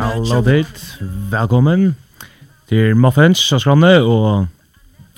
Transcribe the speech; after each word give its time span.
Hallo 0.00 0.40
dit, 0.40 0.98
velkommen 1.30 1.96
til 2.68 2.96
Muffins 2.96 3.52
og 3.52 3.60
Skranne, 3.60 4.02
og 4.02 4.46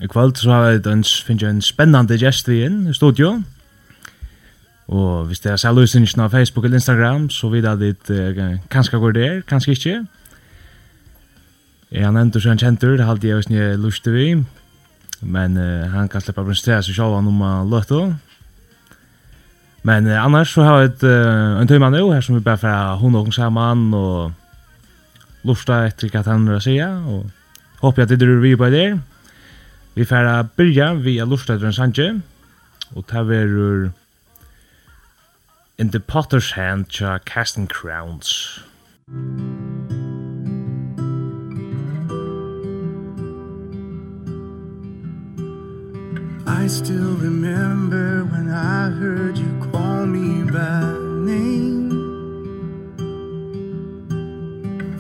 i 0.03 0.07
kveld 0.07 0.37
så 0.37 0.51
har 0.51 0.65
jeg 0.71 0.83
finnes 1.27 1.43
en 1.43 1.61
spennende 1.63 2.17
gjest 2.19 2.49
i 2.49 2.63
inn 2.67 2.87
i 2.91 2.95
studio. 2.97 3.37
Og 4.89 5.27
hvis 5.27 5.41
det 5.41 5.53
er 5.53 5.57
selv 5.57 5.79
løsningen 5.79 6.21
av 6.21 6.31
Facebook 6.31 6.65
eller 6.65 6.81
Instagram, 6.81 7.31
så 7.31 7.49
vet 7.49 7.65
jeg 7.65 7.79
dit 7.81 8.11
uh, 8.11 8.59
kanskje 8.71 8.99
går 8.99 9.13
der, 9.13 9.41
kanskje 9.49 9.73
ikke. 9.77 10.01
Jeg 11.93 12.05
har 12.05 12.13
nevnt 12.13 12.37
og 12.37 12.43
kjent 12.43 12.61
kjentur, 12.61 12.97
det 12.97 13.07
halte 13.07 13.29
jeg 13.29 13.37
også 13.37 13.63
lyst 13.79 14.05
til 14.05 14.13
vi. 14.17 14.29
Men 15.21 15.57
uh, 15.57 15.89
han 15.93 16.09
kan 16.09 16.21
slippe 16.21 16.43
å 16.43 16.49
presentere 16.49 16.83
seg 16.83 16.99
selv 16.99 17.19
om 17.19 17.31
han 17.43 17.71
løtte. 17.71 18.03
Men 19.87 20.07
uh, 20.11 20.19
annars 20.25 20.55
så 20.57 20.67
har 20.67 20.81
jeg 20.81 20.93
et, 20.93 21.07
uh, 21.07 21.61
en 21.61 21.71
tøyma 21.71 21.93
nå, 21.93 22.03
her 22.11 22.25
som 22.25 22.37
vi 22.37 22.43
bare 22.45 22.59
fra 22.59 22.97
hun 22.99 23.15
og 23.15 23.29
hun 23.29 23.37
sammen, 23.37 23.95
og 23.95 24.33
lusta 25.47 25.85
etter 25.87 26.11
hva 26.11 26.25
han 26.27 26.49
vil 26.51 26.63
si, 26.63 26.77
og 26.83 27.31
håper 27.83 28.03
jeg 28.03 28.11
at 28.11 28.19
det 28.19 28.29
er 28.29 28.43
vi 28.43 28.55
på 28.59 28.71
der. 28.71 28.99
Vi 29.95 30.07
får 30.09 30.31
begynne 30.57 31.03
via 31.05 31.27
lusta 31.29 31.55
etter 31.55 31.71
en 31.71 31.77
sanje, 31.77 32.13
og 32.97 33.05
det 33.11 33.39
er 33.39 33.93
In 35.83 35.91
the 35.91 35.99
Potter's 35.99 36.53
Hand 36.53 36.91
tja 36.91 37.19
Casting 37.25 37.67
Crowns. 37.67 38.61
I 46.47 46.69
still 46.69 47.17
remember 47.17 48.25
when 48.27 48.49
I 48.49 48.91
heard 48.91 49.37
you 49.37 49.71
call 49.73 50.07
me 50.07 50.49
by 50.53 50.85
name 51.27 51.91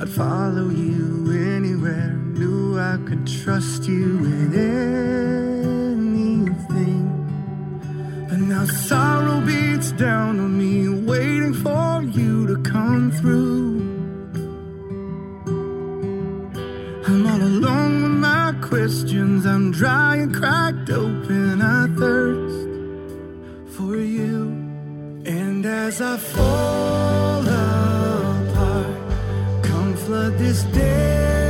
I'd 0.00 0.08
follow 0.08 0.68
you 0.68 1.30
anywhere 1.54 2.14
Knew 2.34 2.80
I 2.80 2.98
could 3.06 3.24
trust 3.24 3.86
you 3.86 4.18
with 4.18 4.52
it 4.56 5.51
And 8.32 8.48
now 8.48 8.64
sorrow 8.64 9.42
beats 9.42 9.92
down 9.92 10.40
on 10.40 10.56
me 10.56 10.88
Waiting 10.88 11.52
for 11.52 12.02
you 12.02 12.46
to 12.46 12.56
come 12.62 13.12
through. 13.12 13.82
I'm 17.06 17.26
all 17.26 17.42
alone 17.42 18.02
with 18.04 18.18
my 18.30 18.54
questions. 18.62 19.44
I'm 19.44 19.70
dry 19.70 20.16
and 20.16 20.34
cracked 20.34 20.88
open. 20.88 21.60
I 21.60 21.88
thirst 21.98 22.68
for 23.76 23.96
you. 23.98 24.38
And 25.26 25.66
as 25.66 26.00
I 26.00 26.16
fall 26.16 27.42
apart 27.42 28.96
Come 29.62 29.94
flood 29.94 30.38
this 30.38 30.62
day. 30.80 31.41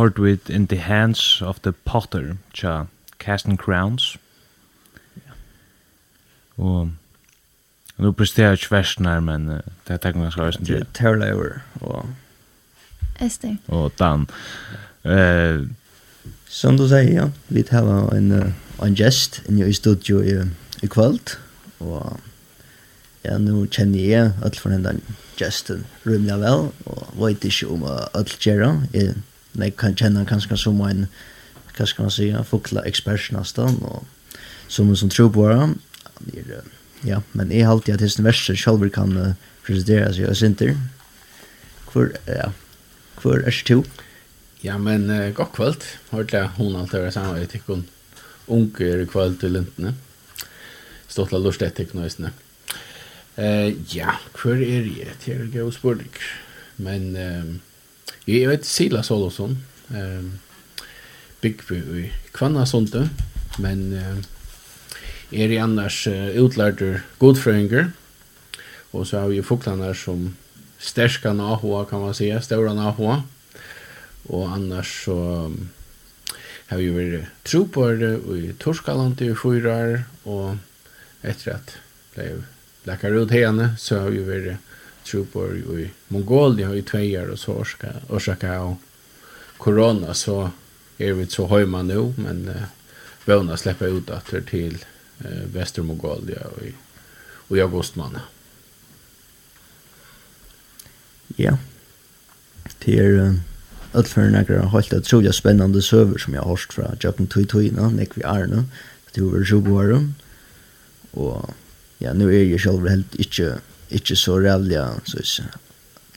hørt 0.00 0.22
vi 0.22 0.54
In 0.54 0.66
the 0.66 0.78
Hands 0.78 1.42
of 1.42 1.60
the 1.60 1.72
Potter, 1.72 2.36
tja 2.54 2.84
Casting 3.20 3.58
Crowns. 3.58 4.16
Og 6.56 6.90
nu 7.98 8.12
presterer 8.12 8.52
ikke 8.52 8.70
versen 8.70 9.04
her, 9.04 9.20
men 9.20 9.48
uh, 9.48 9.54
det 9.86 9.94
er 9.94 9.96
takken 9.96 10.22
ganske 10.22 10.40
høysen 10.40 10.64
til. 10.64 10.86
Terlever 10.94 11.60
og... 11.80 12.08
Ester. 13.20 13.56
Og 13.68 13.92
Dan. 13.98 14.26
Uh, 15.04 15.68
Som 16.48 16.76
du 16.76 16.86
sier, 16.88 17.12
ja, 17.12 17.28
vi 17.48 17.62
tar 17.62 17.86
en, 18.14 18.32
uh, 18.32 18.86
en 18.86 18.96
gest 18.96 19.42
inne 19.48 19.68
i 19.68 19.76
studio 19.76 20.20
i, 20.20 20.40
i 20.82 20.88
kvöld, 20.90 21.36
og 21.80 22.20
ja, 23.24 23.38
nu 23.38 23.66
kjenner 23.66 24.00
jeg 24.00 24.32
alt 24.42 24.60
for 24.60 24.72
den 24.72 25.02
gesten 25.36 25.86
rymlig 26.06 26.40
vel, 26.40 26.70
og 26.86 27.12
vet 27.20 27.44
ikke 27.44 27.68
om 27.68 27.84
uh, 27.84 28.08
alt 28.14 28.38
gjør, 28.40 28.80
jeg 28.92 29.14
men 29.52 29.68
jeg 29.68 29.76
kan 29.80 29.96
kjenne 29.98 30.26
kanskje 30.28 30.58
som 30.60 30.80
en, 30.86 31.06
hva 31.74 31.86
skal 31.88 32.06
man 32.06 32.14
si, 32.14 32.28
fukla 32.46 32.84
ekspert 32.88 33.30
nesten, 33.34 33.80
og 33.82 34.04
som 34.70 34.90
en 34.90 34.98
som 34.98 35.10
tror 35.10 35.30
på 35.34 35.46
det. 35.50 36.60
Ja, 37.06 37.22
men 37.32 37.50
jeg 37.50 37.64
har 37.64 37.74
alltid 37.74 37.96
at 37.96 38.04
hesten 38.04 38.26
verste 38.26 38.56
selv 38.58 38.84
kan 38.94 39.16
uh, 39.16 39.32
presentere 39.64 40.12
seg 40.14 40.28
og 40.28 40.36
sinter. 40.36 40.74
Hvor, 41.90 42.12
ja, 42.28 42.50
hvor 43.22 43.40
er 43.40 43.48
det 43.48 43.64
to? 43.66 43.80
Ja, 44.62 44.76
men 44.78 45.08
uh, 45.10 45.32
godt 45.34 45.56
kvöld. 45.56 45.88
Hørte 46.10 46.36
jeg 46.36 46.52
hun 46.58 46.76
alt 46.76 46.92
hører 46.92 47.10
sammen, 47.10 47.40
jeg 47.40 47.50
tykker 47.54 47.80
hun 47.80 47.88
unge 48.46 48.92
i 49.02 49.08
kvöld 49.08 49.40
til 49.40 49.56
lintene. 49.56 49.94
Stått 51.08 51.32
la 51.32 51.40
lort 51.40 51.62
etter 51.64 51.88
knøysene. 51.88 52.30
Uh, 53.40 53.72
ja, 53.94 54.18
hvor 54.36 54.60
er 54.60 54.86
jeg? 54.86 55.16
Det 55.24 55.34
er 55.34 55.42
en 55.46 55.52
god 55.56 55.74
spørning. 55.74 56.22
Men... 56.76 57.10
Uh, 57.16 57.58
Jeg 58.30 58.46
vet 58.46 58.66
Silas 58.66 59.08
Olofsson, 59.10 59.56
eh, 59.90 60.22
byggby 61.42 61.78
i 61.98 62.10
Sonte, 62.66 63.08
men 63.58 63.80
eh, 63.92 64.20
er 65.32 65.50
i 65.50 65.58
annars 65.58 66.06
uh, 66.06 66.30
utlærter 66.38 67.02
godfrøynger, 67.18 67.90
og 68.92 69.06
så 69.06 69.20
har 69.20 69.28
vi 69.30 69.42
foklarna 69.42 69.90
som 69.94 70.36
sterska 70.78 71.32
nahoa, 71.32 71.84
kan 71.86 72.00
man 72.00 72.14
säga, 72.14 72.40
stora 72.40 72.74
nahoa, 72.74 73.22
og 74.28 74.54
annars 74.54 75.04
så 75.04 75.50
har 76.70 76.78
vi 76.78 76.90
vært 76.94 77.30
tro 77.44 77.64
på 77.66 77.88
det 77.98 78.14
i 78.38 78.52
Torskaland 78.58 79.22
i 79.22 79.34
fyra 79.34 79.74
år, 79.74 80.02
og 80.24 80.58
etter 81.22 81.56
at 81.58 81.78
det 82.14 82.32
ble 82.84 83.22
ut 83.22 83.34
henne, 83.34 83.72
så 83.78 84.04
har 84.04 84.14
vi 84.14 84.22
vært 84.26 84.69
trupper 85.10 85.78
i 85.80 85.90
Mongolia 86.08 86.66
har 86.66 86.74
ju 86.74 86.82
år 86.82 87.30
och 87.30 87.38
så 87.38 87.52
orska, 87.52 87.92
orsaka 88.08 88.58
av 88.58 88.76
corona 89.56 90.14
så 90.14 90.50
är 90.98 91.12
vi 91.12 91.26
så 91.26 91.46
høyma 91.46 91.82
nu 91.82 92.14
men 92.16 92.48
uh, 92.48 92.62
vana 93.24 93.56
släppa 93.56 93.86
ut 93.86 94.10
atter 94.10 94.40
till 94.40 94.84
uh, 95.24 95.46
Västermongolia 95.54 96.46
och 96.56 96.62
i, 96.62 96.74
i 97.56 97.60
augustmanna. 97.60 98.20
Ja. 101.36 101.58
Det 102.84 102.98
är 102.98 103.40
allt 103.92 104.08
för 104.08 104.30
några 104.30 104.68
helt 104.68 104.92
otroligt 104.92 105.34
spennende 105.34 105.82
server 105.82 106.18
som 106.18 106.34
jag 106.34 106.42
har 106.42 106.50
hørt 106.50 106.72
fra 106.72 106.96
Japan 107.00 107.26
Tui 107.26 107.46
Tui 107.46 107.70
nå, 107.70 107.90
nek 107.90 108.16
vi 108.16 108.22
er 108.22 108.46
nå, 108.46 108.64
Det 109.14 109.20
var 109.20 109.44
20 109.44 109.72
år. 109.72 110.12
Och 111.10 111.50
ja, 111.98 112.12
nå 112.12 112.30
er 112.30 112.44
jag 112.44 112.60
själv 112.60 112.88
helt 112.88 113.14
inte 113.14 113.58
ikke 113.90 114.16
så 114.16 114.38
rævlig, 114.38 114.78
så 115.04 115.18
ikke. 115.18 115.50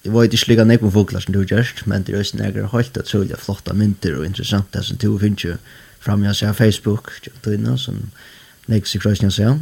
Det 0.04 0.14
var 0.14 0.24
ikke 0.24 0.38
slik 0.38 0.60
at 0.60 0.68
nekon 0.68 0.92
foklar 0.92 1.24
som 1.24 1.34
du 1.34 1.44
gjørst, 1.44 1.86
men 1.88 2.04
det 2.04 2.16
er 2.16 2.20
også 2.20 2.38
nekker 2.38 2.68
helt 2.74 2.98
at 2.98 3.08
sølja 3.08 3.38
flotta 3.40 3.74
mynter 3.74 4.18
og 4.18 4.26
interessant 4.26 4.74
det 4.74 4.84
som 4.86 4.98
du 4.98 5.18
finner 5.18 5.46
jo 5.46 5.56
fram 6.04 6.24
jeg 6.24 6.36
ser 6.36 6.52
Facebook, 6.54 7.14
tøyna, 7.44 7.78
som 7.78 8.02
nekker 8.68 8.90
seg 8.90 9.02
krøysning 9.02 9.32
seg. 9.32 9.62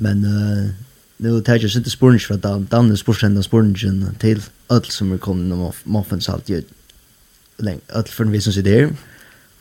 Men 0.00 0.24
uh, 0.24 0.70
nu 1.20 1.40
tar 1.44 1.60
jeg 1.60 1.70
sitte 1.70 1.92
sporens 1.92 2.24
fra 2.26 2.38
Dan, 2.40 2.64
Dan 2.70 2.90
er 2.90 2.96
sporsendan 2.96 3.44
sporensjen 3.44 4.16
til 4.20 4.40
öll 4.72 4.88
som 4.90 5.12
er 5.12 5.20
kommet 5.20 5.44
innom 5.44 5.72
moffens 5.84 6.28
alt, 6.28 6.48
öll 6.48 8.08
for 8.08 8.24
en 8.24 8.32
vi 8.32 8.40
som 8.40 8.52
sitter 8.52 8.72
her, 8.78 8.94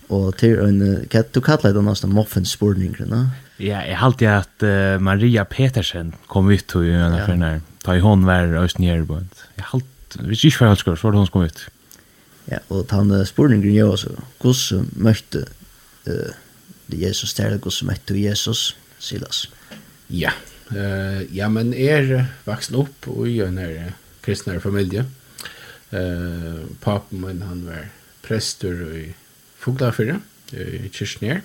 og 0.10 0.38
til 0.38 0.60
en, 0.60 1.06
du 1.36 1.42
kallar 1.42 1.74
det 1.76 1.84
nesten 1.84 2.16
moffens 2.16 2.56
sporensjen, 2.56 3.14
Ja, 3.62 3.84
jeg 3.86 3.98
halte 4.02 4.30
at 4.30 4.64
uh, 4.66 4.98
Maria 5.04 5.44
Petersen 5.46 6.16
kom 6.28 6.50
ut 6.50 6.76
och 6.76 6.86
gjorde 6.86 7.18
ja. 7.18 7.26
för 7.26 7.36
när 7.36 7.62
ta 7.84 7.96
i 7.96 8.00
hon 8.00 8.26
var 8.26 8.56
öst 8.58 8.80
ner 8.80 9.06
på. 9.06 9.22
Jag 9.56 9.64
har 9.64 9.80
alltid 9.80 10.28
visst 10.28 10.58
så 10.58 10.66
var 10.66 11.12
det 11.12 11.18
hun 11.18 11.26
som 11.26 11.32
kom 11.32 11.44
ut. 11.44 11.68
Ja, 12.46 12.58
och 12.68 12.92
han 12.92 13.26
spurning 13.26 13.62
grön 13.62 13.76
jag 13.76 14.00
så. 14.00 14.10
Guds 14.40 14.74
mötte 14.98 15.46
eh 16.06 16.34
det 16.88 16.98
Jesus 16.98 17.34
där 17.34 17.58
Guds 17.58 17.84
mötte 17.84 18.18
Jesus 18.18 18.76
Silas. 19.00 19.48
Ja. 20.08 20.32
uh, 20.72 21.22
ja 21.38 21.50
men 21.50 21.74
er 21.74 22.26
vuxen 22.46 22.76
upp 22.76 23.08
och 23.08 23.28
i 23.28 23.42
en 23.42 23.92
kristnare 24.22 24.60
familie. 24.60 25.06
Uh, 25.94 26.66
papen 26.80 27.22
min, 27.22 27.42
han 27.42 27.66
var 27.66 27.88
prester 28.22 28.96
i 28.96 29.14
Fuglafjärden 29.58 30.22
i 30.52 30.90
Kirchner. 30.90 31.32
Mm 31.32 31.42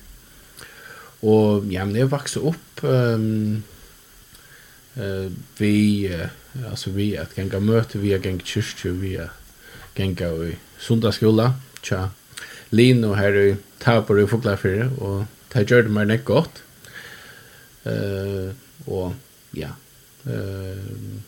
Og 1.26 1.66
ja, 1.72 1.84
men 1.84 1.96
jeg 1.98 2.10
växte 2.12 2.42
opp 2.46 2.82
um, 2.86 3.62
uh, 4.94 5.26
vi 5.58 6.06
uh, 6.12 6.28
altså 6.70 6.92
vi 6.94 7.14
at 7.18 7.34
gänga 7.36 7.60
møte, 7.60 7.98
vi 7.98 8.14
gäng 8.14 8.38
kyrkje, 8.44 8.92
vi 9.00 9.16
gänga 9.96 10.30
i 10.46 10.56
sundagsskola, 10.78 11.54
tja 11.82 12.10
Lin 12.70 13.04
och 13.04 13.16
här 13.16 13.36
i 13.36 13.56
Tapor 13.78 14.20
i 14.20 14.26
Foklafyr 14.26 14.88
og 14.98 15.26
det 15.52 15.68
gjør 15.70 15.86
det 15.86 15.92
meg 15.94 16.08
näck 16.10 16.24
godt. 16.26 16.62
Eh 17.86 18.50
og 18.86 19.14
ja. 19.54 19.70
Eh 20.26 21.22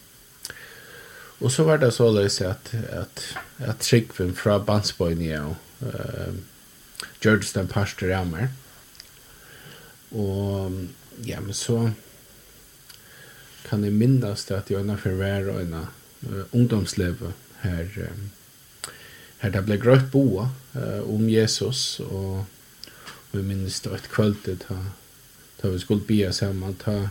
og 1.38 1.52
så 1.54 1.62
var 1.64 1.78
det 1.78 1.92
så 1.94 2.10
lös 2.10 2.40
at, 2.42 2.74
at, 2.90 3.22
at 3.58 3.84
skickvin 3.84 4.34
fra 4.34 4.58
Bansboy 4.58 5.14
ner 5.14 5.46
och 5.46 5.86
eh 5.86 6.34
George 7.22 7.46
den 7.54 7.68
pastor 7.68 8.12
Ammer. 8.12 8.42
Eh 8.42 8.67
Og 10.10 10.72
ja, 11.26 11.40
men 11.40 11.54
så 11.54 11.90
kan 13.68 13.84
jeg 13.84 13.92
minnes 13.92 14.50
at 14.50 14.70
jeg 14.70 14.80
øyne 14.80 14.96
for 14.96 15.18
hver 15.18 15.50
og 15.52 15.60
øyne 15.60 15.86
uh, 16.22 16.44
ungdomsleve 16.52 17.32
her, 17.62 17.84
um, 17.96 18.30
her 19.38 19.50
det 19.50 19.64
ble 19.66 19.78
grøtt 19.78 20.10
boa 20.12 20.48
uh, 20.74 21.14
om 21.14 21.28
Jesus 21.28 22.00
og 22.00 22.46
vi 23.32 23.42
minnes 23.42 23.80
det 23.84 23.92
et 23.92 24.08
kvöldet 24.08 24.64
da, 24.68 24.78
da 25.62 25.68
vi 25.68 25.78
skulle 25.78 26.06
bia 26.06 26.32
sammen 26.32 26.76
ta 26.80 27.10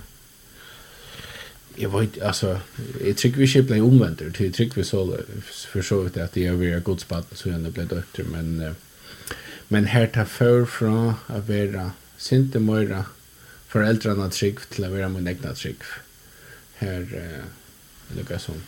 jeg 1.78 1.92
vet, 1.94 2.18
altså, 2.26 2.58
jeg 3.06 3.16
trykker 3.16 3.38
vi 3.38 3.46
ikke 3.46 3.68
ble 3.70 3.82
omvendt, 3.86 4.22
jeg 4.40 4.54
trykker 4.54 4.80
vi 4.80 4.84
så 4.84 5.04
for 5.46 5.86
så 5.86 6.00
vidt 6.04 6.18
at 6.18 6.38
jeg 6.38 6.58
var 6.58 6.80
godsbatten 6.82 7.38
så 7.38 7.52
gjerne 7.52 7.70
ble 7.72 7.86
døtter, 7.86 8.26
men, 8.32 8.74
men 9.70 9.86
her 9.94 10.08
tar 10.10 10.26
før 10.26 10.66
fra 10.66 10.96
å 11.30 11.42
være 11.46 11.92
Sinte 12.18 12.60
Moira 12.60 13.06
föräldrarna 13.68 14.30
trygg 14.30 14.60
till 14.70 14.84
att 14.86 14.92
vara 14.92 15.10
min 15.10 15.28
egna 15.28 15.54
trygg. 15.54 15.82
Här 16.76 17.02
eh, 17.14 18.18
lyckas 18.18 18.48
hon. 18.48 18.62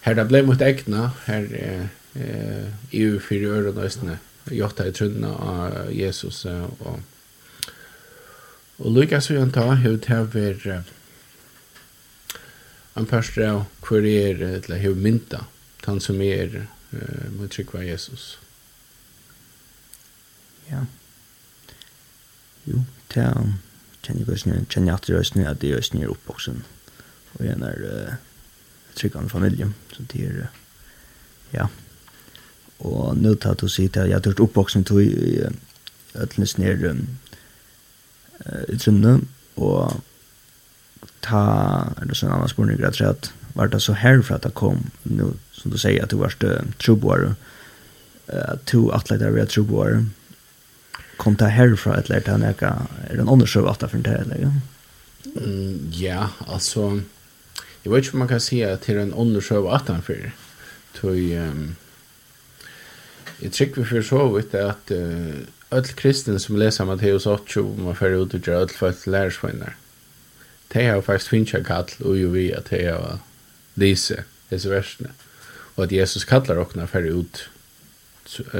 Här 0.00 0.14
det 0.14 0.24
blev 0.24 0.46
mot 0.46 0.60
egna, 0.60 1.12
här 1.24 1.88
eh, 2.12 2.72
EU 2.90 3.20
fyra 3.20 3.48
öron 3.48 3.78
och 3.78 3.84
östene. 3.84 4.18
Jotta 4.50 4.86
i 4.86 4.92
trunna 4.92 5.34
av 5.34 5.92
Jesus 5.92 6.44
og 6.44 7.00
Och 8.78 8.92
lyckas 8.92 9.30
vi 9.30 9.38
inte 9.38 9.60
ha 9.60 9.74
hur 9.74 9.96
det 9.96 10.08
här 10.08 10.66
uh, 10.66 10.80
en 12.94 13.06
person 13.06 13.50
av 13.50 13.64
hur 13.88 14.02
det 14.02 14.30
är 14.30 14.42
eller 14.42 14.78
hur 14.78 14.94
mynta 14.94 15.44
han 15.84 16.00
som 16.00 16.22
är 16.22 16.66
mot 17.30 17.50
trygg 17.50 17.68
Jesus. 17.74 18.38
Ja. 20.66 20.74
Yeah. 20.74 20.84
Jo, 22.66 22.82
det 23.14 23.22
er 23.22 23.52
kjenner 24.08 24.24
jeg 24.24 24.32
også, 24.32 24.56
kjenner 24.70 24.92
jeg 24.92 24.94
at 24.94 25.06
det 25.06 25.14
er 25.14 25.18
også, 25.18 25.44
at 25.50 25.60
det 25.60 25.70
er 25.70 25.76
også 25.76 25.98
nye 25.98 26.10
oppvoksen, 26.14 26.64
og 27.34 27.44
jeg 27.44 27.56
er 27.60 27.84
uh, 27.84 28.14
tryggende 28.96 29.28
familie, 29.28 29.70
så 29.92 30.04
det 30.12 30.24
er, 30.24 30.36
uh, 30.42 31.54
ja, 31.54 31.66
og 32.78 33.16
nå 33.18 33.34
tar 33.42 33.58
du 33.58 33.66
sier 33.68 33.90
til, 33.90 34.06
at 34.06 34.12
jeg 34.12 34.20
har 34.20 34.28
vært 34.30 34.44
oppvoksen 34.44 34.86
til 34.86 35.00
i 35.02 35.40
ødelnes 36.14 36.58
nere 36.58 36.94
i 38.70 38.76
Trønne, 38.78 39.16
og 39.58 39.98
ta, 41.26 41.42
er 41.98 42.06
det 42.06 42.16
sånn 42.16 42.30
annen 42.30 42.50
spørning, 42.50 42.78
jeg 42.80 42.94
tror 42.94 43.16
at, 43.16 43.32
var 43.58 43.72
det 43.72 43.80
så 43.82 43.96
herfra 43.98 44.36
at 44.38 44.46
det 44.46 44.54
kom, 44.54 44.84
nå, 45.10 45.32
som 45.52 45.72
du 45.74 45.78
sier, 45.80 46.04
at 46.04 46.14
du 46.14 46.20
var 46.22 46.36
uh, 46.46 46.62
troboere, 46.78 47.34
at 48.28 48.62
du 48.70 48.92
atletter 48.94 49.32
ved 49.34 49.50
troboere, 49.50 50.04
kom 51.18 51.36
det 51.36 51.50
herfra 51.54 51.98
et 51.98 52.08
det 52.08 52.28
han 52.28 52.46
ikke 52.46 52.70
er 52.70 53.14
det 53.14 53.24
en 53.24 53.34
undersøv 53.34 53.68
at 53.68 53.80
det 53.82 53.90
for 53.90 54.04
det 54.06 54.16
eller 54.20 54.52
mm, 55.34 55.90
ja 55.98 56.28
altså 56.46 57.00
jeg 57.84 57.92
vet 57.92 58.04
ikke 58.04 58.14
om 58.14 58.24
man 58.24 58.32
kan 58.32 58.40
si 58.42 58.62
at 58.62 58.86
det 58.86 58.96
er 58.96 59.02
en 59.02 59.14
undersøv 59.14 59.68
at 59.74 59.86
det 59.86 60.00
for 60.06 60.30
tog 60.94 61.18
um, 61.42 61.76
jeg 63.42 63.52
trykker 63.52 63.84
for 63.84 64.02
så 64.02 64.24
vidt 64.34 64.54
at 64.54 64.94
uh, 64.94 65.34
öll 65.70 65.94
kristen 65.96 66.38
som 66.38 66.56
leser 66.56 66.84
Matteus 66.88 67.26
8 67.26 67.60
om 67.60 67.86
man 67.86 67.98
fer 67.98 68.16
ut 68.16 68.34
og 68.34 68.40
gjør 68.40 68.64
öll 68.64 68.74
folk 68.74 69.06
lærersvinner. 69.06 69.76
de 70.72 70.84
har 70.84 71.00
faktisk 71.00 71.30
finnet 71.30 71.66
kall 71.66 71.90
og 72.00 72.16
jo 72.18 72.28
vi 72.28 72.50
at 72.52 72.70
de 72.70 72.84
har 72.84 73.20
lise 73.76 74.24
disse 74.50 74.70
versene 74.70 75.12
og 75.76 75.84
at 75.84 75.92
Jesus 75.92 76.24
kallar 76.24 76.58
okna 76.58 76.86
fer 76.86 77.06
ut 77.12 77.48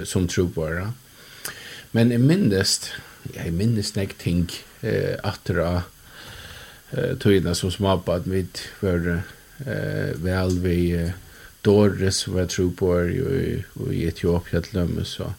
som 0.05 0.29
tro 0.29 0.47
på 0.47 0.69
det 0.71 0.87
Men 1.97 2.12
jeg 2.12 2.21
minnes, 2.21 2.75
jeg 3.35 3.52
minnes 3.57 3.95
nek 3.97 4.14
ting 4.21 4.45
eh, 4.85 5.16
atra 5.25 5.85
eh, 6.92 7.14
tøyna 7.21 7.54
som 7.57 7.73
smapa 7.73 8.18
at 8.21 8.28
vi 8.28 8.45
var 8.83 9.09
eh, 9.14 10.12
vel 10.21 10.59
vi 10.64 10.78
eh, 10.97 11.16
Doris 11.64 12.26
var 12.28 12.50
tro 12.52 12.68
på 12.76 12.92
er 13.00 13.09
i 13.12 14.04
Etiopia 14.07 14.61
til 14.62 14.78
dem, 14.78 15.00
så 15.04 15.33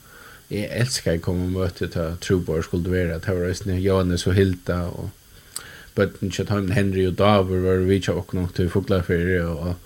jeg 0.50 0.68
elskar 0.82 1.16
jeg 1.16 1.24
kom 1.24 1.40
og 1.46 1.54
møte 1.54 1.88
til 1.88 2.18
tro 2.22 2.40
på 2.44 2.58
er 2.58 2.66
skulle 2.66 2.92
være, 2.92 3.22
det 3.22 3.36
var 3.36 3.46
reisende 3.46 3.78
Johannes 3.80 4.28
og 4.28 4.36
Hilda 4.38 4.82
og 4.90 5.14
bøtten 5.96 6.34
Kjøttheim, 6.34 6.74
Henry 6.76 7.06
og 7.08 7.16
Davor 7.22 7.64
var 7.64 7.86
vi 7.86 8.02
ikke 8.02 8.18
åkne 8.20 8.50
til 8.56 8.70
Foglaferie 8.74 9.46
og 9.46 9.78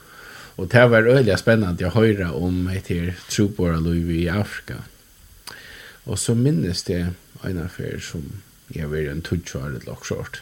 Og 0.58 0.70
det 0.70 0.84
var 0.91 1.08
øyelig 1.10 1.39
spennende 1.41 1.88
å 1.88 1.96
høre 1.96 2.27
om 2.38 2.67
etter 2.70 3.15
troboere 3.25 3.79
liv 3.82 4.12
i 4.13 4.27
Afrika. 4.29 4.84
Og 6.05 6.19
så 6.19 6.36
minnes 6.36 6.83
det 6.83 7.01
en 7.43 7.62
affær 7.63 8.00
som 8.03 8.25
jeg 8.74 8.89
var 8.91 9.10
en 9.12 9.24
tutsjare 9.24 9.81
lakskjort, 9.86 10.41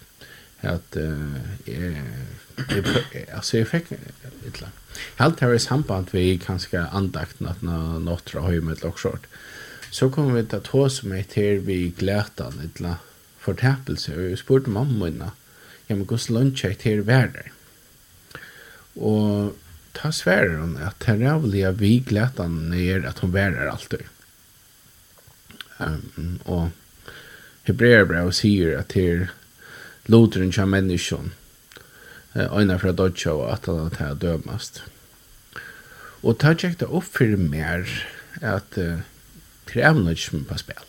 at 0.62 0.98
uh, 0.98 1.38
jeg, 1.66 2.02
jeg, 2.70 3.26
altså 3.34 3.58
jeg 3.58 3.70
fikk 3.70 3.92
et 3.98 4.46
etla. 4.48 4.70
Helt 5.18 5.42
her 5.42 5.56
i 5.56 5.62
samband 5.62 6.12
vi 6.14 6.38
kanskje 6.42 6.84
andakten 6.94 7.50
at 7.50 7.64
nå 7.66 8.00
nåttra 8.04 8.46
høy 8.46 8.60
med 8.64 8.84
lakskjort. 8.86 9.26
Så 9.92 10.10
kom 10.14 10.32
vi 10.36 10.44
til 10.46 10.62
å 10.62 10.66
ta 10.68 10.84
som 10.94 11.12
meg 11.12 11.32
til 11.34 11.64
vi 11.68 11.90
glætan 11.98 12.62
etla 12.64 13.00
fortæpelse, 13.42 14.14
og 14.16 14.30
jeg 14.30 14.40
spurte 14.40 14.72
mamma 14.72 15.10
inna, 15.10 15.32
ja, 15.90 15.98
men 15.98 16.06
hvordan 16.06 16.38
lunsje 16.38 16.72
jeg 16.72 16.80
til 16.84 17.04
vær 17.08 17.34
der. 17.34 17.50
Og 18.96 19.58
ta 19.98 20.12
sværer 20.16 20.62
hun 20.62 20.78
at 20.80 21.04
her 21.10 21.26
avlige 21.34 21.74
vi 21.80 21.98
glætan 22.08 22.72
er 22.78 23.08
at 23.10 23.20
hun 23.20 23.34
værer 23.34 23.72
alltid. 23.72 24.06
Um, 25.82 26.40
og 26.46 26.70
Hebreerbrev 27.66 28.32
sier 28.38 28.78
at 28.80 28.94
det 28.94 29.06
er 29.10 29.30
loteren 30.12 30.54
kja 30.54 30.66
menneskjon 30.70 31.34
øyna 32.36 32.78
fra 32.80 32.94
dodja 32.96 33.34
og 33.36 33.52
at 33.52 33.66
han 33.66 33.96
har 33.98 34.14
dømast. 34.16 34.84
Og 36.24 36.38
ta 36.40 36.54
tjekk 36.54 36.80
det 36.80 36.88
opp 36.88 37.10
for 37.18 37.38
mer 37.38 37.90
at 38.42 38.78
uh, 38.78 39.02
det 39.68 39.82
er 39.82 39.90
evnøkken 39.90 40.46
på 40.46 40.58
spil. 40.62 40.88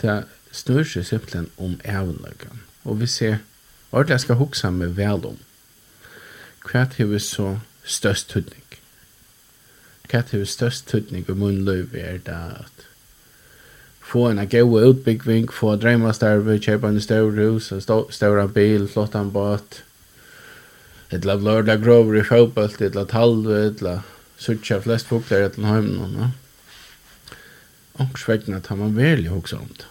Det 0.00 0.24
snur 0.52 0.84
seg 0.86 1.06
simpelthen 1.06 1.50
om 1.58 1.78
evnøkken. 1.84 2.62
Og 2.84 3.00
vi 3.00 3.06
ser 3.10 3.40
hva 3.90 4.04
det 4.06 4.20
skal 4.20 4.38
hukse 4.40 4.70
med 4.70 4.96
vel 4.96 5.24
om. 5.26 5.38
Hva 6.64 6.84
er 6.84 6.92
det 6.96 7.22
så 7.24 7.58
størst 7.84 8.30
tydning? 8.30 8.64
Hva 10.08 10.22
er 10.22 10.28
det 10.30 10.48
størst 10.48 10.88
tydning 10.88 11.28
om 11.30 11.40
min 11.42 11.64
løyve 11.64 12.00
er 12.00 12.18
det 12.24 12.40
at 12.64 12.87
få 14.08 14.30
en 14.30 14.40
god 14.48 14.84
utbyggving, 14.88 15.50
få 15.52 15.74
drømmastarve, 15.76 16.56
kjøpe 16.64 16.88
en 16.88 17.00
stor 17.00 17.34
hus, 17.36 17.72
en 17.72 17.82
stor 17.84 18.46
bil, 18.54 18.88
flott 18.88 19.14
en 19.14 19.32
båt, 19.32 19.82
et 21.12 21.24
la 21.24 21.36
lørdag 21.36 21.82
grover 21.84 22.20
i 22.20 22.24
fotballt, 22.24 22.80
et 22.80 22.96
la 22.96 23.04
talve, 23.08 23.58
et 23.66 23.82
la 23.84 24.00
suttja 24.40 24.80
flest 24.80 25.08
fukler 25.10 25.48
etter 25.48 25.66
heimen. 25.68 26.16
No? 26.16 26.30
svegna 28.16 28.60
tar 28.62 28.78
man 28.78 28.96
veldig 28.96 29.30
hoksa 29.32 29.58
om 29.58 29.70
det. 29.76 29.86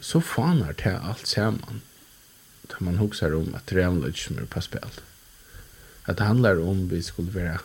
Så 0.00 0.20
fanar 0.20 0.76
det 0.78 0.94
alt 0.94 1.26
saman 1.26 1.82
tar 2.68 2.84
man 2.84 2.98
hoksar 2.98 3.34
om 3.34 3.54
at 3.54 3.66
det 3.70 3.82
er 3.82 4.12
som 4.14 4.38
er 4.38 4.46
på 4.50 4.60
spil. 4.60 5.00
At 6.06 6.18
det 6.18 6.26
handlar 6.26 6.60
om 6.62 6.88
vi 6.90 7.02
skulle 7.02 7.34
være 7.34 7.58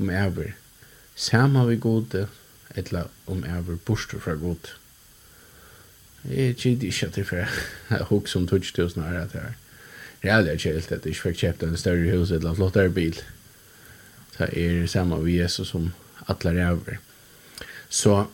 om 0.00 0.10
ever 0.10 0.54
sama 1.16 1.64
vi 1.64 1.76
gode, 1.76 2.26
etla 2.74 3.06
om 3.26 3.44
jeg 3.44 3.66
var 3.66 3.78
borster 3.86 4.18
fra 4.22 4.34
god. 4.40 4.72
Jeg 6.30 6.56
kjente 6.56 6.86
ikke 6.86 7.06
at 7.06 7.18
jeg 7.18 7.26
fikk 7.26 8.02
hukk 8.10 8.28
som 8.28 8.46
tog 8.46 8.62
tusen 8.62 9.02
oss 9.02 9.14
at 9.14 9.34
jeg 9.34 9.42
er. 9.42 9.56
Reallig 10.24 10.52
er 10.52 10.62
kjelt 10.62 10.92
at 10.92 11.04
jeg 11.04 11.14
ikke 11.14 11.28
fikk 11.28 11.42
kjøpt 11.42 11.62
en 11.62 11.76
større 11.76 12.16
hus 12.16 12.30
eller 12.30 12.50
en 12.50 12.56
flottere 12.58 12.90
bil. 12.90 13.18
Så 14.36 14.48
er 14.48 14.80
det 14.80 14.90
samme 14.90 15.20
vi 15.24 15.38
Jesus 15.38 15.68
som 15.68 15.92
alle 16.28 16.54
er 16.60 16.70
over. 16.70 16.98
Så 17.88 18.26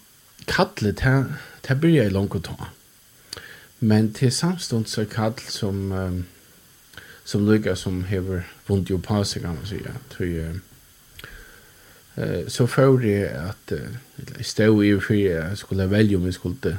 kallet, 0.49 1.03
det 1.69 1.81
bryr 1.81 2.03
jeg 2.03 2.13
langt 2.13 2.35
å 2.35 2.41
ta. 2.43 2.71
Men 3.81 4.13
til 4.15 4.33
samstånd 4.33 4.87
så 4.87 5.05
kall 5.11 5.35
som, 5.51 5.93
um, 5.93 6.19
som 7.25 7.47
lykker 7.49 7.75
som 7.75 8.05
hever 8.07 8.47
vondt 8.69 8.91
jo 8.91 8.99
på 9.03 9.25
seg, 9.25 9.43
kan 9.43 9.59
man 9.59 9.67
si. 9.67 9.81
Til, 10.17 10.37
uh, 10.39 10.72
eh 12.17 12.47
så 12.47 12.67
får 12.67 13.05
jag 13.05 13.25
att 13.25 13.73
jag 14.37 14.47
stod 14.47 14.85
i 14.87 15.01
för 15.01 15.15
jag 15.15 15.59
skulle 15.59 15.87
välja 15.87 16.19
om 16.19 16.25
jag 16.25 16.35
skulle 16.35 16.77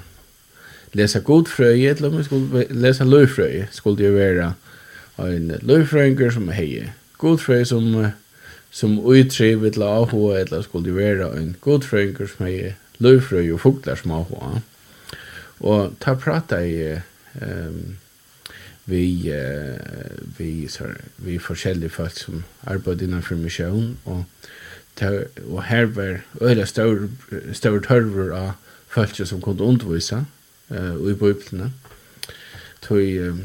läsa 0.91 1.19
godfröje 1.19 1.91
eller 1.91 2.07
om 2.07 2.15
jag 2.15 2.25
skulle 2.25 2.65
läsa 2.69 3.03
löjfröje 3.03 3.67
skulle 3.71 4.03
jag 4.03 4.53
vara 5.15 5.33
en 5.33 5.47
löjfröjningar 5.61 6.31
som 6.31 6.49
hejer 6.49 6.93
godfröje 7.17 7.65
som 7.65 8.07
som 8.71 9.13
utriv 9.15 9.77
la 9.77 10.03
AH 10.03 10.13
eller 10.13 10.61
skulle 10.61 10.91
det 10.91 11.15
vara 11.15 11.33
en 11.33 11.55
god 11.59 11.59
godfröjningar 11.59 12.27
som 12.37 12.45
hejer 12.45 12.75
löjfröje 12.97 13.53
och 13.53 13.61
fåglar 13.61 13.95
som 13.95 14.11
AH 14.11 14.59
och 15.57 15.91
ta 15.99 16.15
prata 16.15 16.65
i 16.65 17.01
ehm 17.41 17.97
vi 18.85 19.31
eh, 19.31 19.79
vi 20.37 20.67
så 20.67 20.83
vi 21.15 21.39
forskjellige 21.39 21.89
folk 21.89 22.17
som 22.17 22.43
arbeider 22.61 23.05
innenfor 23.05 23.35
misjon 23.35 23.97
og 24.05 24.23
og 25.01 25.63
her 25.63 25.85
var 25.85 26.21
øyla 26.41 26.65
stor, 26.65 27.09
stor 27.53 27.79
tørver 27.79 28.33
av 28.35 28.51
folk 28.93 29.17
som 29.25 29.41
kunne 29.41 29.65
undervisa 29.65 30.23
uh, 30.69 30.95
i 31.09 31.15
bøyplene. 31.17 31.71
Tøy, 32.85 33.29
um, 33.29 33.41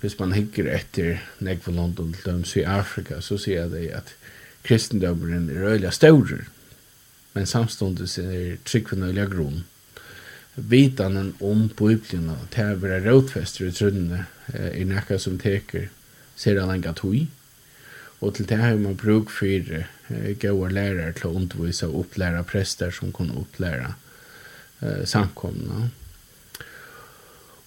hvis 0.00 0.18
man 0.18 0.34
hikker 0.36 0.68
etter 0.68 1.20
negv 1.40 1.68
og 1.70 1.74
London 1.74 2.12
til 2.12 2.32
dem 2.32 2.44
i 2.44 2.64
Afrika, 2.64 3.20
så 3.20 3.38
sier 3.38 3.62
jeg 3.62 3.72
det 3.72 3.88
at 3.96 4.14
kristendommen 4.64 5.48
er 5.50 5.74
øyla 5.74 5.90
større, 5.90 6.44
men 7.32 7.46
samståndet 7.46 8.18
er 8.18 8.56
tryggvinn 8.66 9.06
øyla 9.08 9.28
grunn. 9.30 9.64
Vitanen 10.56 11.34
om 11.40 11.68
bøyplene 11.72 12.36
til 12.52 12.74
å 12.74 12.80
være 12.82 13.04
rådfester 13.06 13.70
i 13.70 13.72
trunnene 13.72 14.26
uh, 14.52 14.68
er 14.74 14.84
nekka 14.84 15.18
som 15.18 15.40
teker 15.40 15.88
ser 16.40 16.60
han 16.60 16.72
enga 16.72 16.92
tøy, 16.96 17.26
og 18.20 18.36
til 18.36 18.48
det 18.48 18.60
har 18.60 18.76
man 18.80 18.96
bruk 18.96 19.30
for 19.32 19.84
goda 20.40 20.70
lärare 20.70 21.12
till 21.12 21.26
att 21.26 21.36
undervisa 21.36 21.88
och 21.88 22.00
upplära 22.00 22.44
präster 22.44 22.90
som 22.90 23.12
kan 23.12 23.30
upplära 23.30 23.94
eh, 24.80 25.04
samkomna. 25.04 25.88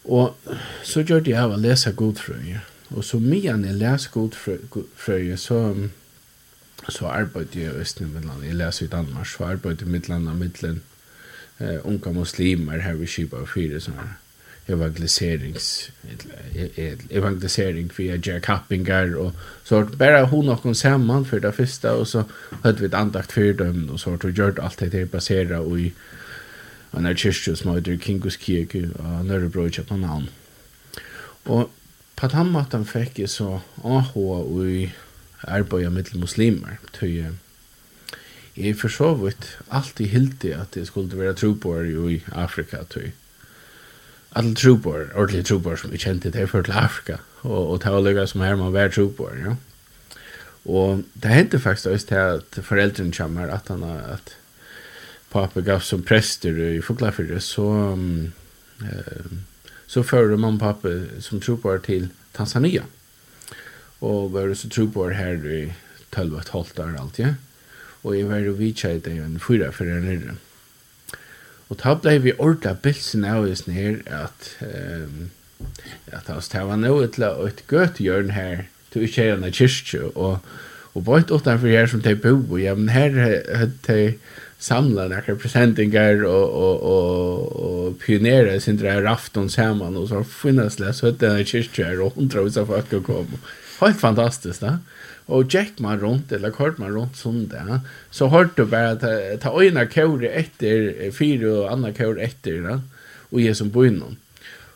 Och 0.04 0.40
så 0.84 1.02
gjorde 1.02 1.30
jag 1.30 1.52
att 1.52 1.60
läsa 1.60 1.92
godfröje. 1.92 2.62
Och 2.88 3.06
så 3.06 3.20
medan 3.20 3.64
jag 3.64 3.76
läste 3.76 4.10
godfröje 4.14 5.38
så 5.38 5.88
så 6.90 7.08
arbeidde 7.08 7.60
jeg 7.60 7.74
i 7.74 7.80
Østnivindland, 7.80 8.44
jeg 8.44 8.56
leser 8.56 8.86
i 8.86 8.90
Danmark, 8.90 9.28
så 9.28 9.44
arbeidde 9.44 9.86
jeg 9.86 9.88
i 9.88 9.92
Midtland 9.92 10.30
og 10.30 10.36
Midtland, 10.36 10.82
eh, 11.60 11.80
unga 11.84 12.12
muslimer 12.12 12.80
her 12.80 12.94
ved 12.94 13.08
Kiba 13.08 13.38
og 13.38 13.50
fire 13.50 13.80
sånne 13.80 14.10
evangeliserings 14.68 15.92
evangelisering 17.10 17.92
via 17.98 18.18
Jerry 18.18 18.40
Kappingar 18.40 19.16
og 19.16 19.34
så 19.64 19.76
har 19.76 19.98
bare 20.00 20.26
hun 20.28 20.50
og 20.50 20.58
hun 20.64 20.76
sammen 20.76 21.26
för 21.26 21.40
det 21.40 21.52
första 21.52 21.94
och 21.94 22.08
så 22.08 22.24
hadde 22.64 22.80
vi 22.80 22.86
ett 22.86 22.94
andakt 22.94 23.32
för 23.32 23.54
dem 23.54 23.90
och 23.90 24.00
så 24.00 24.10
har 24.10 24.18
vi 24.24 24.32
gjort 24.32 24.60
allt 24.60 24.78
det 24.78 24.94
här 24.94 25.06
baseret 25.06 25.60
och 25.60 25.80
i 25.80 25.94
en 26.92 27.06
här 27.06 27.16
kyrkjö 27.16 27.56
som 27.56 27.76
heter 27.76 27.98
Kingus 27.98 28.38
Kirke 28.38 28.90
och 29.00 29.26
Nörrebro 29.26 29.68
i 29.68 29.72
Köpenhamn. 29.72 30.28
Och 31.44 31.72
på 32.16 32.28
den 32.28 32.48
måten 32.48 32.86
fick 32.86 33.20
jeg 33.20 33.30
så 33.30 33.62
AH 33.84 34.18
och 34.18 34.66
i 34.66 34.94
arbeta 35.42 35.90
med 35.90 36.16
muslimer 36.16 36.78
till 37.00 37.26
Jeg 38.56 38.76
forså 38.78 39.16
vidt 39.18 39.48
alltid 39.74 40.06
hildi 40.08 40.52
at 40.54 40.78
jeg 40.78 40.88
skulle 40.88 41.18
være 41.18 41.34
tro 41.34 41.54
på 41.54 41.74
i 41.82 42.22
Afrika, 42.32 42.84
tøy 42.90 43.10
alle 44.36 44.56
trupor, 44.56 45.08
ordentlige 45.16 45.44
trupor 45.44 45.78
som 45.78 45.92
vi 45.92 46.02
kjente 46.02 46.32
til 46.32 46.48
før 46.50 46.66
til 46.66 46.78
Afrika, 46.78 47.18
og, 47.44 47.72
og 47.72 47.82
ta 47.84 47.94
og 47.94 48.06
lukka 48.06 48.26
som 48.30 48.42
her 48.42 48.56
man 48.58 48.74
være 48.74 48.94
trupor, 48.96 49.36
ja. 49.38 49.56
Og 50.64 51.04
det 51.20 51.32
hendte 51.32 51.60
faktisk 51.60 51.90
også 51.92 52.08
til 52.08 52.16
at 52.16 52.60
foreldrene 52.64 53.14
kommer, 53.14 53.52
at 53.52 53.68
han 53.68 53.84
at 53.84 54.38
pappa 55.32 55.62
gav 55.62 55.82
som 55.82 56.04
prester 56.04 56.56
i 56.70 56.82
Fuglafyrre, 56.82 57.40
så 57.40 57.66
um, 57.94 58.34
eh, 58.82 59.34
så 59.88 60.04
fører 60.04 60.38
man 60.38 60.60
pappa 60.60 60.94
som 61.20 61.42
trupor 61.42 61.78
til 61.78 62.10
Tanzania. 62.34 62.84
Og 64.02 64.34
var 64.34 64.54
så 64.54 64.70
trupor 64.70 65.10
her 65.10 65.44
i 65.44 65.74
12 66.12 66.34
og 66.34 66.40
et 66.40 66.50
halvt 66.50 66.80
år 66.80 66.96
alt, 67.02 67.20
ja. 67.20 67.34
Og 68.04 68.18
jeg 68.18 68.30
var 68.30 68.38
jo 68.38 68.52
vidtjeit 68.52 69.08
i 69.08 69.20
en 69.20 69.40
fyra 69.40 69.70
for 69.72 69.84
en 69.84 70.04
nere. 70.08 70.34
Mm 70.34 70.53
Og 71.70 71.80
da 71.84 71.96
ble 71.96 72.18
vi 72.24 72.36
ordla 72.38 72.76
bilsen 72.76 73.24
av 73.26 73.48
oss 73.48 73.66
her 73.72 74.02
at 74.12 74.52
um, 74.62 75.32
at 76.12 76.30
oss 76.30 76.52
det 76.52 76.62
var 76.68 76.80
noe 76.82 77.08
til 77.08 77.24
å 77.28 77.48
et 77.48 77.64
gøtgjørn 77.72 78.34
her 78.36 78.66
til 78.92 79.08
ikke 79.08 79.26
her 79.30 79.38
en 79.38 79.56
kyrkje 79.56 80.12
og 80.14 80.44
og 80.94 81.06
bort 81.08 81.32
utenfor 81.34 81.72
her 81.74 81.88
som 81.90 82.04
de 82.06 82.14
bo 82.14 82.58
ja, 82.62 82.76
men 82.78 82.92
her 82.94 83.16
hadde 83.18 83.70
de 83.88 84.02
samla 84.62 85.08
noen 85.12 85.40
presentingar 85.42 86.22
og, 86.28 86.54
og, 86.54 86.84
og, 86.86 87.56
og 87.68 87.96
pionerer 88.04 88.60
sin 88.62 88.78
der 88.80 89.02
rafton 89.04 89.50
sammen 89.50 89.98
og 89.98 90.08
så 90.12 90.22
finnes 90.24 90.78
det 90.80 90.94
så 90.96 91.10
hadde 91.10 91.32
de 91.40 91.48
kyrkje 91.50 91.88
her 91.90 92.04
og 92.06 92.20
hundra 92.20 92.46
hos 92.46 92.60
folk 92.70 92.94
å 92.94 93.02
komme. 93.04 93.42
Helt 93.80 94.00
fantastisk 94.00 94.62
da 94.62 94.78
og 95.28 95.48
gikk 95.48 95.80
man 95.84 96.02
rundt, 96.02 96.32
eller 96.36 96.52
kort 96.52 96.80
man 96.80 96.92
rundt 96.96 97.18
sundag, 97.18 97.80
så 98.12 98.28
hørte 98.28 98.64
du 98.64 98.72
bare 98.72 98.98
ta, 99.00 99.14
ta 99.40 99.54
øyne 99.56 99.86
kjøret 99.88 100.34
etter, 100.44 100.90
fire 101.16 101.54
og 101.62 101.72
andre 101.72 101.94
kjøret 101.96 102.26
etter, 102.28 102.60
da, 102.66 102.80
og 103.32 103.40
jeg 103.42 103.56
som 103.56 103.72
bor 103.72 103.88
innom. 103.88 104.18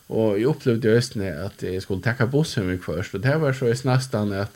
Og 0.07 0.37
jeg 0.39 0.47
opplevde 0.47 0.87
jo 0.87 0.95
Østene 0.95 1.33
at 1.43 1.63
jeg 1.63 1.81
skulle 1.83 2.03
takke 2.03 2.29
bussen 2.31 2.69
min 2.69 2.79
først, 2.79 3.15
og 3.15 3.25
det 3.25 3.35
var 3.41 3.55
så 3.57 3.67
i 3.67 3.75
snastan 3.75 4.31
at 4.31 4.53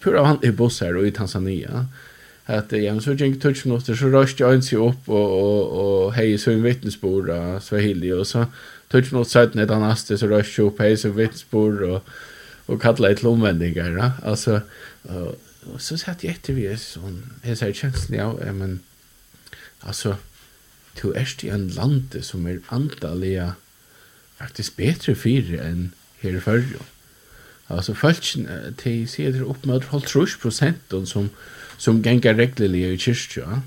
pura 0.00 0.24
vant 0.24 0.44
i 0.44 0.52
bussar 0.52 0.96
og 0.96 1.08
i 1.08 1.14
Tanzania, 1.16 1.86
at 2.50 2.72
ja, 2.74 2.92
så 3.00 3.14
gikk 3.14 3.38
touch 3.40 3.64
minutter, 3.66 3.94
så 3.94 4.10
røst 4.10 4.40
jeg 4.40 4.58
øynsi 4.58 4.76
opp 4.76 5.08
og, 5.08 5.34
og, 5.40 5.72
og 5.80 6.14
hei, 6.16 6.34
så 6.40 6.50
en 6.52 6.64
vittnesbord 6.64 7.30
av 7.32 7.60
Svahili, 7.64 8.10
og 8.12 8.26
så 8.26 8.46
touch 8.90 9.12
minutter, 9.14 9.46
så 10.16 10.28
røst 10.28 10.58
jeg 10.58 10.66
opp, 10.66 10.82
hei, 10.82 10.96
så 10.98 11.12
vittnesbord, 11.14 11.84
og 11.86 12.12
og 12.70 12.80
kalla 12.80 13.10
ett 13.10 13.24
omvändningar. 13.24 13.90
Ja? 13.98 14.12
Altså, 14.22 14.60
uh, 15.10 15.34
och 15.66 15.80
så 15.80 15.96
satt 16.00 16.24
jeg 16.24 16.38
etter 16.38 16.56
vi, 16.56 16.68
sånn, 16.80 17.18
jeg 17.44 17.58
sier 17.60 17.76
kjenslen, 17.76 18.16
ja, 18.16 18.52
men 18.56 18.78
altså, 19.82 20.16
du 20.96 21.10
erst 21.12 21.44
i 21.44 21.50
en 21.52 21.68
lande 21.76 22.22
som 22.24 22.46
er 22.48 22.62
antaliga 22.72 23.54
faktisk 24.38 24.76
bättre 24.76 25.14
för 25.14 25.52
enn 25.60 25.92
her 26.22 26.36
i 26.36 26.40
förr. 26.40 26.64
Altså, 27.68 27.94
folk, 27.94 28.24
de 28.84 29.06
sier 29.06 29.32
det 29.32 29.44
opp 29.44 29.66
med 29.66 29.84
holdt 29.92 30.08
trus 30.08 30.36
procenten 30.40 31.06
som, 31.06 31.30
som 31.78 32.02
gengar 32.02 32.34
reglelig 32.34 32.86
i 32.88 32.96
kyrkja, 32.96 33.44
ja? 33.44 33.60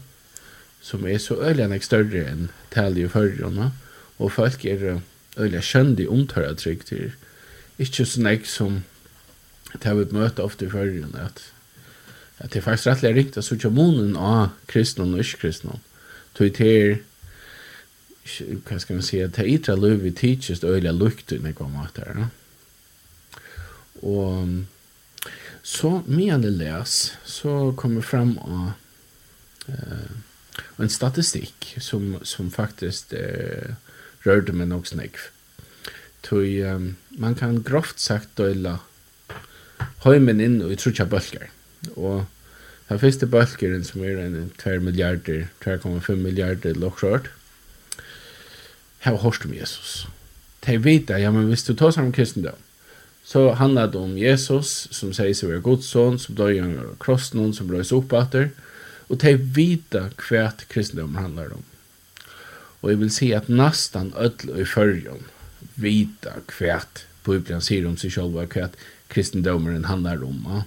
som 0.82 1.06
er 1.08 1.18
så 1.18 1.36
öliga 1.36 1.80
större 1.80 2.26
än 2.28 2.50
talje 2.70 3.10
förrarna 3.10 3.72
og 4.18 4.32
folk 4.32 4.66
er 4.66 5.00
öliga 5.38 5.62
kjøndig 5.62 6.10
omtöra 6.10 6.54
trygg 6.56 6.86
til, 6.86 7.14
ikke 7.80 8.06
så 8.06 8.22
näck 8.22 8.46
som 8.46 8.84
det 9.74 9.90
har 9.90 9.98
vi 9.98 10.06
møtt 10.14 10.40
ofte 10.40 10.68
i 10.68 10.72
førjen, 10.72 11.16
at, 11.18 11.42
at 12.38 12.54
det 12.54 12.62
er 12.62 12.68
faktisk 12.68 12.92
rettelig 12.92 13.16
riktig 13.16 13.42
at 13.42 13.48
sutja 13.48 13.72
munen 13.74 14.16
av 14.20 14.54
kristnum 14.70 15.16
og 15.16 15.24
ikke-kristnum. 15.24 15.82
Tog 16.38 16.54
til, 16.58 17.00
hva 18.66 18.78
skal 18.80 19.00
man 19.00 19.06
si, 19.06 19.20
at 19.22 19.36
det 19.36 19.44
er 19.44 19.52
itra 19.56 19.76
løy 19.78 19.98
vi 20.04 20.14
tidsist 20.16 20.66
øyla 20.66 20.94
lukter 20.94 21.42
når 21.42 21.54
jeg 21.54 21.60
kommer 21.60 21.90
at 21.90 22.00
No? 22.18 22.30
Og 24.04 24.66
så, 25.64 26.02
mye 26.12 26.38
det 26.44 26.52
les, 26.58 27.14
så 27.24 27.72
kommer 27.80 28.04
fram 28.04 28.34
av 28.44 28.74
uh, 29.70 30.10
en 30.84 30.92
statistikk 30.92 31.70
som, 31.80 32.18
som 32.28 32.52
faktisk 32.52 33.14
uh, 33.16 33.78
rørte 34.28 34.52
meg 34.52 34.68
nok 34.74 34.90
snakk. 34.92 35.22
Tog, 36.24 36.44
um, 36.68 36.90
man 37.16 37.38
kan 37.40 37.62
grovt 37.64 38.04
sagt 38.04 38.36
døyla 38.38 38.82
heimen 40.06 40.42
inn 40.44 40.62
og 40.66 40.74
i 40.74 40.80
trutja 40.80 41.06
bølger. 41.10 41.50
Og 41.96 42.26
den 42.90 43.00
første 43.02 43.28
bølgeren 43.30 43.86
som 43.88 44.04
er 44.04 44.20
en 44.24 44.52
2 44.62 44.80
milliarder, 44.84 45.48
2,5 45.66 46.16
milliarder 46.20 46.78
lokkrørt, 46.80 47.32
har 49.04 49.20
hørt 49.20 49.46
om 49.46 49.54
Jesus. 49.54 50.06
De 50.64 50.78
vet 50.80 51.10
ja, 51.10 51.32
men 51.32 51.50
hvis 51.52 51.66
du 51.68 51.74
tar 51.76 51.92
seg 51.92 52.08
om 52.08 52.14
kristendom, 52.16 52.60
så 53.24 53.54
handler 53.56 53.88
det 53.92 54.00
om 54.00 54.18
Jesus, 54.20 54.88
som 54.92 55.14
sier 55.16 55.36
seg 55.36 55.52
vara 55.52 55.64
Guds 55.64 55.88
son, 55.92 56.20
som 56.20 56.36
dör 56.36 56.52
genom 56.52 56.80
av 56.80 56.96
krossen, 57.04 57.54
som 57.56 57.68
brøys 57.68 57.92
opp 57.96 58.16
etter, 58.20 58.52
og 59.12 59.20
de 59.24 59.36
vet 59.56 59.96
hva 60.28 60.50
kristendom 60.72 61.16
handler 61.20 61.54
om. 61.56 61.64
Och 62.84 62.92
jag 62.92 62.98
vill 62.98 63.12
säga 63.12 63.38
att 63.38 63.48
nästan 63.48 64.14
öll 64.14 64.62
i 64.62 64.66
førjen 64.66 65.24
vet 65.76 66.28
hva 66.60 66.82
Bibelen 67.24 67.62
sier 67.62 67.86
om 67.88 67.98
sig 67.98 68.12
själva 68.12 68.44
kvärt 68.46 68.76
kristendomen 69.14 69.86
handlar 69.86 70.24
om. 70.24 70.46
Ja. 70.48 70.64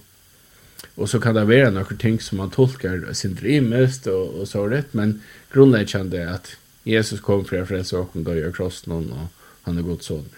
Och 0.94 1.10
så 1.10 1.20
kan 1.20 1.34
det 1.34 1.44
vara 1.44 1.70
några 1.70 1.96
ting 1.96 2.20
som 2.20 2.38
man 2.38 2.50
tolkar 2.50 3.12
sin 3.12 3.34
drömmest 3.34 4.06
och, 4.06 4.28
och 4.28 4.48
så 4.48 4.66
rätt. 4.66 4.94
Men 4.94 5.22
grundläggande 5.52 6.22
är 6.22 6.26
att 6.26 6.56
Jesus 6.82 7.20
kom 7.20 7.44
för 7.44 7.62
att 7.62 7.68
frälsa 7.68 7.98
och 7.98 8.10
dö 8.12 8.48
i 8.48 8.52
krossen 8.52 8.92
och 8.92 9.26
han 9.62 9.78
är 9.78 9.82
god 9.82 10.02
son. 10.02 10.28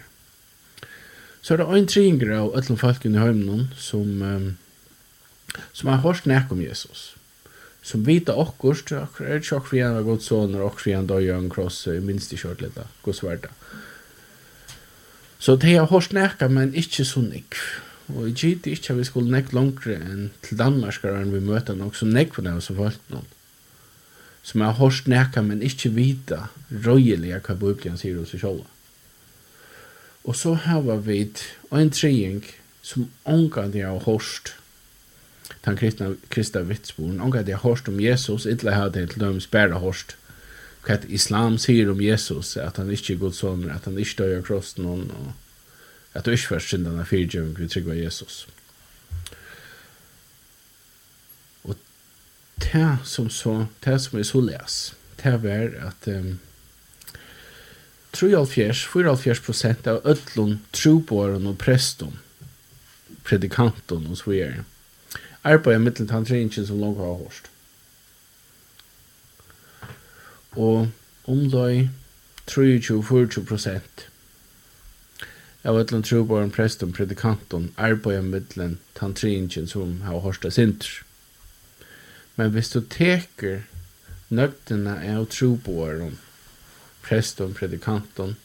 Så 1.40 1.54
er 1.54 1.58
det 1.58 1.66
en 1.78 1.86
tringer 1.86 2.30
av 2.36 2.56
alle 2.56 2.76
folkene 2.76 3.16
i 3.16 3.20
heimnon 3.22 3.68
som, 3.78 4.22
um, 4.22 4.48
som 5.72 5.88
har 5.88 6.02
hørt 6.02 6.26
nek 6.26 6.50
om 6.52 6.62
Jesus. 6.62 7.14
Som 7.82 8.04
vita 8.04 8.34
akkurat, 8.34 8.92
akkurat 8.92 9.30
er 9.38 9.44
tjokk 9.46 9.70
fri 9.70 9.80
han 9.80 9.94
var 9.94 10.08
god 10.08 10.24
soner, 10.26 10.64
okkur 10.66 10.82
fri 10.82 10.96
han 10.96 11.06
døy 11.08 11.30
an 11.32 11.48
kross, 11.48 11.86
minst 12.04 12.34
i 12.34 12.40
kjørt 12.40 12.60
litt, 12.64 12.76
god 13.04 13.16
svært. 13.16 13.46
Så 15.38 15.56
det 15.56 15.76
har 15.78 15.86
hørt 15.88 16.12
nek, 16.12 16.42
men 16.50 16.74
ikke 16.74 17.06
så 17.06 17.22
nikv. 17.22 17.62
Og 18.14 18.28
jeg 18.28 18.36
gitt 18.40 18.68
ikke 18.70 18.94
at 18.94 19.00
vi 19.00 19.06
skulle 19.08 19.32
nekk 19.32 19.52
langere 19.56 19.98
enn 20.00 20.30
til 20.44 20.60
Danmarskaren 20.60 21.32
vi 21.34 21.42
møter 21.44 21.76
nok, 21.76 21.96
så 21.96 22.08
nekk 22.08 22.36
på 22.36 22.44
det 22.46 22.54
som 22.64 22.78
folk 22.78 23.12
noen. 23.12 23.26
Som 24.42 24.64
har 24.64 24.78
hørt 24.78 25.08
nekka, 25.10 25.42
men 25.44 25.64
ikke 25.64 25.92
vita 25.92 26.46
røyelig 26.72 27.34
hva 27.36 27.56
Bibelen 27.58 27.98
sier 28.00 28.16
hos 28.16 28.32
seg 28.32 28.40
selv. 28.46 28.64
Og 30.24 30.36
så 30.36 30.54
har 30.64 30.86
vi 31.04 31.20
en 31.72 31.90
trejeng 31.92 32.46
som 32.82 33.10
ångan 33.28 33.74
de 33.74 33.84
har 33.84 34.00
hørt 34.06 34.54
den 35.64 35.76
kristna, 35.76 36.14
kristna 36.32 36.62
vitsboren, 36.64 37.20
ångan 37.20 37.44
de 37.44 37.52
har 37.52 37.64
hørt 37.64 37.88
om 37.88 38.00
Jesus, 38.00 38.46
ytla 38.46 38.72
har 38.76 38.88
det 38.94 39.10
til 39.12 39.24
dem 39.24 39.40
spæra 39.40 39.80
hørt 39.82 40.16
hva 40.86 40.96
islam 41.12 41.58
sier 41.60 41.90
om 41.92 42.00
Jesus, 42.00 42.56
at 42.56 42.78
han 42.80 42.90
ikke 42.92 43.16
er 43.16 43.20
god 43.20 43.36
sånn, 43.36 43.68
at 43.72 43.84
han 43.88 43.98
ikke 44.00 44.22
døy 44.22 44.36
av 44.38 44.44
krossen, 44.46 44.86
og 44.88 45.32
at 46.18 46.26
du 46.26 46.30
ikke 46.34 46.48
først 46.48 46.66
synder 46.66 46.90
syndene 46.90 47.06
fyrtjøven 47.06 47.58
vi 47.58 47.68
trygg 47.70 47.88
Jesus. 47.94 48.48
Og 51.64 51.76
det 52.62 52.98
som 53.04 53.30
så, 53.30 53.66
det 53.84 54.00
som 54.02 54.18
er 54.18 54.26
så 54.26 54.40
les, 54.42 54.78
det 55.22 55.36
var 55.42 55.70
at 55.86 56.08
um, 56.10 56.40
3,5-4,5 58.16 59.44
prosent 59.46 59.86
av 59.86 60.00
ødlån 60.04 60.58
trobåren 60.72 61.46
og 61.46 61.58
prestum, 61.62 62.18
predikanten 63.22 64.10
og 64.10 64.18
så 64.18 64.30
videre, 64.32 64.66
arbeider 65.46 65.84
mittelt 65.86 66.10
han 66.10 66.26
treningen 66.26 66.66
som 66.66 66.82
langt 66.82 66.98
har 66.98 67.14
hårst. 67.22 67.50
Og 70.58 70.88
om 71.30 71.50
det 71.52 71.90
23-40 72.50 73.44
prosent 73.46 74.08
av 75.68 75.76
öllum 75.76 76.02
trúbóren 76.02 76.50
prestum 76.50 76.92
predikantum 76.96 77.68
arbeiða 77.76 78.22
mittlen 78.24 78.78
tantriingen 78.96 79.68
som 79.68 79.98
hava 80.06 80.22
horsta 80.24 80.50
sinter. 80.50 81.02
Men 82.40 82.54
hvis 82.54 82.72
du 82.72 82.80
teker 82.80 83.66
nøgdina 84.32 84.94
av 85.12 85.26
trúbóren 85.34 86.16
prestum 87.04 87.52
predikantum 87.58 88.38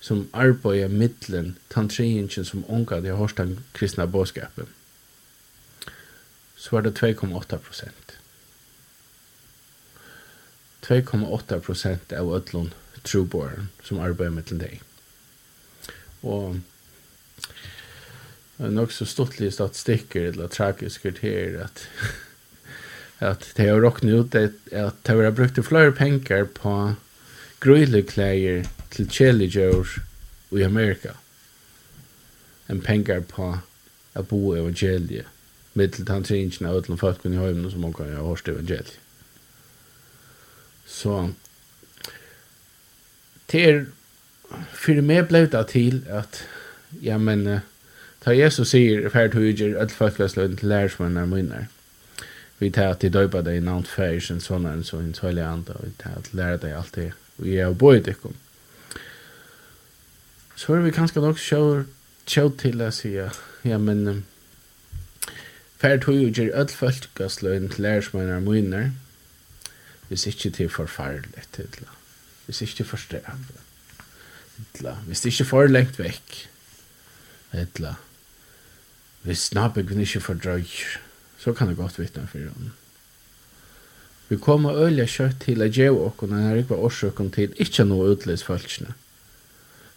som 0.00 0.26
arbeiða 0.32 0.90
mittlen 0.90 1.54
tantriingen 1.70 2.44
som 2.44 2.66
unga 2.66 3.00
de 3.00 3.14
horsta 3.14 3.46
kristna 3.72 4.06
båskapen 4.10 4.66
så 6.60 6.76
var 6.76 6.82
det 6.82 6.98
2,8 6.98 7.56
prosent. 7.58 8.18
2,8 10.82 11.60
prosent 11.60 12.12
av 12.12 12.34
öllum 12.34 12.70
trúbóren 13.02 13.68
som 13.82 14.02
arbeiða 14.02 14.34
mittlen 14.34 14.60
deg. 14.66 14.80
Og 16.22 16.58
en 18.60 18.88
så 18.92 19.06
stortlig 19.08 19.52
statistiker 19.52 20.32
eller 20.32 20.48
tragisk 20.48 21.04
här 21.22 21.62
at 21.64 21.88
at 23.20 23.52
det 23.56 23.68
har 23.68 23.80
råknet 23.80 24.14
ut 24.14 24.34
at, 24.34 24.52
at 24.72 24.94
det 25.06 25.24
har 25.24 25.30
brukt 25.30 25.66
flere 25.66 25.92
penger 25.92 26.44
på 26.44 26.94
grøyleklæger 27.60 28.64
til 28.90 29.10
chili 29.10 29.48
i 30.50 30.62
Amerika 30.62 31.12
enn 32.70 32.80
penger 32.80 33.20
på 33.20 33.50
å 34.14 34.22
bo 34.22 34.54
i 34.54 34.60
evangeliet 34.60 35.28
med 35.74 35.92
til 35.94 36.06
tantringen 36.06 36.66
av 36.66 36.80
utlån 36.80 36.98
folk 36.98 37.24
i 37.26 37.34
hemmen 37.34 37.70
som 37.70 37.84
man 37.84 37.92
kan 37.92 38.10
ha 38.14 38.24
hörst 38.24 38.48
evangeliet. 38.48 38.98
Så 40.86 41.32
det 43.52 43.64
er 43.68 43.84
för 44.72 45.00
mig 45.00 45.22
blev 45.22 45.50
det 45.50 45.64
till 45.64 46.10
att 46.10 46.42
ja 47.00 47.18
men 47.18 47.60
ta 48.18 48.32
Jesus 48.32 48.70
säger 48.70 49.08
för 49.08 49.26
att 49.26 49.34
hur 49.34 49.78
att 49.78 49.92
folklas 49.92 50.36
lön 50.36 50.56
till 50.56 50.68
lärsmannen 50.68 51.28
munnar. 51.28 51.66
Vi 52.58 52.70
tar 52.70 52.86
att 52.86 53.00
döpa 53.00 53.42
dig 53.42 53.56
i 53.56 53.60
namn 53.60 53.84
färgen 53.84 54.40
sådana 54.40 54.82
så 54.82 54.96
en 54.96 55.12
tydlig 55.12 55.42
anda 55.42 55.72
och 55.72 55.84
vi 55.84 55.90
tar 55.90 56.10
att 56.10 56.34
lära 56.34 56.56
dig 56.56 56.72
allt 56.72 56.92
det 56.92 57.12
vi 57.36 57.58
är 57.58 57.66
och 57.66 57.76
bor 57.76 58.02
Så 60.56 60.74
är 60.74 60.78
vi 60.78 60.90
ganska 60.90 61.20
nog 61.20 61.38
tjåd 62.26 62.58
till 62.58 62.80
att 62.80 62.94
säga 62.94 63.32
ja 63.62 63.78
men 63.78 64.24
Fær 65.80 65.96
tog 65.96 66.14
jo 66.14 66.28
gjør 66.28 66.50
öll 66.60 66.72
fölkasløyn 66.76 67.70
til 67.72 67.84
lærersmøyner 67.86 68.42
møyner, 68.44 68.90
hvis 70.08 70.26
ikke 70.28 70.50
til 70.50 70.68
forferdelig 70.68 71.46
til, 71.52 71.86
hvis 72.44 72.60
ikke 72.62 72.74
til 72.74 72.86
forstrævlig. 72.86 73.60
Etla, 74.60 74.96
hvis 75.06 75.22
det 75.22 75.32
ikke 75.32 75.48
for 75.48 75.70
lengt 75.70 75.98
vekk. 76.00 76.36
Etla. 77.56 77.94
Hvis 79.22 79.50
nabeggen 79.56 80.00
ikke 80.00 80.22
for 80.24 80.34
drøyer, 80.34 81.00
så 81.40 81.52
kan 81.52 81.68
det 81.68 81.76
godt 81.76 81.98
vittne 81.98 82.26
for 82.28 82.38
henne. 82.38 82.72
Vi 84.30 84.36
kommer 84.38 84.76
øyelig 84.78 85.08
kjøtt 85.10 85.40
til 85.42 85.62
å 85.64 85.66
gjøre 85.66 86.04
oss, 86.06 86.20
og 86.22 86.30
ikke 86.30 86.52
rikva 86.54 86.76
årsøkken 86.86 87.32
til 87.34 87.56
ikke 87.58 87.84
noe 87.88 88.12
utløs 88.14 88.44
følelsene. 88.46 88.94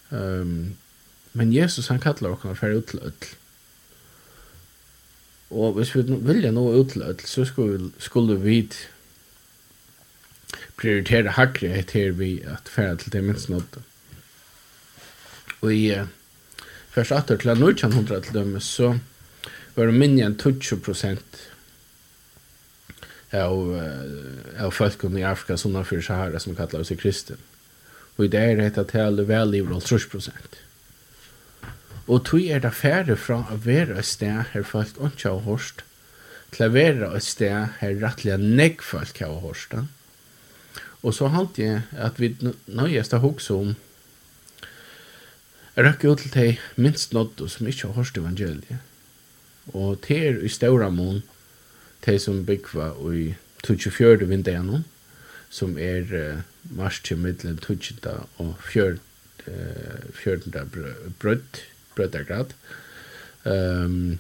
Um, 0.09 0.73
men 1.33 1.53
Jesus 1.53 1.87
han 1.87 2.01
kallar 2.01 2.33
oss 2.33 2.59
for 2.59 2.79
utlød. 2.79 3.29
Og 5.53 5.77
hvis 5.77 5.93
vi 5.95 6.01
vilja 6.25 6.51
noe 6.51 6.79
utlød, 6.81 7.21
så 7.29 7.45
skulle, 7.45 7.91
skulle 8.01 8.39
vi 8.41 8.63
prioritere 10.81 11.37
hakre 11.37 11.69
etter 11.77 12.15
vi 12.17 12.39
at 12.41 12.69
færa 12.69 12.97
til 12.97 13.13
det 13.13 13.23
minst 13.23 13.49
nådde 13.53 13.85
og 15.63 15.71
i 15.71 15.87
først 16.93 17.15
atter 17.15 17.39
til 17.39 17.55
1900 17.55 18.21
til 18.27 18.35
dem, 18.35 18.59
så 18.59 18.97
var 19.75 19.89
det 19.89 19.97
minne 19.97 20.27
enn 20.27 20.35
20 20.37 20.81
prosent 20.85 21.39
av, 23.33 23.55
uh, 23.55 24.59
av 24.61 24.75
folkene 24.75 25.23
i 25.23 25.25
Afrika 25.25 25.57
som 25.57 25.73
har 25.79 25.87
fyrir 25.89 26.05
Sahara 26.05 26.41
som 26.41 26.57
kallar 26.57 26.85
seg 26.85 26.99
kristen. 27.01 27.39
Og 28.17 28.27
i 28.27 28.33
det 28.35 28.43
er 28.43 28.61
det 28.61 28.85
til 28.91 29.23
vel 29.25 29.55
i 29.57 29.63
30 29.63 30.11
prosent. 30.11 30.59
Og 32.05 32.25
tog 32.27 32.43
er 32.43 32.59
det 32.59 32.73
færre 32.75 33.15
fra 33.15 33.39
å 33.49 33.57
være 33.63 33.97
et 33.97 34.05
sted 34.05 34.51
her 34.51 34.67
folk 34.67 34.99
ikke 34.99 35.31
har 35.31 35.41
hørt, 35.47 35.83
til 36.53 36.67
å 36.67 36.73
være 36.75 37.09
et 37.17 37.25
sted 37.25 37.79
her 37.79 37.95
rettelig 38.03 38.37
negg 38.43 38.83
folk 38.85 39.17
har 39.23 39.39
hørt. 39.41 39.77
Og 41.01 41.15
så 41.15 41.31
halte 41.33 41.63
jeg 41.63 41.81
at 41.97 42.19
vi 42.19 42.35
nøyest 42.67 43.15
har 43.15 43.23
hørt 43.23 43.49
om 43.51 43.73
Jeg 45.75 45.85
røkker 45.85 46.11
ut 46.11 46.17
til 46.21 46.33
de 46.33 46.57
minst 46.75 47.13
nådde 47.13 47.47
som 47.49 47.67
ikke 47.67 47.87
har 47.87 47.95
hørt 47.97 48.17
evangeliet. 48.17 48.81
Og 49.73 50.01
til 50.05 50.25
er 50.25 50.43
i 50.45 50.49
større 50.49 50.91
mån 50.91 51.23
de 52.05 52.19
som 52.19 52.43
byggva 52.45 52.91
i 53.09 53.33
24. 53.65 54.27
vindegjennom, 54.29 54.83
som 55.49 55.77
er 55.79 56.05
uh, 56.13 56.41
mars 56.77 56.99
til 57.01 57.17
middelen 57.17 57.57
20. 57.57 57.95
og 58.37 58.53
4. 58.69 58.97
Uh, 59.47 60.13
14. 60.13 60.53
brødd, 61.19 61.63
brøddergrad. 61.95 62.53
Um, 63.45 64.19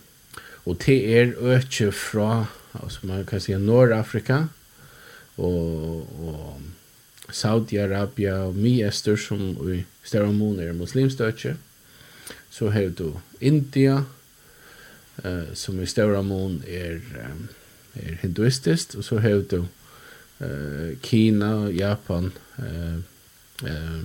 og 0.65 0.79
til 0.79 1.05
er 1.13 1.37
økje 1.37 1.91
fra, 1.91 2.45
altså 2.81 2.99
man 3.03 3.25
kan 3.25 3.41
si 3.41 3.53
Nord-Afrika, 3.53 4.45
og, 5.37 6.09
og 6.17 6.61
Saudi-Arabia 7.29 8.31
og 8.47 8.55
Miester 8.55 9.15
som 9.15 9.53
i 9.69 9.83
hvis 10.03 10.11
det 10.11 10.19
er 10.19 10.25
hormoner 10.25 10.73
muslimstøtje, 10.75 11.55
så 12.51 12.69
har 12.69 12.89
du 12.91 13.13
India, 13.39 14.03
eh, 15.23 15.53
som 15.55 15.79
i 15.79 15.85
større 15.87 16.23
mån 16.23 16.59
er, 16.67 16.99
er 17.95 18.17
hinduistisk, 18.21 18.97
og 18.99 19.03
så 19.07 19.21
har 19.23 19.39
du 19.47 19.61
eh, 19.63 20.97
Kina, 21.03 21.69
Japan, 21.71 22.33
eh, 22.59 22.99
eh, 23.63 24.03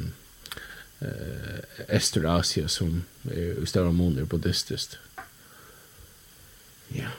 Esterasia, 1.89 2.69
som 2.69 3.03
er, 3.31 3.59
i 3.63 3.67
større 3.67 3.93
mån 3.93 4.19
er 4.19 4.25
buddhistisk. 4.25 5.01
Ja. 6.95 7.11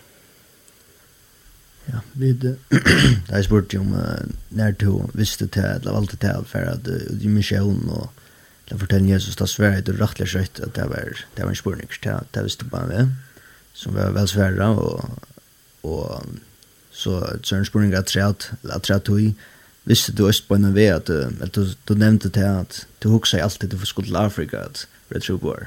Ja, 1.92 2.00
vi 2.13 2.56
har 3.30 3.42
spurt 3.44 3.74
om 3.74 3.94
uh, 3.94 4.20
när 4.50 4.72
du 4.72 5.02
visste 5.13 5.46
det, 5.46 5.62
eller 5.62 5.92
valgte 5.92 6.18
det 6.20 6.28
här 6.28 6.44
för 6.44 6.62
att 6.62 6.88
uh, 6.88 7.30
missionen 7.30 7.89
och 7.89 8.13
Da 8.70 8.78
forteller 8.78 9.16
Jesus 9.16 9.36
da 9.36 9.48
sværet 9.50 9.90
og 9.90 10.00
rettelig 10.02 10.30
skjøtt 10.30 10.60
at 10.62 10.76
det 10.76 10.86
var, 10.92 11.24
det 11.36 11.44
var 11.44 11.50
en 11.50 11.58
spurning 11.58 11.90
til 11.90 12.28
det 12.34 12.44
visste 12.46 12.68
bare 12.70 12.88
meg, 12.88 13.14
som 13.74 13.96
var 13.96 14.14
vel 14.14 14.28
svære, 14.30 14.68
og, 14.68 15.18
og 15.84 16.26
så 16.92 17.40
så 17.44 17.56
en 17.56 17.66
spurning 17.66 17.94
at 17.94 18.06
træt, 18.06 18.52
at 18.70 18.84
træt 18.84 19.08
hui, 19.08 19.34
visste 19.86 20.14
du 20.14 20.28
også 20.28 20.44
på 20.48 20.56
en 20.56 20.74
vei 20.76 20.90
at, 20.94 21.10
at 21.10 21.56
du, 21.56 21.66
du 21.88 21.94
nevnte 21.94 22.30
til 22.30 22.46
at 22.46 22.86
du 23.04 23.10
hukse 23.10 23.38
i 23.38 23.42
alltid 23.42 23.70
du 23.70 23.86
skulle 23.86 24.10
til 24.10 24.16
Afrika 24.16 24.58
at 24.58 24.88
det 25.10 25.24
tro 25.24 25.38
på 25.38 25.58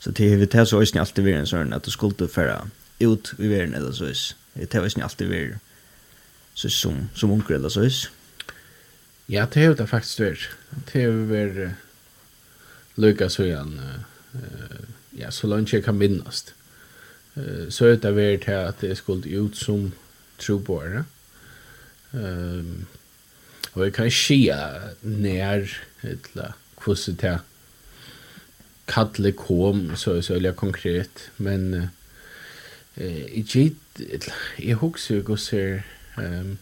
Så 0.00 0.12
til 0.12 0.40
vi 0.40 0.46
tar 0.46 0.64
så 0.64 0.78
også 0.78 0.98
alltid 0.98 1.22
vi 1.22 1.32
en 1.32 1.46
sånn 1.46 1.72
at 1.72 1.84
du 1.84 1.90
skulle 1.90 2.14
til 2.14 2.28
færa 2.28 2.66
ut 3.00 3.34
i 3.38 3.48
verden 3.48 3.74
eller 3.74 3.92
så 3.92 4.10
is. 4.10 4.36
Det 4.54 4.68
tar 4.70 4.80
også 4.80 5.02
alltid 5.02 5.28
vært 5.28 5.58
så 6.54 6.68
som, 6.68 7.08
som 7.14 7.30
unger 7.30 7.54
eller 7.54 7.68
så 7.68 7.82
is. 7.82 8.10
Ja, 9.28 9.46
det 9.54 9.62
er 9.62 9.66
jo 9.66 9.74
det 9.74 9.88
faktisk 9.88 10.20
vært. 10.20 10.48
Det 10.92 11.02
har 11.02 11.18
vært 11.30 11.87
lukka 12.98 13.28
så 13.30 13.46
han 13.54 13.80
ja, 15.18 15.30
så 15.30 15.46
langt 15.46 15.72
jeg 15.72 15.84
kan 15.84 15.98
minnast. 15.98 16.54
Eh 17.36 17.70
så 17.70 17.94
det 17.96 18.14
var 18.14 18.36
det 18.36 18.48
at 18.48 18.80
det 18.80 18.96
skulle 18.98 19.40
ut 19.40 19.56
som 19.56 19.92
trubor. 20.38 21.04
Ehm 22.14 22.86
og 23.74 23.84
jeg 23.84 23.92
kan 23.92 24.10
skia 24.10 24.56
nær 25.02 25.68
etla 26.02 26.52
hvordan 26.82 27.18
det 27.20 27.34
kallet 28.88 29.36
kom 29.36 29.96
så 29.96 30.22
så 30.22 30.34
jag 30.34 30.56
konkret 30.56 31.30
men 31.36 31.90
eh 32.96 33.26
i 33.32 33.42
git 33.42 33.76
jag 34.58 34.76
huxar 34.76 35.14
ju 35.14 35.22
gosser 35.22 35.82
ehm 36.18 36.58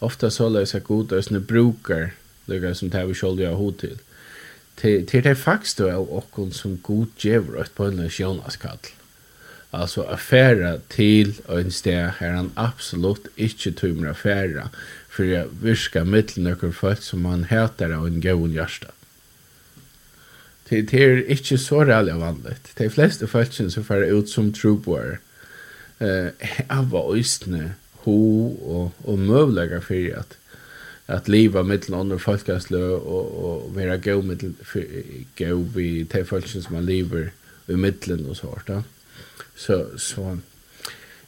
ofta 0.00 0.30
så 0.30 0.48
läser 0.48 0.80
goda 0.80 1.22
snä 1.22 1.40
brukar 1.40 2.10
det 2.46 2.60
går 2.60 2.74
som 2.74 2.90
tar 2.90 3.06
vi 3.06 3.14
skulle 3.14 3.48
ha 3.48 3.54
hot 3.54 3.78
till 3.78 3.98
till 4.80 5.06
till 5.06 5.22
det 5.22 5.34
faktiskt 5.34 5.78
då 5.78 5.90
och 5.92 6.52
som 6.52 6.78
god 6.82 7.08
ger 7.16 7.60
ett 7.60 7.74
på 7.74 7.84
en 7.84 8.10
sjönaskall. 8.10 8.78
Alltså 9.70 10.02
affära 10.02 10.78
till 10.88 11.34
en 11.48 11.70
stä 11.70 12.14
här 12.18 12.30
han 12.32 12.50
absolut 12.54 13.26
inte 13.36 13.72
tumra 13.72 14.10
affära 14.10 14.70
för 15.08 15.38
att 15.38 15.52
virka 15.62 16.04
mittel 16.04 16.42
några 16.42 16.72
folk 16.72 17.02
som 17.02 17.22
man 17.22 17.44
heter 17.44 17.90
av 17.90 18.06
en 18.06 18.20
god 18.20 18.50
hjärta. 18.50 18.90
Det 20.68 20.94
är 20.94 21.30
inte 21.30 21.58
så 21.58 21.84
rädda 21.84 22.18
vanligt. 22.18 22.70
De 22.76 22.90
flesta 22.90 23.26
folk 23.26 23.52
som 23.52 23.84
färre 23.84 24.06
ut 24.06 24.28
som 24.28 24.52
troboar 24.52 25.18
eh, 25.98 26.26
av 26.68 26.94
östne, 27.16 27.74
ho 28.04 28.48
og, 28.62 28.92
og 29.04 29.18
möjliga 29.18 29.80
for 29.80 30.18
at 30.18 30.36
at 31.10 31.28
leva 31.28 31.62
mellan 31.66 32.00
andre 32.00 32.18
folkeslø 32.22 32.82
og, 32.96 33.32
og 33.44 33.76
være 33.76 33.98
gå 33.98 34.20
med 34.22 34.44
gå 35.38 35.56
vi 35.74 36.04
til 36.10 36.26
folk 36.26 36.48
som 36.48 36.72
man 36.72 36.86
lever 36.86 37.30
i 37.68 37.78
mitten 37.78 38.26
og 38.26 38.36
så 38.36 38.52
vart. 38.52 38.84
Så 39.54 39.84
så 39.98 40.36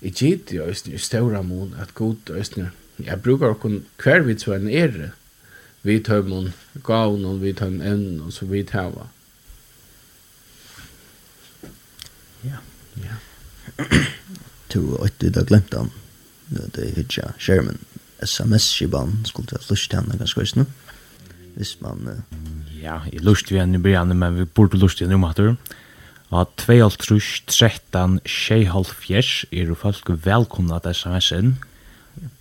i 0.02 0.10
gitt 0.10 0.52
jo 0.52 0.66
i 0.66 0.98
større 0.98 1.42
mån 1.46 1.74
at 1.80 1.94
god 1.94 2.30
og 2.30 2.70
jeg 3.02 3.22
bruker 3.22 3.52
å 3.52 3.58
kunne 3.58 3.82
hver 4.02 4.24
vidt 4.26 4.42
så 4.42 4.56
en 4.56 4.70
ære 4.70 5.12
vi 5.82 6.00
tar 6.00 6.22
mon 6.22 6.52
gav 6.74 7.24
och 7.26 7.44
vi 7.44 7.54
tar 7.54 7.66
en 7.66 7.80
en 7.80 8.20
og 8.20 8.32
så 8.32 8.46
vi 8.46 8.64
tar. 8.64 9.08
Ja. 12.42 12.58
Ja. 12.94 13.16
To 14.68 14.96
og 14.96 15.08
du 15.18 15.30
da 15.30 15.42
glömt 15.42 15.74
han. 15.74 15.90
Det 16.48 16.82
är 16.82 16.94
Hitcha 16.94 17.32
Sherman 17.38 17.78
sms-skiban 18.24 19.20
skulle 19.24 19.48
jeg 19.52 19.60
lyst 19.70 19.90
til 19.90 20.00
henne 20.00 20.18
ganske 20.18 20.40
høyst 20.40 20.56
nå. 20.56 20.64
Hvis 21.56 21.80
man... 21.80 21.98
Uh... 22.06 22.12
Ja, 22.82 22.96
jeg 23.12 23.20
lyst 23.22 23.46
til 23.46 23.58
henne 23.60 23.78
i 23.78 23.82
begynnelsen, 23.82 24.18
men 24.18 24.38
vi 24.38 24.44
burde 24.44 24.78
lyst 24.78 24.98
til 24.98 25.06
henne 25.06 25.20
om 25.20 25.24
at 25.28 25.36
du. 25.36 25.54
Og 26.32 26.48
2.13.6.5 26.60 29.44
er 29.52 29.64
jo 29.68 29.74
folk 29.76 30.10
velkomna 30.24 30.78
til 30.80 30.94
sms-en. 30.94 31.58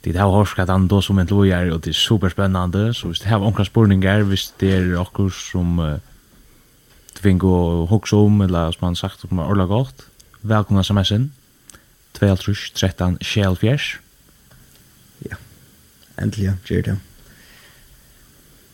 Det 0.04 0.16
har 0.16 0.32
hørt 0.32 0.60
at 0.60 0.70
han 0.70 0.88
da 0.88 1.02
som 1.02 1.20
en 1.20 1.28
lojer, 1.28 1.74
og 1.74 1.86
det 1.86 1.92
er 1.92 2.00
superspennende. 2.00 2.94
Så 2.94 3.08
hvis 3.08 3.20
det 3.20 3.28
har 3.28 3.40
omkring 3.40 3.68
spurningar, 3.68 4.24
hvis 4.24 4.54
det 4.60 4.74
er 4.74 5.00
okkur 5.00 5.30
som 5.30 5.80
uh, 5.80 5.86
tvingo 7.20 7.54
og 7.54 7.88
hoksa 7.88 8.16
om, 8.16 8.42
eller 8.42 8.72
som 8.72 8.86
han 8.86 8.96
sagt, 8.96 9.22
som 9.22 9.40
er 9.40 9.44
ordentlig 9.44 9.68
godt, 9.68 10.08
velkomna 10.42 10.82
til 10.82 10.96
sms-en. 10.96 11.34
2.13.6.5 12.18 14.11
endelig 16.20 16.56
gjør 16.68 16.86
det. 16.88 16.98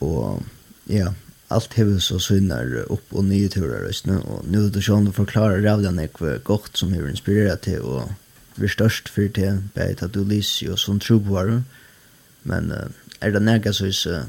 Og 0.06 0.44
ja, 0.90 1.12
allt 1.50 1.74
hever 1.80 2.00
så 2.04 2.20
synner 2.22 2.86
opp 2.92 3.14
og 3.14 3.26
nye 3.26 3.50
turer 3.52 3.86
røstene, 3.86 4.20
og 4.24 4.48
nå 4.48 4.68
er 4.68 4.74
det 4.76 4.84
sånn 4.86 5.08
du 5.08 5.14
forklarer 5.16 5.64
rævdan 5.64 6.00
ekve 6.04 6.38
godt 6.48 6.78
som 6.80 6.94
hever 6.96 7.12
inspirerat 7.12 7.66
til, 7.68 7.84
og 7.84 8.14
vi 8.58 8.70
størst 8.72 9.10
for 9.14 9.30
til, 9.34 9.62
beit 9.76 10.02
at 10.04 10.16
du 10.16 10.24
lyser 10.26 10.72
jo 10.72 10.78
som 10.80 11.00
tro 11.00 11.20
på 11.22 11.36
varu, 11.36 11.62
men 12.48 12.72
uh, 12.74 12.90
er 13.22 13.34
det 13.34 13.44
nega 13.44 13.74
så 13.74 13.90
is 13.92 14.06
uh, 14.10 14.26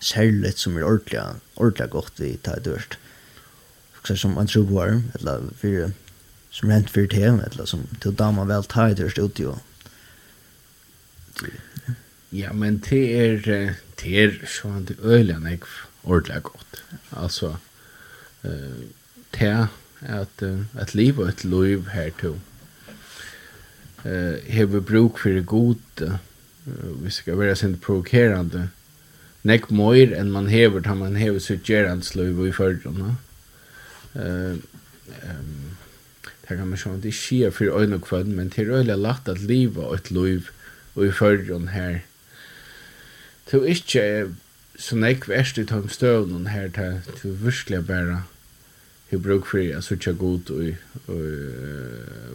særligt 0.00 0.58
som 0.58 0.76
er 0.76 0.86
ordentlig, 0.86 1.22
ordentlig 1.56 1.90
godt 1.90 2.20
vi 2.20 2.34
tar 2.42 2.62
dørst. 2.64 2.98
Så 4.04 4.16
som 4.20 4.34
man 4.36 4.50
tro 4.50 4.64
på 4.66 4.76
varu, 4.76 5.00
eller 5.18 5.48
for 5.60 5.92
som 6.54 6.70
rent 6.70 6.90
for 6.90 7.06
til, 7.10 7.40
eller 7.42 7.66
som 7.66 7.86
til 8.02 8.14
dama 8.14 8.44
vel 8.46 8.66
tar 8.68 8.94
dørst 8.94 9.18
ut 9.18 9.40
jo. 9.40 9.56
Ja, 12.34 12.52
men 12.52 12.80
det 12.82 13.02
er, 13.14 13.74
det 14.00 14.14
er 14.18 14.32
sånn 14.50 14.88
det 14.88 14.96
øyelig 14.98 15.36
enn 15.36 15.44
jeg 15.46 15.60
ordentlig 16.02 16.40
godt. 16.48 16.80
Altså, 17.14 17.52
uh, 18.42 18.80
det 19.36 19.46
er 19.46 19.68
at, 20.02 20.42
uh, 20.42 20.64
at 20.74 20.96
liv 20.98 21.20
og 21.22 21.28
et 21.30 21.44
liv 21.46 21.86
her 21.92 22.10
to 22.18 22.32
uh, 24.04 24.40
har 24.50 24.80
bruk 24.80 25.20
for 25.22 25.30
det 25.30 25.46
gode, 25.46 26.08
uh, 26.66 27.04
vi 27.04 27.12
skal 27.14 27.38
være 27.38 27.54
sint 27.60 27.78
provokerende, 27.84 28.68
nek 29.46 29.70
mer 29.70 30.14
enn 30.16 30.32
man 30.32 30.50
hever, 30.50 30.82
da 30.82 30.96
man 30.98 31.14
hever 31.20 31.38
sitt 31.38 31.68
gjerandsløyv 31.68 32.40
i 32.48 32.54
fordrene. 32.56 33.14
Uh, 34.14 34.58
um, 35.22 35.76
det 36.44 36.58
kan 36.58 36.66
man 36.66 36.80
sånn, 36.80 36.98
det 37.04 37.14
skjer 37.16 37.54
for 37.54 37.78
øyne 37.78 38.00
og 38.00 38.08
kvann, 38.08 38.34
men 38.34 38.50
det 38.50 38.64
er 38.64 38.74
øyelig 38.80 38.98
lagt 39.00 39.30
at 39.30 39.46
liv 39.46 39.78
og 39.78 39.94
et 40.00 40.10
liv 40.10 40.50
og 40.94 41.06
i 41.06 41.14
fordrene 41.14 41.70
her, 41.70 42.02
to 43.50 43.62
ikke 43.62 44.00
er 44.00 44.28
så 44.78 44.96
nek 44.96 45.28
verst 45.28 45.58
i 45.58 45.64
tom 45.64 45.88
støvnen 45.88 46.46
her 46.46 46.68
til 46.68 47.00
to 47.20 47.28
virkelig 47.28 47.86
bare 47.86 48.22
hur 49.10 49.18
bruk 49.18 49.54
jeg 49.54 49.72
att 49.72 49.84
söka 49.84 50.12
god 50.12 50.50
og, 50.50 50.74
og, 51.06 51.22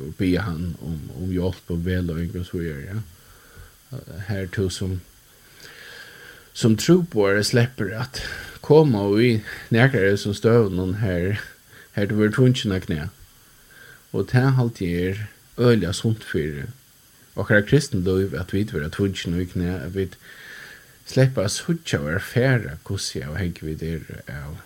og 0.05 0.15
be 0.17 0.37
han 0.37 0.75
om 0.81 0.99
om 1.15 1.31
hjelp 1.31 1.71
og 1.71 1.85
vel 1.85 2.09
og 2.09 2.39
och 2.39 2.45
så 2.45 2.57
gjør 2.57 2.79
ja. 2.79 2.99
her 4.27 4.45
till 4.45 4.69
som 4.69 5.01
som 6.53 6.77
tro 6.77 7.01
på 7.01 7.29
det 7.29 7.45
slipper 7.45 7.99
at 8.01 8.21
komma 8.61 8.99
og 8.99 9.17
vi 9.17 9.43
näkare 9.71 10.17
som 10.17 10.33
stöv 10.33 10.71
någon 10.71 10.93
her 10.93 11.39
här 11.91 12.05
till 12.05 12.15
vår 12.15 12.29
tunna 12.29 12.79
knæ 12.79 13.07
og 14.11 14.25
det 14.25 14.33
här 14.33 14.49
halt 14.49 14.81
ger 14.81 15.27
öliga 15.57 15.93
sunt 15.93 16.23
for 16.23 16.63
og 17.35 17.51
och 17.51 17.67
kristen 17.67 18.03
då 18.03 18.37
at 18.37 18.53
vi 18.53 18.63
vil 18.63 18.81
ha 18.81 18.87
att 18.87 18.93
tunna 18.93 19.45
knæ 19.45 19.85
at 19.85 19.95
vi 19.95 20.09
släppa 21.09 21.45
oss 21.45 21.69
hutja 21.69 21.99
och 21.99 22.11
erfära 22.11 22.77
kusja 22.85 23.29
och 23.29 23.37
häng 23.37 23.53
vid 23.61 23.83
er 23.83 24.21
av 24.27 24.57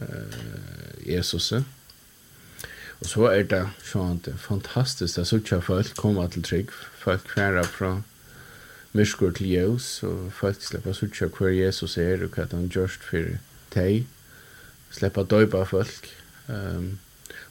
uh, 0.00 1.06
Jesus. 1.06 1.52
Och 2.88 3.06
så 3.06 3.26
är 3.26 3.44
det 3.44 3.70
sånt 3.82 4.28
fantastiskt 4.38 5.18
att 5.18 5.32
hutja 5.32 5.60
folk 5.60 5.94
komma 5.94 6.28
till 6.28 6.42
trygg, 6.42 6.70
folk 6.98 7.28
färra 7.28 7.64
från 7.64 8.04
myskor 8.92 9.32
till 9.32 9.46
ljus 9.46 10.02
och 10.02 10.32
folk 10.32 10.62
släppa 10.62 10.90
oss 10.90 11.02
hutja 11.02 11.28
kvar 11.28 11.48
Jesus 11.48 11.98
är 11.98 12.24
och 12.24 12.38
att 12.38 12.52
han 12.52 12.70
görst 12.74 13.02
för 13.02 13.38
dig. 13.74 14.06
Släppa 14.90 15.22
döjba 15.22 15.64
folk 15.64 16.12
um, 16.46 16.98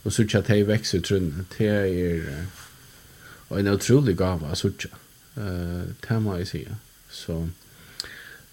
och 0.04 0.14
hutja 0.14 0.40
att 0.40 0.48
dig 0.48 0.64
växer 0.64 1.00
trunnen. 1.00 1.46
Det 1.58 1.68
är 1.68 2.16
uh, 3.50 3.60
en 3.60 3.68
otrolig 3.68 4.18
gava 4.18 4.48
att 4.48 4.64
hutja. 4.64 4.90
Uh, 5.38 5.84
det 6.08 6.20
må 6.20 6.38
jag 6.38 6.48
säga. 6.48 6.76
Så... 7.10 7.34
So, 7.34 7.50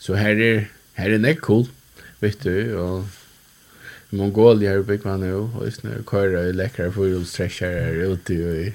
Så 0.01 0.17
her 0.17 0.39
er, 0.41 0.61
her 0.97 1.15
er 1.15 1.21
nekk 1.21 1.43
cool, 1.45 1.67
vet 2.21 2.41
du, 2.45 2.55
og 2.81 3.09
i 4.11 4.17
Mongolia 4.17 4.73
er 4.73 4.87
bygg 4.87 5.05
man 5.05 5.27
jo, 5.29 5.43
og 5.55 5.67
hvis 5.67 5.83
nu 5.85 5.93
kører 6.09 6.49
i 6.49 6.57
lekkere 6.57 6.93
forhjulstrekjer 6.93 7.75
her 7.85 8.15
ute 8.15 8.39
i, 8.65 8.71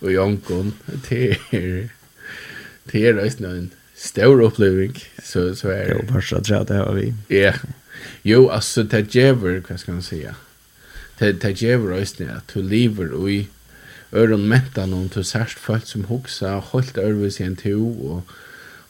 og 0.00 0.10
i 0.12 0.18
Hongkong, 0.18 0.74
det 1.08 1.36
er, 1.54 1.86
det 2.92 3.08
er 3.08 3.20
også 3.22 3.44
nu 3.44 3.52
en 3.54 3.72
stor 3.96 4.42
oppleving, 4.44 4.98
så, 5.22 5.54
så 5.54 5.70
er 5.70 5.84
det. 5.84 5.94
Jo, 5.94 6.06
bare 6.12 6.22
så 6.22 6.40
tror 6.40 6.64
det 6.68 6.76
har 6.76 6.92
vi. 6.92 7.12
Ja, 7.30 7.52
jo, 8.24 8.48
altså, 8.50 8.82
det 8.82 9.06
gjever, 9.14 9.60
hva 9.60 9.76
skal 9.76 9.94
man 9.94 10.02
säga? 10.02 10.34
Det, 11.20 11.42
det 11.42 11.54
gjever 11.56 11.94
også 12.00 12.14
nu 12.18 12.26
at 12.26 12.54
du 12.54 12.60
lever 12.60 13.28
i 13.28 13.48
øren 14.14 14.48
mentan 14.48 14.92
om 14.92 15.08
du 15.08 15.22
særst 15.22 15.58
folk 15.58 15.86
som 15.86 16.04
hoksa, 16.04 16.58
holdt 16.58 16.98
ørvis 16.98 17.40
i 17.40 17.42
en 17.42 17.56
to, 17.56 18.12
og 18.12 18.22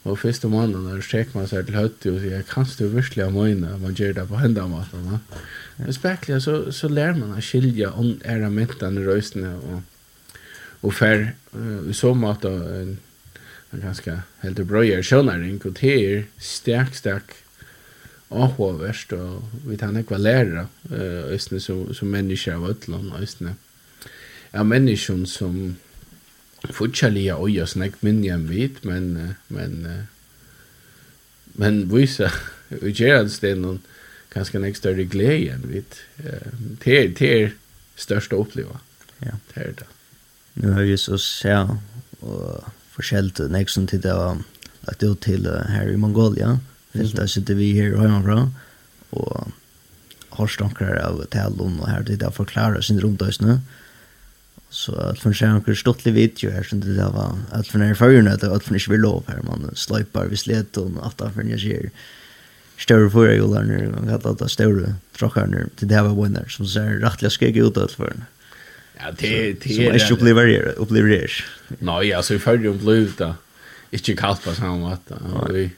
Og 0.06 0.18
første 0.22 0.48
måneden 0.48 0.86
når 0.86 1.02
sjekker 1.02 1.34
man 1.34 1.48
seg 1.50 1.66
til 1.66 1.78
høtti 1.80 2.10
og 2.12 2.20
sier, 2.22 2.44
kan 2.46 2.68
du 2.78 2.84
virkelig 2.92 3.24
ha 3.24 3.32
møyne, 3.34 3.72
man 3.82 3.96
gjør 3.98 4.14
det 4.20 4.26
på 4.30 4.38
hendene 4.38 4.70
maten. 4.70 5.08
Ja. 5.10 5.40
Men 5.80 5.96
spekler 5.96 6.42
så, 6.42 6.58
så 6.72 6.90
lærer 6.90 7.18
man 7.18 7.34
å 7.34 7.42
skilje 7.42 7.90
om 7.90 8.12
er 8.24 8.44
av 8.46 8.54
mentene 8.54 9.02
i 9.02 9.06
røysene 9.06 9.50
og, 9.56 9.80
og 10.86 10.94
fer, 10.94 11.32
uh, 11.56 11.90
så 11.96 12.12
måte 12.14 12.52
en, 12.52 12.94
en 13.74 13.82
ganske 13.82 14.14
helt 14.44 14.62
brøyer 14.70 15.02
skjønnering, 15.02 15.58
og 15.66 15.74
det 15.80 15.96
er 15.96 16.24
sterk, 16.38 16.94
sterk 16.94 17.34
avhåverst, 18.30 19.12
og 19.14 19.66
vi 19.66 19.78
tar 19.80 19.94
nekva 19.94 20.20
lærere, 20.22 20.68
uh, 20.92 21.34
østene 21.34 21.62
som, 21.62 21.82
som 21.94 22.14
mennesker 22.14 22.60
av 22.60 22.70
ødland, 22.70 23.10
østene 23.18 23.56
av 24.56 24.70
mennesker 24.70 25.02
som, 25.02 25.26
som 25.26 25.58
futchalia 26.72 27.37
och 27.37 27.50
jag 27.50 27.68
snakk 27.68 28.02
minni 28.02 28.29
en 28.29 28.48
vit 28.48 28.85
men 28.85 29.35
men 29.48 30.07
men 31.52 31.88
vise 31.88 32.33
vi 32.68 32.90
ger 32.90 33.14
en 33.14 33.31
sten 33.31 33.62
någon 33.62 33.81
ganska 34.35 34.59
nästa 34.59 34.79
större 34.79 35.05
glädje 35.05 35.55
än 35.55 35.68
vit 35.68 36.00
till 36.81 37.14
till 37.14 37.50
største 37.96 38.37
uppleva. 38.37 38.81
Ja. 39.18 39.33
Det 39.55 39.61
er 39.61 39.72
det. 39.72 39.87
Nu 40.55 40.70
har 40.72 40.83
vi 40.83 40.96
så 40.96 41.18
se 41.18 41.55
og 42.20 42.64
forskjellt 42.96 43.40
nek 43.50 43.68
som 43.68 43.87
till 43.87 44.00
det 44.00 44.14
var 44.14 44.42
lagt 44.87 45.02
ut 45.02 45.20
till 45.20 45.46
her 45.46 45.88
i 45.88 45.96
Mongolia. 45.96 46.61
Finns 46.92 47.12
där 47.12 47.26
sitter 47.26 47.55
vi 47.55 47.72
här 47.72 47.96
hemifrån 47.96 48.55
och 49.11 49.48
har 50.29 50.46
stankar 50.46 50.96
av 50.96 51.24
talon 51.24 51.81
og 51.81 51.88
her 51.88 51.96
här 51.96 52.02
det 52.02 52.16
där 52.16 52.31
förklarar 52.31 52.81
sin 52.81 53.00
rundösne. 53.00 53.48
Mm 53.48 53.62
Så 54.70 54.94
att 54.94 55.18
för 55.18 55.33
sig 55.33 55.48
en 55.48 55.76
stortlig 55.76 56.14
video 56.14 56.50
här 56.50 56.62
som 56.62 56.81
det 56.81 56.94
där 56.94 57.11
var 57.11 57.38
att 57.50 57.68
för 57.68 57.79
när 57.79 57.94
förrjuna 57.94 58.33
att 58.33 58.42
att 58.42 58.64
för 58.64 58.74
inte 58.74 58.90
vill 58.90 59.00
lov 59.00 59.24
här 59.26 59.42
man 59.42 59.70
slipar 59.74 60.26
vi 60.26 60.37
slet 60.37 60.76
och 60.76 60.90
att 61.02 61.35
för 61.35 61.42
när 61.42 61.59
sig 61.59 61.90
större 62.79 63.11
för 63.11 63.26
jag 63.26 63.55
lär 63.55 63.62
nu 63.62 63.92
man 63.94 64.09
hade 64.09 64.31
att 64.31 64.50
större 64.50 64.94
trockar 65.18 65.46
nu 65.46 65.68
till 65.76 65.88
det 65.88 66.02
var 66.02 66.22
winner 66.22 66.48
som 66.48 66.66
ser 66.66 66.83
rättliga 66.83 67.31
skägg 67.31 67.57
ut 67.57 67.76
att 67.76 67.92
för 67.92 68.12
Ja, 68.98 69.12
det 69.18 69.52
det 69.52 69.79
är 69.79 70.09
ju 70.09 70.14
upplever 70.14 70.74
upplever. 70.76 71.44
Nej, 71.79 72.12
alltså 72.12 72.35
i 72.35 72.38
förrjun 72.38 72.79
blev 72.79 72.96
det 72.96 73.33
inte 73.90 74.14
kallt 74.14 74.44
på 74.44 74.55
samma 74.55 74.88
vatten. 74.88 75.18
Vi 75.50 75.70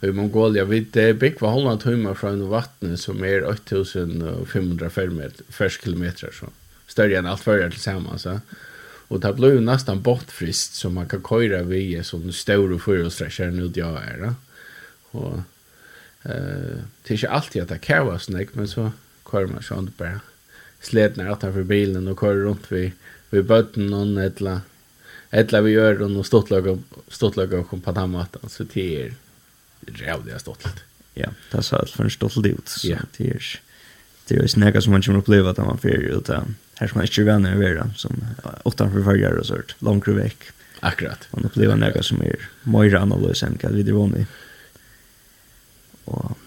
i 0.00 0.12
Mongolia. 0.12 0.64
Vi 0.64 0.80
bygg 1.12 1.40
var 1.40 1.50
halvandet 1.50 1.84
timmar 1.84 2.14
från 2.14 2.48
vattnet 2.48 3.00
som 3.00 3.24
är 3.24 3.50
8500 3.50 4.90
färskilometer. 5.48 6.30
Så 6.40 6.46
större 6.96 7.18
än 7.18 7.26
allt 7.26 7.40
förr 7.40 7.70
tillsammans. 7.70 8.22
Så. 8.22 8.40
Och 9.08 9.20
det 9.20 9.32
blev 9.32 9.62
nästan 9.62 10.02
bortfrist 10.02 10.74
så 10.74 10.90
man 10.90 11.08
kan 11.08 11.22
köra 11.22 11.62
via 11.62 12.04
sån 12.04 12.32
stor 12.32 12.78
fyrhjulsträckare 12.78 13.50
nu 13.50 13.68
det 13.68 13.80
jag 13.80 14.02
är. 14.02 14.18
Då. 14.22 14.34
Och 15.18 15.38
eh 16.22 16.76
det 17.02 17.10
är 17.10 17.12
inte 17.12 17.30
alltid 17.30 17.62
att 17.62 17.68
det 17.68 17.78
krävas 17.78 18.24
snäck 18.24 18.48
men 18.52 18.68
så 18.68 18.92
kör 19.30 19.46
man 19.46 19.62
sånt 19.62 19.98
bara 19.98 20.20
slätnar 20.80 21.30
att 21.30 21.40
för 21.40 21.62
bilen 21.62 22.08
och 22.08 22.20
kör 22.20 22.34
runt 22.34 22.72
vid 22.72 22.92
vid 23.30 23.44
botten 23.44 23.86
någon 23.86 24.18
ettla 24.18 24.60
etla 25.30 25.60
vi 25.60 25.70
gör 25.70 26.16
och 26.18 26.26
stottlaga 26.26 26.78
stottlaga 27.08 27.64
kom 27.64 27.80
på 27.80 27.92
tamatan 27.92 28.48
så 28.48 28.64
det 28.72 29.02
är 29.02 29.14
jävligt 30.00 30.40
stottligt. 30.40 30.78
Ja, 31.14 31.28
det 31.50 31.62
så 31.62 31.76
att 31.76 31.90
för 31.90 32.08
stottligt 32.08 32.58
ut 32.58 32.68
så 32.68 32.86
det 33.18 33.24
är 33.30 33.60
det 34.28 34.36
är 34.36 34.80
som 34.80 34.92
man 34.92 35.02
kommer 35.02 35.18
uppleva 35.18 35.50
att 35.50 35.58
man 35.58 35.78
får 35.78 35.90
utan 35.90 36.54
här 36.78 36.88
som 36.88 36.98
man 36.98 37.06
inte 37.06 37.22
vänner 37.22 37.52
är 37.52 37.56
värre, 37.56 37.90
som 37.96 38.24
åttan 38.62 38.92
för 38.92 39.02
förra 39.02 39.40
och 39.40 39.46
sånt, 39.46 39.74
långt 39.78 40.08
veck. 40.08 40.38
Akkurat. 40.80 41.28
Man 41.30 41.44
upplever 41.44 41.76
något 41.76 42.04
som 42.04 42.22
är 42.22 42.48
mer 42.62 42.94
annorlunda 42.94 43.46
än 43.46 43.58
vad 43.62 43.72
vi 43.72 43.82
drar 43.82 44.06
med. 44.06 44.26
Och 46.04 46.38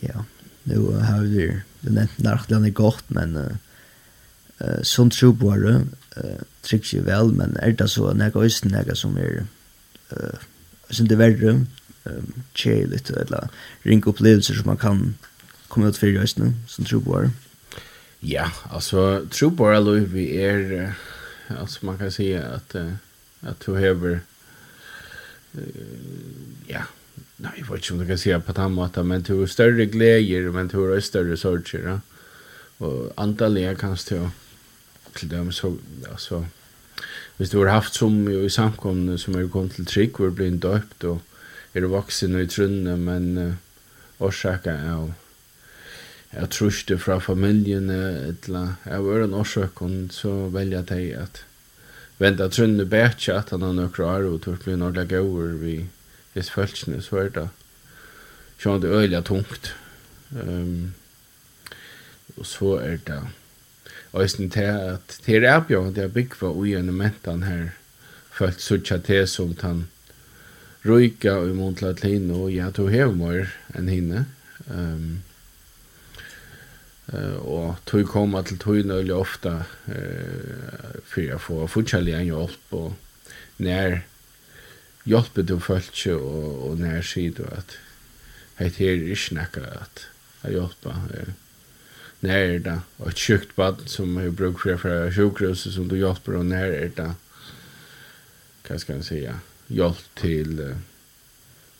ja, 0.00 0.24
nu 0.62 0.78
har 0.78 1.20
vi 1.20 1.60
det 1.80 1.90
nämnt 1.90 2.18
narkland 2.18 2.66
är 2.66 2.70
gott, 2.70 3.04
men 3.06 3.36
uh, 3.36 3.52
uh, 4.60 4.82
sånt 4.82 5.14
tjubare 5.14 5.74
uh, 6.16 6.42
tricks 6.62 6.94
ju 6.94 7.00
väl, 7.00 7.32
men 7.32 7.56
är 7.56 7.72
det 7.72 7.88
så 7.88 8.12
något 8.12 8.36
östen 8.36 8.70
något 8.70 8.98
som 8.98 9.16
är 9.16 9.46
uh, 10.12 10.38
som 10.90 11.08
det 11.08 11.16
värre, 11.16 11.66
um, 12.04 12.32
tjejligt 12.54 13.10
eller 13.10 13.48
ringa 13.82 14.06
upplevelser 14.06 14.54
som 14.54 14.66
man 14.66 14.76
kan 14.76 15.14
komma 15.68 15.88
ut 15.88 15.96
för 15.96 16.06
i 16.06 16.18
östen, 16.18 16.54
som 16.66 16.84
tjubare. 16.84 17.24
Mm 17.24 17.45
Ja, 18.22 18.50
altså, 18.72 19.26
tro 19.30 19.50
bara 19.50 19.80
Louis 19.80 20.08
vi 20.08 20.42
är 20.42 20.94
altså, 21.48 21.86
man 21.86 21.98
kan 21.98 22.10
si 22.10 22.32
at, 22.32 22.74
uh, 22.74 22.92
at 23.42 23.66
du 23.66 23.76
hever, 23.76 24.18
uh, 25.54 25.62
ja, 26.68 26.86
nei, 27.38 27.52
jeg 27.58 27.68
vet 27.68 27.82
ikke 27.82 27.94
om 27.94 28.02
du 28.02 28.08
kan 28.08 28.20
si 28.20 28.32
det 28.32 28.42
på 28.46 28.56
den 28.56 28.74
måten, 28.76 29.08
men 29.08 29.22
du 29.22 29.38
har 29.40 29.52
større 29.52 29.86
gleder, 29.86 30.50
men 30.52 30.68
du 30.68 30.80
har 30.82 30.96
også 30.96 31.12
større 31.12 31.36
sorger. 31.36 31.88
Ja? 31.90 31.98
Og 32.78 33.12
antallet 33.16 33.78
kan 33.78 33.96
du 33.96 34.30
til 35.16 35.30
dem 35.30 35.52
så, 35.52 35.76
altså, 36.10 36.44
hvis 37.36 37.50
du 37.50 37.62
har 37.62 37.72
haft 37.72 37.94
som 37.94 38.28
jo 38.28 38.44
i 38.44 38.52
samkomne 38.52 39.18
som 39.18 39.34
er 39.34 39.48
kommet 39.48 39.76
til 39.76 39.86
trygg, 39.86 40.16
hvor 40.16 40.30
blir 40.30 40.58
døpt, 40.60 41.04
og 41.04 41.20
er 41.74 41.86
voksen 41.86 42.34
og 42.34 42.42
i 42.42 42.46
trunne, 42.46 42.96
men 42.96 43.38
uh, 43.38 43.54
årsaker 44.20 44.72
er 44.72 44.92
jo, 44.92 45.12
jeg 46.32 46.50
truste 46.50 46.98
fra 46.98 47.18
familien 47.18 47.90
eller 47.90 48.76
jeg 48.84 49.04
var 49.04 49.24
en 49.24 49.34
årsøk 49.34 49.82
så 50.10 50.48
velja 50.52 50.82
jeg 50.90 51.12
at 51.14 51.44
venda 52.18 52.48
trunne 52.48 52.84
bætja 52.84 53.38
at 53.38 53.50
han 53.50 53.62
har 53.62 53.72
nøkra 53.72 54.16
år 54.16 54.30
og 54.30 54.42
tog 54.42 54.58
blir 54.64 54.76
nordla 54.76 55.04
gauur 55.04 55.54
vi 55.60 55.86
his 56.34 56.50
følelsene 56.50 57.02
så 57.02 57.16
er 57.16 57.28
det 57.28 57.48
sjån 58.60 58.82
det 58.82 58.92
øyla 58.92 59.20
tungt. 59.20 59.74
Um, 60.32 60.94
og 62.36 62.46
så 62.46 62.78
er 62.78 62.96
det 63.06 63.22
Øysten 64.16 64.50
til 64.50 64.60
at 64.60 65.18
til 65.24 65.44
er 65.44 65.52
avbjørn 65.52 65.94
det 65.94 66.04
er 66.04 66.08
byggva 66.08 66.48
ui 66.48 66.72
en 66.74 66.94
mentan 66.94 67.42
her. 67.42 67.74
Følt 68.32 68.60
suttja 68.60 68.96
til 68.98 69.26
som 69.28 69.54
tan 69.54 69.88
røyka 70.86 71.34
og 71.36 71.50
imot 71.50 71.82
latlin 71.82 72.30
og 72.30 72.52
ja, 72.52 72.70
to 72.70 72.86
hevmor 72.88 73.48
enn 73.76 73.88
hinne 73.88 74.24
um, 74.70 75.22
Eh 77.12 77.36
och 77.36 77.84
tog 77.84 78.08
komma 78.08 78.42
till 78.42 78.58
tog 78.58 78.84
nöjligt 78.84 79.14
ofta 79.14 79.64
eh 79.86 81.00
för 81.04 81.34
att 81.34 81.42
få 81.42 81.68
fortsätta 81.68 82.22
hjälp 82.22 82.60
och 82.70 82.92
när 83.56 84.00
hjälper 85.04 85.42
du 85.42 85.60
folk 85.60 86.06
och 86.06 86.70
og 86.70 86.80
när 86.80 87.02
ser 87.02 87.30
du 87.30 87.44
att 87.44 87.78
det 88.58 88.80
er 88.80 89.10
är 89.10 89.14
snacka 89.14 89.60
at 89.60 90.06
att 90.42 90.52
hjälpa 90.52 90.90
eh 91.14 91.32
nær 92.20 92.54
er 92.54 92.58
det 92.58 92.80
ett 93.06 93.18
sjukt 93.18 93.56
bad 93.56 93.82
som 93.86 94.16
har 94.16 94.30
bruk 94.30 94.60
för 94.60 94.76
för 94.76 95.12
sjukhus 95.12 95.74
som 95.74 95.88
du 95.88 95.96
hjälper 95.96 96.36
og 96.36 96.46
nær 96.46 96.72
er 96.72 96.88
det 96.88 97.14
vad 98.68 98.80
ska 98.80 98.92
man 98.92 99.02
säga 99.02 99.40
til 100.14 100.60
uh, 100.60 100.76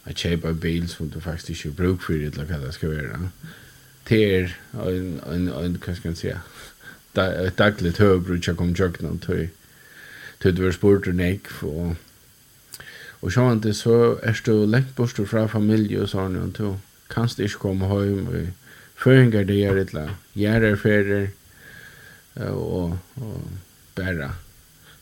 att 0.07 0.19
köpa 0.19 0.53
bil 0.53 0.89
som 0.89 1.11
du 1.11 1.21
faktiskt 1.21 1.65
inte 1.65 1.77
bruk 1.77 2.03
för 2.03 2.15
det 2.15 2.27
eller 2.27 2.45
vad 2.45 2.61
det 2.61 2.73
ska 2.73 2.89
vara 2.89 3.31
ter 4.07 4.57
en 4.73 5.21
en 5.33 5.49
en 5.49 5.79
vad 5.87 5.97
ska 5.97 6.09
man 6.09 6.17
säga 6.17 6.41
där 7.13 7.53
dagligt 7.57 7.99
höbrutcha 7.99 8.55
kom 8.55 8.75
jag 8.79 9.03
någon 9.03 9.19
till 9.19 9.49
till 10.39 10.55
det 10.55 10.63
var 10.63 10.73
sport 10.73 11.07
och 11.07 11.15
nek 11.15 11.47
för 11.47 11.97
och 13.21 13.33
så 13.33 13.53
inte 13.53 13.75
så 13.75 14.19
är 14.23 14.41
det 14.45 14.67
längt 14.67 14.97
bort 14.97 15.29
från 15.29 15.49
familj 15.49 15.99
och 15.99 16.11
sån 16.11 16.37
och 16.37 16.49
då 16.49 16.79
du 17.15 17.23
inte 17.23 17.49
komma 17.59 17.87
hem 17.87 18.29
och 18.29 18.35
föringar 18.95 19.45
det 19.45 19.65
är 19.65 19.75
det 19.75 19.93
la 19.93 20.11
järar 20.33 20.77
fäder 20.77 21.31
och 22.35 22.91
och 23.15 23.41
bära 23.95 24.33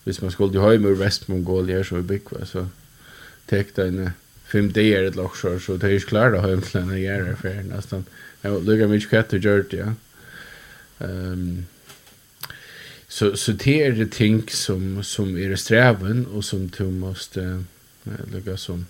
hvis 0.05 0.23
man 0.23 0.31
skulle 0.31 0.61
hem 0.61 0.85
ur 0.85 0.95
Västmongolia 0.95 1.85
så 1.85 1.97
är 1.97 2.03
Bikva 2.03 2.47
så 2.47 2.67
täckte 3.47 3.87
en 3.87 4.11
fem 4.45 4.73
dagar 4.73 5.03
ett 5.03 5.17
lock 5.17 5.37
så 5.37 5.77
det 5.77 5.91
är 5.91 5.99
klart 5.99 6.35
att 6.35 6.43
hem 6.43 6.63
till 6.63 6.81
en 6.81 7.03
järar 7.03 7.35
för 7.35 7.63
nästan 7.63 8.05
Ja, 8.45 8.51
lukka 8.61 8.91
mykje 8.91 9.09
kvett 9.09 9.33
og 9.33 9.47
gjørt, 9.47 9.73
ja. 9.73 9.95
Um, 11.01 11.65
så, 13.09 13.33
så 13.41 13.55
det 13.57 13.77
er 13.87 13.95
det 13.97 14.11
ting 14.13 14.43
som, 14.53 15.03
som 15.03 15.33
er 15.37 15.55
det 15.55 15.59
sträven 15.63 16.27
og 16.27 16.45
som 16.45 16.69
du 16.69 16.85
måste 16.91 17.43
uh, 18.05 18.25
lukka 18.33 18.57
som 18.61 18.85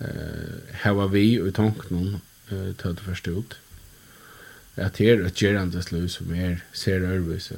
uh, 0.00 0.58
hava 0.82 1.06
vi 1.12 1.38
og 1.40 1.52
i 1.52 1.54
tanken 1.56 2.16
uh, 2.50 2.72
til 2.74 2.96
det 2.98 3.06
första 3.06 3.30
ut. 3.30 3.56
Att 4.76 4.94
det 4.94 5.10
er 5.10 5.26
et 5.26 5.36
gerandes 5.36 5.92
liv 5.92 6.08
som 6.08 6.34
er 6.34 6.64
ser 6.72 7.04
ærvis, 7.04 7.52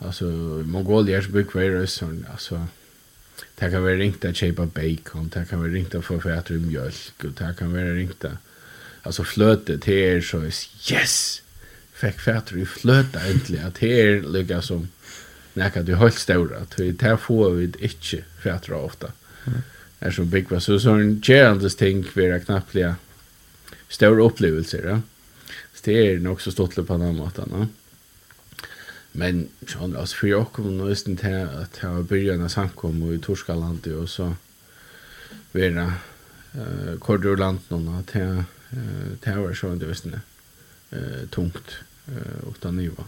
Alltså, 0.00 0.26
i 0.60 0.64
Mongolia 0.66 1.22
så 1.22 1.30
bygg 1.30 1.54
vi 1.54 1.68
röra 1.68 1.86
sån, 1.86 2.26
alltså, 2.30 2.66
det 3.58 3.70
kan 3.70 3.84
være 3.84 3.98
ringt 3.98 4.24
å 4.24 4.32
köpa 4.32 4.66
bacon, 4.66 5.28
det 5.28 5.48
kan 5.48 5.62
være 5.62 5.72
ringt 5.72 5.94
å 5.94 6.02
få 6.02 6.18
fætre 6.20 6.58
mjölk, 6.58 7.24
og 7.24 7.34
det 7.38 7.56
kan 7.58 7.72
være 7.72 7.94
ringt 7.94 8.24
att 8.24 8.51
alltså 9.02 9.24
flötet 9.24 9.84
här 9.84 10.20
så 10.20 10.42
yes! 10.92 11.42
Fick 11.92 12.20
fatter 12.20 12.58
i 12.58 12.66
flöta 12.66 13.20
äntligen 13.20 13.66
att 13.66 13.78
här 13.78 14.32
lika 14.32 14.62
som 14.62 14.88
näka 15.54 15.82
du 15.82 15.96
helt 15.96 16.18
stora 16.18 16.64
till 16.64 16.96
det 16.96 17.16
får 17.16 17.50
vi 17.50 17.64
inte 17.64 18.24
fatter 18.42 18.72
ofta. 18.72 19.12
Är 19.98 20.10
så 20.10 20.24
big 20.24 20.50
vad 20.50 20.62
så 20.62 20.80
så 20.80 20.90
en 20.90 21.22
challenge 21.22 22.10
är 22.16 22.38
knappt 22.38 22.74
ja 22.74 22.94
stora 23.88 24.24
upplevelser 24.24 24.84
ja. 24.88 25.00
Så 25.74 25.80
det 25.84 25.92
är 25.92 26.18
nog 26.18 26.42
så 26.42 26.52
stort 26.52 26.74
på 26.74 26.96
den 26.96 27.16
måten 27.16 27.48
ja 27.52 27.66
men 29.12 29.48
sån 29.66 29.96
alltså 29.96 30.16
för 30.16 30.26
jag 30.26 30.52
kommer 30.52 30.88
nästan 30.88 31.16
till 31.16 31.48
att 31.62 31.76
ha 31.76 32.02
början 32.02 32.44
av 32.44 32.48
samkom 32.48 33.14
i 33.14 33.18
Torskaland 33.18 33.86
och 33.86 34.08
så 34.08 34.34
vara 35.52 35.66
eh 35.66 35.92
uh, 36.56 36.98
Kordurland 36.98 37.58
någon 37.68 37.98
att 37.98 38.10
eh 38.72 39.18
det 39.24 39.36
var 39.36 39.54
så 39.54 39.74
det 39.74 39.86
visste 39.86 40.20
eh 40.90 41.28
tungt 41.30 41.70
eh 42.06 42.48
och 42.48 42.56
den 42.60 42.76
nivå. 42.76 43.04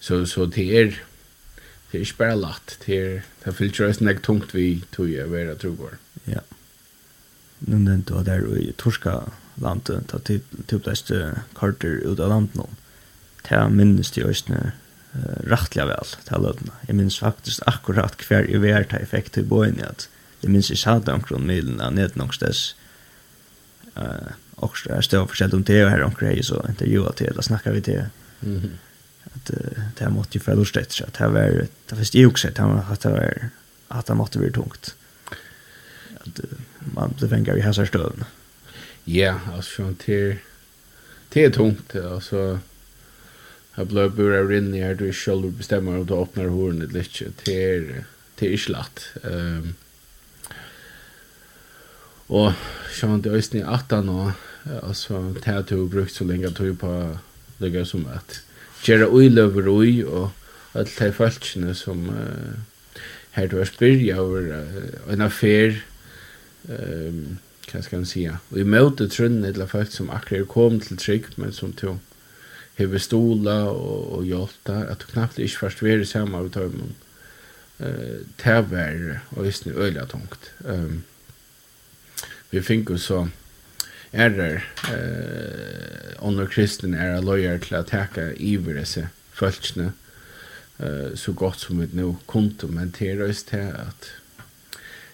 Så 0.00 0.26
så 0.26 0.46
det 0.46 0.78
är 0.80 1.02
det 1.90 2.00
är 2.00 2.04
spärra 2.04 2.34
lätt 2.34 2.78
det 2.86 2.98
är 2.98 3.22
det 3.44 3.52
filtreras 3.52 4.00
näck 4.00 4.22
tungt 4.22 4.54
vi 4.54 4.84
tog 4.90 5.10
jag 5.10 5.26
vara 5.26 5.54
tror 5.54 5.98
Ja. 6.24 6.40
Nu 7.58 7.84
den 7.84 8.02
då 8.06 8.22
där 8.22 8.58
i 8.58 8.72
torska 8.72 9.22
landet 9.54 10.08
ta 10.08 10.18
typ 10.18 10.42
typ 10.66 10.84
det 10.84 11.40
kartor 11.54 11.90
ut 11.90 12.20
av 12.20 12.28
landet 12.28 12.54
någon. 12.54 12.76
Ta 13.42 13.68
minst 13.68 14.14
det 14.14 14.20
just 14.20 14.48
nu 14.48 14.72
rättliga 15.44 15.86
väl 15.86 16.04
till 16.24 16.42
lödna. 16.42 16.72
Jag 16.86 16.96
minns 16.96 17.18
faktiskt 17.18 17.62
akkurat 17.66 18.16
kvar 18.16 18.50
i 18.50 18.58
värta 18.58 18.96
effekt 18.96 19.38
i 19.38 19.42
boen 19.42 19.80
att 19.90 20.08
det 20.40 20.48
minns 20.48 20.70
i 20.70 20.76
sadan 20.76 21.22
kron 21.22 21.46
milen 21.46 21.94
ned 21.94 22.16
någonstans 22.16 22.74
eh 23.96 24.32
och 24.54 24.76
så 24.78 25.02
står 25.02 25.26
för 25.26 25.54
om 25.54 25.62
det 25.62 25.88
här 25.88 26.02
om 26.02 26.14
grejer 26.20 26.42
så 26.42 26.66
inte 26.68 26.84
ju 26.84 27.12
till 27.12 27.32
det 27.36 27.42
snackar 27.42 27.72
vi 27.72 27.80
till. 27.80 28.04
Mm 28.42 28.70
att 29.36 29.50
det 29.96 30.04
här 30.04 30.10
måste 30.10 30.38
ju 30.38 30.44
för 30.44 30.56
lustigt 30.56 30.92
så 30.92 31.04
att 31.04 31.16
här 31.16 31.28
var 31.28 31.66
det 31.86 31.96
finns 31.96 32.14
ju 32.14 32.26
också 32.26 32.48
att 32.48 32.58
han 32.58 32.78
att 32.78 33.00
det 33.00 33.10
var 33.10 33.50
att 33.88 34.06
det 34.06 34.14
måste 34.14 34.38
bli 34.38 34.50
tungt. 34.50 34.94
Att 36.20 36.40
man 36.78 37.14
det 37.20 37.26
vängar 37.26 37.56
i 37.56 37.60
här 37.60 37.72
så 37.72 37.86
ja 39.04 39.40
alltså 39.54 39.70
från 39.70 39.94
till 39.94 40.36
är 41.44 41.50
tungt 41.50 41.96
alltså. 41.96 42.58
Jag 43.74 43.86
blev 43.86 44.14
bura 44.14 44.40
i 44.74 44.80
här, 44.80 44.94
du 44.94 45.08
är 45.08 45.12
själv 45.12 45.52
bestämmer 45.52 45.98
och 45.98 46.06
du 46.06 46.14
öppnar 46.14 46.46
håren 46.46 46.78
lite. 46.78 47.24
Det 47.44 47.74
är, 47.74 48.04
det 48.34 48.46
är 48.46 48.50
inte 48.50 48.68
lätt. 48.68 49.00
Um, 49.22 49.74
Og 52.28 52.52
sjån 52.90 53.22
det 53.22 53.32
øyne 53.32 53.60
i 53.60 53.62
18 53.62 54.06
nå, 54.06 54.32
altså, 54.82 55.20
det 55.34 55.44
har 55.44 55.62
du 55.62 55.88
brukt 55.88 56.12
så 56.12 56.24
lenge 56.24 56.50
tog 56.50 56.78
på 56.78 56.92
det 57.60 57.86
som 57.86 58.06
at 58.10 58.42
gjøre 58.84 59.10
uiløver 59.10 59.68
ui, 59.68 60.02
og 60.04 60.30
alt 60.74 60.98
de 60.98 61.12
falskene 61.12 61.74
som 61.74 62.08
uh, 62.08 62.56
her 63.36 63.46
du 63.46 63.58
har 63.58 63.68
spyrja 63.70 64.18
over 64.20 64.50
uh, 64.52 65.12
en 65.12 65.24
affær, 65.24 65.78
um, 66.68 67.38
hva 67.70 67.82
skal 67.82 67.98
man 68.02 68.10
sija, 68.10 68.36
og 68.50 68.60
i 68.60 68.66
møte 68.66 69.08
trunnet 69.10 69.56
til 69.56 69.70
folk 69.70 69.90
som 69.92 70.10
akkurat 70.10 70.44
er 70.44 70.50
kom 70.50 70.78
til 70.80 71.00
trygg, 71.00 71.32
men 71.36 71.54
som 71.54 71.72
tog 71.72 71.98
hever 72.76 73.00
stola 73.00 73.62
og, 73.70 74.12
og 74.18 74.28
hjolta, 74.28 74.82
at 74.90 75.00
du 75.02 75.12
knappt 75.14 75.40
ikke 75.40 75.64
først 75.64 75.82
var 75.82 76.02
i 76.02 76.08
samme 76.08 76.38
av 76.38 76.50
tøymen. 76.54 76.94
Uh, 77.80 78.24
det 78.42 78.62
var 78.70 79.20
øyne 79.38 79.76
øyla 79.76 80.06
tungt. 80.10 80.52
Um, 80.64 81.04
vi 82.50 82.62
fick 82.62 82.88
så 82.98 83.28
er 84.12 84.28
det 84.28 84.60
eh 84.88 86.26
under 86.26 86.46
kristen 86.46 86.94
a 86.94 87.20
lawyer 87.20 87.58
til 87.58 87.74
att 87.74 87.86
täcka 87.86 88.32
iver 88.36 88.74
disse 88.74 89.08
fölkne 89.32 89.92
eh 90.78 91.16
så 91.16 91.32
gott 91.32 91.60
som 91.60 91.80
vi 91.80 91.88
nå 91.92 92.16
kunde 92.28 92.66
men 92.68 92.94
det 92.98 93.10
är 93.10 93.32
til 93.32 93.56
at 93.56 94.12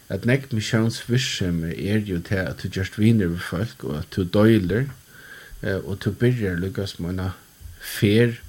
at 0.08 0.24
nekt 0.24 0.26
näkt 0.26 0.52
missions 0.52 1.10
vision 1.10 1.64
är 1.64 1.98
ju 1.98 2.18
du 2.62 2.68
just 2.76 2.98
vinner 2.98 3.28
med 3.28 3.40
folk 3.40 3.84
og 3.84 3.98
at 3.98 4.16
du 4.16 4.24
døyler 4.24 4.86
eh 5.62 5.88
og 5.88 5.98
du 6.04 6.10
börjar 6.10 6.56
lyckas 6.56 6.98
med 6.98 7.10
en 7.10 7.30
fair 7.80 8.40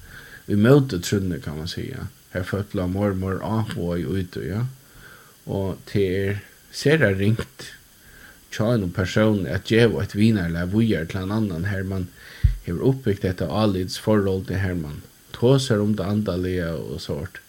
vi 0.48 0.56
møter 0.56 1.00
trunne 1.00 1.40
kan 1.40 1.58
man 1.58 1.68
säga 1.68 2.08
her 2.34 2.44
folk 2.44 2.74
la 2.74 2.88
mor 2.88 3.14
mor 3.14 3.34
mer 3.34 3.44
av 3.44 3.78
ut 3.78 4.36
ja. 4.36 4.66
Og 5.46 5.78
til 5.86 6.02
er 6.02 6.38
ser 6.72 7.16
ringt 7.20 7.74
tja 8.54 8.74
en 8.74 8.92
person 8.94 9.46
at 9.50 9.70
djeva 9.72 10.04
et 10.04 10.16
viner 10.16 10.50
eller 10.50 10.70
vujer 10.72 11.08
til 11.10 11.24
en 11.24 11.34
annan 11.36 11.66
her 11.70 11.84
man 11.88 12.08
hever 12.66 12.86
oppbyggt 12.90 13.26
dette 13.26 13.48
alids 13.50 13.98
forhold 14.00 14.46
til 14.50 14.62
her 14.64 14.76
man 14.80 15.02
tåser 15.34 15.82
om 15.82 15.96
det 15.98 16.06
andalige 16.06 16.70
og 16.72 17.02
sånt. 17.02 17.40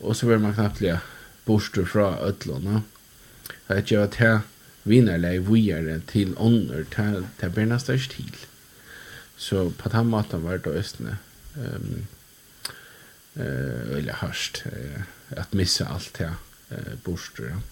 Og 0.00 0.16
så 0.16 0.26
vil 0.26 0.40
man 0.42 0.56
knapt 0.56 0.80
lia 0.82 0.98
bostur 1.46 1.84
fra 1.86 2.16
ödlåna. 2.26 2.82
At 3.68 3.92
djeva 3.92 4.40
viner 4.84 5.14
eller 5.14 5.44
vujer 5.46 6.00
til 6.10 6.34
ånder, 6.36 6.84
ta, 6.90 7.22
ta 7.38 7.48
bernast 7.48 7.86
deres 7.86 8.08
til. 8.10 8.32
Så 9.36 9.70
på 9.78 9.90
den 9.92 10.10
måten 10.10 10.42
var 10.44 10.58
det 10.62 10.74
østene 10.78 11.18
um, 11.56 12.06
uh, 13.36 13.98
eller 13.98 14.18
hardt 14.22 14.64
uh, 14.66 15.02
at 15.30 15.54
missa 15.54 15.86
alt 15.90 16.18
det 16.18 16.30
uh, 16.70 16.98
bostur. 17.04 17.48
Ja. 17.52 17.62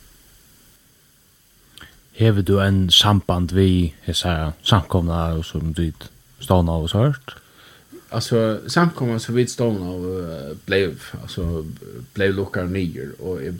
Hever 2.20 2.42
du 2.42 2.58
en 2.60 2.90
samband 2.90 3.52
vi 3.52 3.94
hesa 4.04 4.52
samkomna 4.62 5.38
og 5.38 5.44
som 5.44 5.72
du 5.72 5.92
stående 6.40 6.72
av 6.72 6.82
oss 6.84 6.92
hørt? 6.92 7.36
Alltså 8.10 8.60
samkomna 8.68 9.18
så 9.18 9.32
vid 9.32 9.48
stående 9.48 9.86
av 9.86 10.56
blev, 10.66 11.00
alltså 11.22 11.66
blev 12.14 12.34
lukkar 12.34 12.64
nyer 12.64 13.12
och 13.20 13.42
jag 13.44 13.54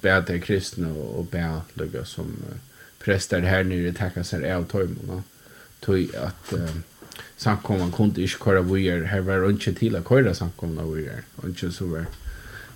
ber 0.00 0.38
kristna 0.38 0.88
och 0.88 1.24
ber 1.24 1.60
lukka 1.74 2.04
som 2.04 2.36
präster 3.04 3.40
här 3.40 3.64
nere 3.64 3.92
tacka 3.92 4.24
sig 4.24 4.52
av 4.52 4.64
tojmona. 4.64 5.22
Tog 5.80 6.16
att 6.16 6.52
uh, 6.52 6.70
samkomna 7.36 7.92
kunde 7.92 8.22
inte 8.22 8.36
köra 8.44 8.62
vujer, 8.62 9.02
här 9.04 9.20
var 9.20 9.50
inte 9.50 9.74
till 9.74 9.96
att 9.96 10.08
köra 10.08 10.34
samkomna 10.34 10.82
vujer, 10.82 11.22
inte 11.44 11.72
så 11.72 11.86
var 11.86 12.06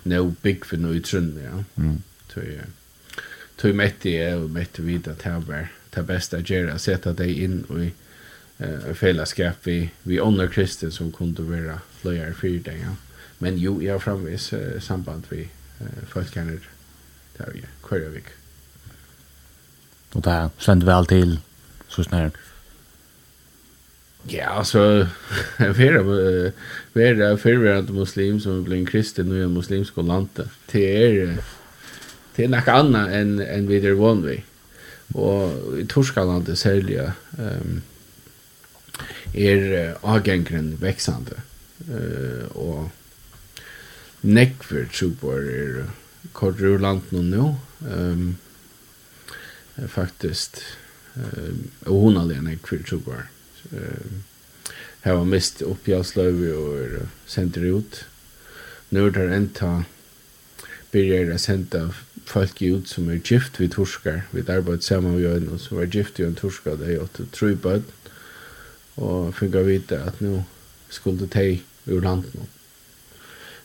no 0.03 0.35
big 0.41 0.65
för 0.65 0.77
no 0.77 0.93
i 0.95 1.01
trunn, 1.01 1.39
ja. 1.43 1.83
Mm. 1.83 2.01
Tog 2.33 2.43
tog 3.61 3.75
mätt 3.75 4.05
jag 4.05 4.43
och 4.43 4.49
mätt 4.49 4.79
vid 4.79 5.07
att 5.07 5.19
det 5.19 5.43
var 5.47 5.67
det 5.89 6.03
bästa 6.03 6.37
att 6.37 6.49
göra 6.49 6.73
att 6.73 6.81
sätta 6.81 7.13
dig 7.13 7.43
in 7.43 7.65
i 7.69 7.93
uh, 8.63 8.93
fällskap 8.93 9.55
vi, 9.63 9.89
vi 10.03 10.21
ånder 10.21 10.47
kristen 10.47 10.91
som 10.91 11.11
kunde 11.11 11.41
vara 11.41 11.79
flöjare 12.01 12.33
för 12.33 12.47
dig. 12.47 12.79
Ja. 12.81 12.95
Men 13.37 13.57
jo, 13.57 13.83
jag 13.83 13.93
har 13.93 13.99
framvis 13.99 14.53
uh, 14.53 14.79
samband 14.79 15.23
vid 15.29 15.47
uh, 15.81 15.87
folkarna 16.07 16.51
där 17.37 17.49
vi 17.53 17.63
kvar 17.83 17.97
vik. 17.97 18.25
Och 20.13 20.21
det 20.21 20.49
ständer 20.57 20.85
väl 20.85 21.05
till 21.05 21.39
så 21.87 22.03
snart? 22.03 22.33
Ja, 24.27 24.45
alltså 24.45 25.07
vera 25.57 26.51
vera 26.93 27.37
förvärande 27.37 27.93
muslim 27.93 28.39
som 28.39 28.63
blir 28.63 28.77
en 28.77 28.85
kristen 28.85 29.31
och 29.31 29.37
en 29.37 29.53
muslimsk 29.53 29.97
och 29.97 30.03
lanta. 30.03 30.43
Det 30.71 31.03
är 31.03 31.37
det 32.35 32.43
är 32.43 32.47
något 32.47 32.67
annat 32.67 33.09
än, 33.09 33.39
än 33.39 33.67
vi 33.67 33.85
er 33.85 33.93
vann 33.93 34.25
vi. 34.25 34.43
Och 35.13 35.79
i 35.79 35.85
Torskaland 35.85 36.49
är 36.49 36.55
särskilt 36.55 37.11
um, 37.37 37.81
är 39.33 39.95
uh, 40.03 40.15
växande. 40.15 40.77
veksende. 40.79 41.35
Uh, 41.89 42.45
og 42.57 42.89
nekver 44.21 44.85
trupper 44.85 45.41
är 45.41 45.85
korrer 46.31 46.65
ur 46.65 46.79
land 46.79 47.01
nu. 47.09 47.21
nå. 47.21 47.55
Um, 47.89 48.37
faktisk 49.87 50.57
um, 51.15 51.71
hon 51.85 52.03
hun 52.03 52.17
alene 52.17 52.49
nekver 52.49 52.83
trupper. 52.83 53.27
Um, 53.71 54.23
her 55.01 55.13
var 55.13 55.25
mist 55.25 55.61
oppi 55.61 55.93
och 55.93 56.05
sløyvi 56.05 56.49
er 56.49 57.07
sender 57.25 57.61
ut. 57.61 58.05
Nu 58.89 59.07
är 59.07 59.11
det 59.11 59.35
enda 59.35 59.83
börjar 60.91 61.25
jeg 61.25 61.39
sända 61.39 61.93
folk 62.31 62.61
ut 62.61 62.89
som 62.89 63.09
er 63.11 63.19
gift 63.19 63.59
vi 63.59 63.67
torskar. 63.71 64.23
Vi 64.31 64.43
arbeid 64.47 64.85
saman 64.85 65.17
vi 65.17 65.27
øyne 65.27 65.59
som 65.59 65.77
var 65.77 65.91
gift 65.91 66.19
i 66.19 66.23
en 66.23 66.35
torskar. 66.35 66.79
Det 66.79 66.93
er 66.93 67.03
åtte 67.03 67.27
trøybød. 67.35 67.83
Og 69.01 69.33
fikk 69.35 69.55
jeg 69.55 69.67
vite 69.67 69.99
at 69.99 70.21
nå 70.23 70.43
skulle 70.89 71.27
de 71.27 71.61
ur 71.87 72.01
landen. 72.01 72.47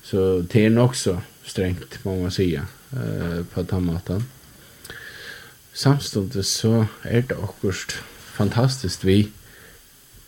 Så 0.02 0.42
det 0.52 0.64
er 0.64 0.70
nok 0.70 0.94
så 0.94 1.18
strengt, 1.44 1.98
må 2.04 2.16
man 2.20 2.30
sige, 2.30 2.62
eh, 2.92 3.44
på 3.52 3.62
tammaten. 3.62 4.22
Samståndet 5.72 6.46
så 6.46 6.86
er 7.04 7.20
det 7.20 7.36
akkurat 7.36 8.02
fantastiskt 8.36 9.04
vi 9.04 9.32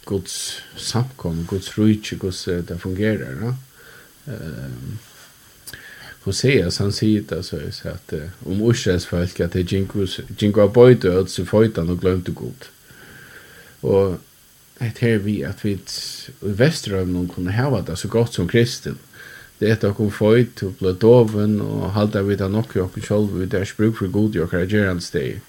Guds 0.05 0.63
samkom, 0.77 1.47
Guds 1.47 1.79
rujtje, 1.79 2.19
Guds 2.19 2.45
det 2.45 2.81
fungerar. 2.81 3.35
Ja? 3.45 3.55
Um, 4.27 4.99
Hoseas 6.29 6.77
han 6.79 6.93
sier 6.93 7.23
det 7.29 7.43
så 7.43 7.57
är 7.57 7.71
så 7.71 7.89
att 7.89 8.13
om 8.45 8.71
Israels 8.71 9.07
folk 9.07 9.41
att 9.41 9.53
det 9.53 9.73
jinko 9.73 10.07
ginkos 10.39 10.73
bojde 10.75 11.13
og 11.19 11.29
så 11.29 11.45
føytan 11.45 11.89
og 11.89 12.01
glömde 12.01 12.33
god. 12.33 12.69
Og 13.83 14.19
det 14.79 14.99
här 14.99 15.19
vi 15.19 15.43
at 15.43 15.65
vi 15.65 15.73
i 15.73 15.81
Västerövn 16.41 17.29
kunne 17.29 17.53
hava 17.53 17.81
det 17.81 17.97
så 17.99 18.09
godt 18.09 18.35
som 18.35 18.49
kristen. 18.49 18.99
Det 19.61 19.71
er 19.71 19.89
att 19.89 19.97
hon 19.97 20.11
føyt 20.11 20.63
og 20.63 20.75
blöd 20.79 21.01
doven 21.01 21.61
og 21.61 21.93
halda 21.93 22.23
vi 22.23 22.29
vid 22.29 22.41
han 22.41 22.55
och 22.55 22.77
jag 22.77 22.91
själv 22.91 23.39
vid 23.39 23.49
deras 23.49 23.77
bruk 23.77 23.97
for 23.97 24.07
god 24.07 24.37
i 24.37 24.39
har 24.39 24.67
gerande 24.67 25.03
steg. 25.03 25.41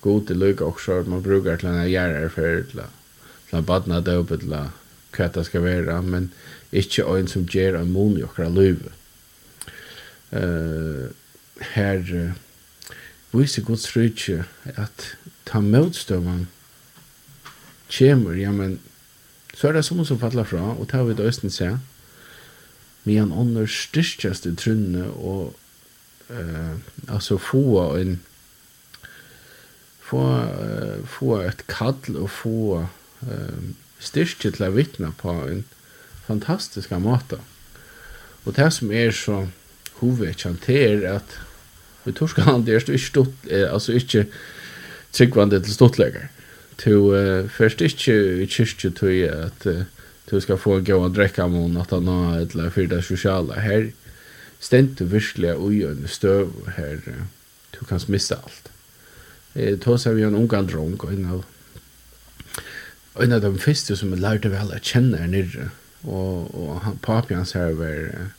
God 0.00 0.30
i 0.30 0.34
lycka 0.34 0.64
också 0.64 0.92
att 0.92 1.06
man 1.06 1.22
brukar 1.22 1.56
till 1.56 1.68
en 1.68 1.90
gärare 1.90 2.28
för 2.28 2.62
til 2.62 2.80
en 3.52 3.64
badna 3.64 4.00
döpet 4.00 4.40
till 4.40 4.48
vad 5.18 5.34
det 5.34 5.44
ska 5.44 5.60
vara 5.60 6.02
men 6.02 6.30
inte 6.72 7.02
en 7.02 7.28
som 7.28 7.46
ger 7.50 7.74
en 7.74 7.92
mun 7.92 8.18
i 8.18 8.22
okra 8.22 8.48
livet 8.48 8.92
uh, 10.32 11.10
her 11.74 12.00
uh, 12.14 12.32
viser 13.32 13.62
Guds 13.66 13.90
rydtje 13.96 14.44
at 14.76 15.12
ta 15.46 15.60
motstøvann 15.62 16.48
kjemur, 17.90 18.36
ja, 18.38 18.52
men 18.54 18.78
så 19.54 19.68
er 19.68 19.78
det 19.78 19.84
som 19.84 20.04
som 20.04 20.18
fattler 20.18 20.46
fra, 20.46 20.74
og 20.78 20.88
tar 20.88 21.04
vi 21.08 21.16
det 21.18 21.26
østen 21.26 21.50
seg, 21.50 21.78
men 23.04 23.18
han 23.18 23.32
ånder 23.32 23.66
styrkjast 23.70 24.46
i 24.46 24.54
trunne, 24.56 25.08
og 25.10 25.54
uh, 26.30 26.76
altså 27.08 27.38
få 27.38 27.96
en 27.98 28.20
få, 30.10 30.22
uh, 30.22 31.06
få 31.06 31.40
et 31.46 31.66
kall 31.70 32.16
og 32.16 32.30
få 32.30 32.86
uh, 33.26 33.62
styrkje 34.00 34.54
til 34.56 34.66
å 34.66 34.74
vittne 34.74 35.12
på 35.18 35.34
en 35.46 35.64
fantastisk 36.26 36.92
måte. 37.02 37.40
Og 38.46 38.54
det 38.56 38.70
som 38.72 38.92
er 38.94 39.10
så 39.14 39.44
hovedkjent 40.00 40.66
her 40.70 41.06
at 41.16 41.38
vi 42.04 42.14
i 42.14 42.16
Torskland 42.16 42.68
er 42.68 42.84
du 42.84 42.92
ikke 42.96 43.06
stått, 43.06 43.48
altså 43.50 43.92
ikke 43.92 44.26
tryggvande 45.12 45.60
til 45.60 45.74
ståttleger. 45.74 46.28
Du 46.80 47.12
uh, 47.12 47.48
først 47.52 47.82
ikke 47.84 48.14
i 48.40 48.46
kyrkje 48.48 48.90
tog 48.96 49.18
at 49.28 49.66
uh, 49.68 49.82
du 50.30 50.38
skal 50.40 50.56
få 50.56 50.78
gå 50.80 50.96
og 50.96 51.12
drekke 51.16 51.44
om 51.44 51.58
noen 51.58 51.76
at 51.82 51.92
han 51.92 52.08
har 52.08 52.38
et 52.40 52.54
eller 52.56 52.72
fyrt 52.72 52.94
det 52.94 53.02
sosiale. 53.04 53.58
Her 53.60 53.90
stendt 54.60 54.96
du 54.98 55.04
virkelig 55.04 55.58
ui 55.58 55.82
og 55.84 55.92
en 55.98 56.08
støv 56.08 56.54
her. 56.78 57.04
Uh, 57.04 57.28
Du 57.80 57.86
kan 57.88 58.00
miste 58.12 58.36
alt. 58.36 58.70
Eh, 59.54 59.78
tog 59.80 59.98
seg 60.00 60.18
vi 60.18 60.26
en 60.26 60.36
ungan 60.36 60.68
drong, 60.68 60.98
og 61.00 61.12
en 61.14 61.26
av 61.32 61.46
en 63.20 63.32
av 63.34 63.40
de 63.42 63.50
første 63.58 63.96
som 63.98 64.12
jeg 64.14 64.22
lærte 64.22 64.52
vel 64.52 64.70
å 64.72 64.78
kjenne 64.78 65.18
her 65.18 65.30
nere. 65.30 65.70
Og, 66.04 66.52
og 66.54 66.76
han, 66.84 67.00
papi 67.02 67.34
hans 67.36 67.52
her 67.56 67.74
var 67.76 68.30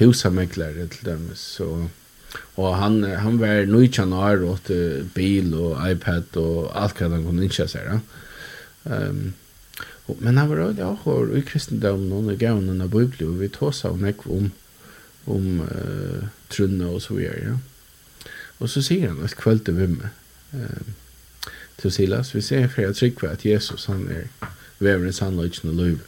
husameklare 0.00 0.88
til 0.92 1.12
dem, 1.12 1.30
så... 1.34 1.88
Og 2.60 2.74
han, 2.76 3.00
han 3.04 3.38
var 3.40 3.68
nøytjan 3.70 4.12
år 4.12 4.42
og 4.44 4.58
åtte 4.58 5.06
bil 5.14 5.54
og 5.56 5.78
iPad 5.88 6.36
og 6.40 6.66
alt 6.76 6.98
hva 6.98 7.08
han 7.08 7.24
kunne 7.24 7.46
ikke 7.46 7.64
seg. 7.70 8.02
Um, 8.84 9.32
og, 10.06 10.18
men 10.20 10.36
han 10.36 10.50
var 10.50 10.60
også 10.66 10.82
ja, 10.82 10.90
og 11.12 11.32
i 11.38 11.40
kristendommen 11.46 12.12
og 12.12 12.34
i 12.34 12.36
gavnen 12.40 12.82
av 12.84 12.92
Bibelen, 12.92 13.32
og 13.32 13.40
vi 13.40 13.48
tog 13.52 13.72
seg 13.74 13.96
nekk 14.02 14.26
om, 14.28 14.50
om 15.32 15.62
uh, 15.64 16.28
trunne 16.52 16.90
og 16.90 17.00
så 17.06 17.16
videre. 17.16 17.54
Ja. 17.54 18.28
Og 18.60 18.72
så 18.72 18.82
sier 18.84 19.10
han 19.12 19.24
et 19.24 19.38
kveld 19.38 19.68
er 19.72 19.80
vi. 19.80 20.12
Um, 20.52 20.94
til 21.76 21.92
Silas, 21.92 22.34
vi 22.34 22.40
ser 22.40 22.68
for 22.72 22.86
jeg 22.86 22.96
trykker 22.96 23.28
at 23.28 23.44
Jesus 23.44 23.84
han 23.90 24.06
er 24.08 24.28
vever 24.80 25.12
sannløyden 25.12 25.72
og 25.72 25.80
løyve 25.80 26.06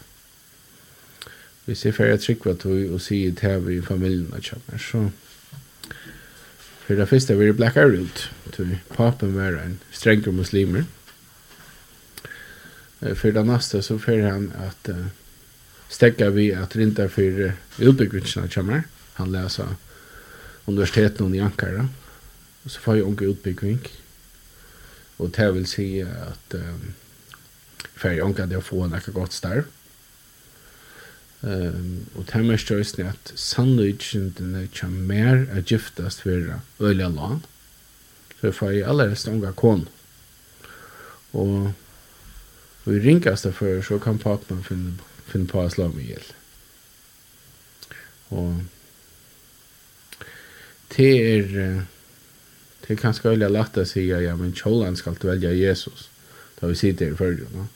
hvis 1.68 1.84
jeg 1.84 1.94
får 1.98 2.16
trykva 2.24 2.54
tog 2.56 2.94
og 2.96 3.00
sier 3.04 3.34
til 3.36 3.58
vi 3.66 3.74
i 3.76 3.84
familien 3.84 4.30
og 4.32 4.40
kjønner, 4.40 4.80
så 4.80 5.02
for 6.86 6.96
det 6.96 7.04
første 7.10 7.34
var 7.36 7.44
det 7.44 7.56
blekka 7.58 7.82
rundt. 7.84 8.22
Papen 8.94 9.34
var 9.36 9.58
en 9.60 9.74
strengere 9.92 10.32
muslimer. 10.32 10.86
For 13.02 13.28
det 13.36 13.44
neste 13.44 13.82
så 13.84 13.98
får 14.00 14.24
han 14.24 14.46
at 14.56 14.88
uh, 14.88 15.02
stegga 15.92 16.30
vi 16.32 16.48
at 16.56 16.72
rinda 16.80 17.04
for 17.12 17.52
utbyggvinsene 17.84 18.48
kommer. 18.48 18.88
Han 19.20 19.34
leser 19.36 19.76
universiteten 20.64 21.36
i 21.36 21.44
Ankara. 21.44 21.84
Og 22.64 22.72
så 22.72 22.80
får 22.80 22.96
jeg 22.96 23.10
unge 23.10 23.28
utbyggving. 23.34 23.84
Og 25.18 25.36
det 25.36 25.52
vil 25.54 25.68
si 25.68 25.90
at 26.00 26.56
um, 26.56 26.94
for 27.92 28.08
jeg 28.08 28.24
unge 28.24 28.48
at 28.48 28.56
jeg 28.56 28.64
får 28.64 28.96
ekka 28.96 29.12
godt 29.12 29.36
starv. 29.36 29.68
Um, 31.40 32.06
og 32.16 32.24
det 32.26 32.34
er 32.34 32.46
mest 32.48 32.70
røysene 32.70 33.12
at 33.12 33.32
sannløydkjentene 33.38 34.64
kommer 34.74 35.04
mer 35.06 35.44
å 35.54 35.62
giftast 35.62 36.24
vera 36.26 36.60
øyla 36.80 37.10
land. 37.14 37.44
Så 38.38 38.48
jeg 38.48 38.56
får 38.58 38.72
i 38.78 38.86
aller 38.86 39.12
resten 39.12 39.36
unga 39.36 39.52
kon. 39.54 39.86
Og, 41.32 41.70
og 42.84 42.90
i 42.94 43.02
ringaste 43.04 43.52
før 43.54 43.82
så 43.86 44.00
kan 44.02 44.18
papen 44.18 44.64
finne, 44.66 44.96
finne 45.30 45.50
på 45.50 45.62
å 45.62 45.70
slå 45.70 45.90
meg 45.92 46.08
ihjel. 46.08 46.26
Og 48.34 48.58
det 50.96 51.12
er 51.22 51.54
det 52.88 52.94
er 52.94 53.00
kanskje 53.02 53.34
øyla 53.34 53.50
lagt 53.52 53.76
å 53.76 53.84
si 53.84 54.06
ja, 54.08 54.32
men 54.36 54.54
kjolan 54.56 54.94
skal 54.96 55.18
du 55.20 55.26
velge 55.28 55.50
Jesus. 55.52 56.06
Da 56.56 56.70
vi 56.70 56.78
sitter 56.78 57.12
i 57.12 57.16
fyrir, 57.18 57.44
no? 57.52 57.66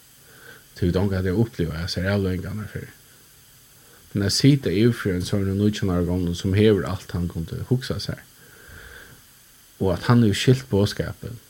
Så 0.72 0.86
vi 0.86 0.94
donker 0.94 1.18
have 1.20 1.28
to 1.28 1.42
uppleve, 1.42 1.76
jeg 1.76 1.90
ser 1.92 2.08
avløyngarna 2.08 2.64
fyrir. 2.72 2.88
Men 4.12 4.22
jeg 4.22 4.32
sitter 4.32 4.70
i 4.70 4.84
for 4.92 5.14
en 5.14 5.24
sånn 5.24 5.46
nødvendig 5.46 6.06
gamle 6.08 6.34
som 6.36 6.54
hever 6.56 6.84
alt 6.88 7.14
han 7.16 7.30
kunne 7.32 7.64
hukse 7.70 7.96
seg. 8.00 8.20
Og 9.80 9.94
at 9.94 10.08
han 10.10 10.22
er 10.24 10.32
jo 10.32 10.38
skilt 10.38 10.68
båskapen. 10.70 11.40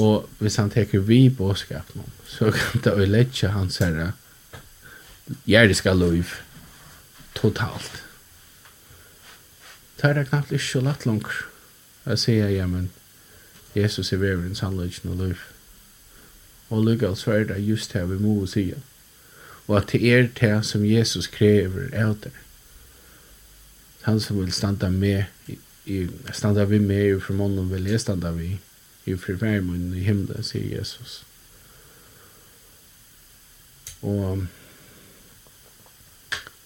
Og 0.00 0.28
hvis 0.38 0.56
han 0.56 0.70
teker 0.70 1.02
vi 1.04 1.28
båskapen, 1.28 2.06
så 2.26 2.50
kan 2.54 2.84
det 2.84 2.94
jo 2.96 3.08
lette 3.10 3.52
hans 3.52 3.78
herre 3.82 4.12
gjerdiska 5.46 5.92
liv 5.94 6.32
totalt. 7.34 8.02
Det 10.00 10.10
er 10.10 10.24
knapt 10.24 10.52
ikke 10.52 10.64
så 10.64 10.80
lett 10.80 11.06
langt. 11.06 11.28
Jeg 12.06 12.18
sier, 12.18 12.48
ja, 12.48 12.66
men 12.66 12.88
Jesus 13.76 14.12
er 14.12 14.22
veveren 14.22 14.56
sannleggen 14.56 15.12
og 15.12 15.18
liv. 15.20 15.42
Og 16.70 16.84
lykke 16.86 17.12
så 17.18 17.34
er 17.34 17.44
det 17.50 17.60
just 17.66 17.92
her 17.92 18.08
vi 18.08 18.18
må 18.18 18.46
sige 18.46 18.78
og 19.70 19.76
at 19.78 19.92
det 19.92 20.00
er 20.10 20.24
det 20.34 20.64
som 20.66 20.82
Jesus 20.82 21.28
krever 21.30 21.92
av 21.94 22.16
det. 22.24 22.32
Han 24.02 24.18
som 24.20 24.40
vil 24.40 24.50
standa 24.52 24.88
med, 24.90 25.28
i, 25.86 26.08
standa 26.34 26.64
vi 26.66 26.80
med 26.82 27.04
i 27.04 27.20
formånden 27.22 27.70
vil 27.70 27.86
jeg 27.86 28.02
standa 28.02 28.32
vi 28.34 28.56
i 29.06 29.14
forfærmunnen 29.14 29.94
i 29.94 30.02
himmelen, 30.02 30.42
sier 30.42 30.66
Jesus. 30.74 31.20
Og 34.02 34.42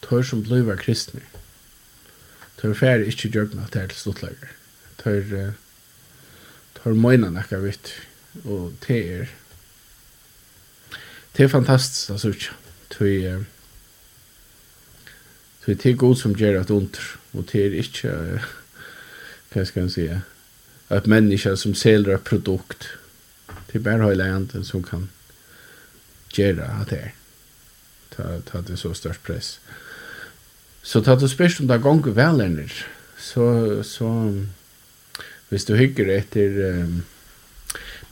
tør 0.09 0.24
som 0.24 0.40
bliva 0.48 0.78
kristne, 0.80 1.20
tør 2.57 2.72
færre 2.80 3.05
ikke 3.05 3.34
gjørna 3.36 3.68
til 3.68 3.92
til 3.92 4.00
sluttlager, 4.00 4.57
tør, 5.05 5.55
tør 6.80 6.96
møyna 6.96 7.34
nekka 7.36 7.61
vitt, 7.61 7.92
og 8.48 8.72
det 8.88 9.00
er, 9.20 9.40
det 11.36 11.44
er 11.44 11.57
fantastisk, 11.61 12.09
det 12.09 12.36
er 12.36 12.64
Tui 12.91 13.22
Tui 15.64 15.74
det 15.74 15.91
er 15.91 15.97
god 15.97 16.16
som 16.20 16.35
gjør 16.37 16.61
at 16.61 16.70
under, 16.70 17.01
og 17.32 17.47
det 17.53 17.61
er 17.64 17.76
ikke, 17.80 18.11
hva 19.53 19.64
skal 19.64 19.87
jeg 19.87 19.95
si, 19.95 20.09
at 20.93 21.07
mennesker 21.09 21.57
som 21.57 21.72
selger 21.74 22.18
et 22.18 22.26
produkt, 22.28 22.91
det 23.70 23.80
er 23.80 23.87
bare 23.87 24.11
hele 24.11 24.26
enden 24.28 24.64
som 24.64 24.82
kan 24.85 25.09
gjøre 26.37 26.68
at 26.82 26.93
det 26.93 26.99
er. 27.01 27.14
Ta, 28.14 28.37
ta 28.47 28.61
det 28.61 28.76
så 28.78 28.93
størst 28.95 29.24
press. 29.24 29.57
Så 30.85 31.01
ta 31.01 31.16
du 31.16 31.26
spørst 31.28 31.62
om 31.62 31.70
det 31.70 31.80
gonger 31.82 32.12
vel 32.12 32.45
ennir, 32.45 32.74
så, 33.18 33.80
så, 33.82 34.11
hvis 35.49 35.64
du 35.64 35.78
hygger 35.80 36.12
etter 36.18 36.61
um, 36.82 36.99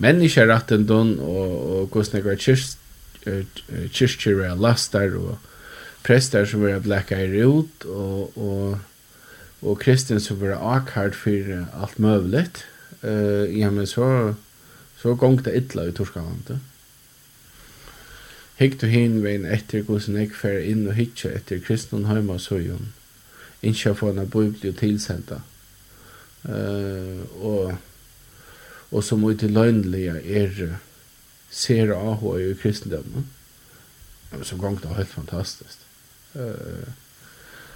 menneskerettendon 0.01 1.19
og, 1.21 1.57
og 1.77 1.87
hvordan 1.93 2.17
det 2.17 2.25
var 2.25 2.41
kyrst, 2.41 2.79
kyrkjer 3.25 4.41
og 4.51 4.63
lastar 4.63 5.17
og 5.19 5.37
prester 6.07 6.47
som 6.49 6.65
var 6.65 6.83
blekka 6.83 7.19
i 7.23 7.45
ut 7.47 7.87
og, 7.87 8.39
og, 8.39 8.79
og 9.63 9.79
kristen 9.83 10.21
som 10.21 10.41
vera 10.41 10.59
akkard 10.77 11.15
for 11.19 11.55
alt 11.79 11.99
møvligt 12.03 12.65
uh, 13.03 13.47
ja 13.47 13.71
men 13.71 13.87
så 13.87 14.35
så 15.03 15.15
gong 15.19 15.41
det 15.45 15.57
ytla 15.59 15.89
i 15.89 15.95
Torskaland 15.95 16.59
Hikk 18.59 18.77
du 18.81 18.87
hin 18.87 19.23
vein 19.25 19.47
etter 19.49 19.83
hvordan 19.83 20.21
jeg 20.21 20.35
fer 20.39 20.61
inn 20.63 20.85
og 20.87 20.95
hitja 20.95 21.33
etter 21.35 21.63
kristnun 21.63 22.07
heima 22.07 22.37
og 22.39 22.45
søgjum 22.45 22.93
innskja 23.63 23.95
få 23.99 24.13
hana 24.13 24.27
bibli 24.27 24.71
og 24.71 24.79
tilsenda 24.83 25.41
uh, 26.47 27.23
og 27.39 27.79
og 28.93 29.01
som 29.05 29.23
ut 29.25 29.43
i 29.43 29.49
løgnlige 29.49 30.19
er 30.21 30.59
ser 31.53 31.93
av 31.93 32.25
i 32.41 32.55
kristendomen. 32.55 33.29
Så 34.43 34.57
gångt 34.57 34.83
det 34.83 34.95
helt 34.97 35.09
fantastiskt. 35.09 35.79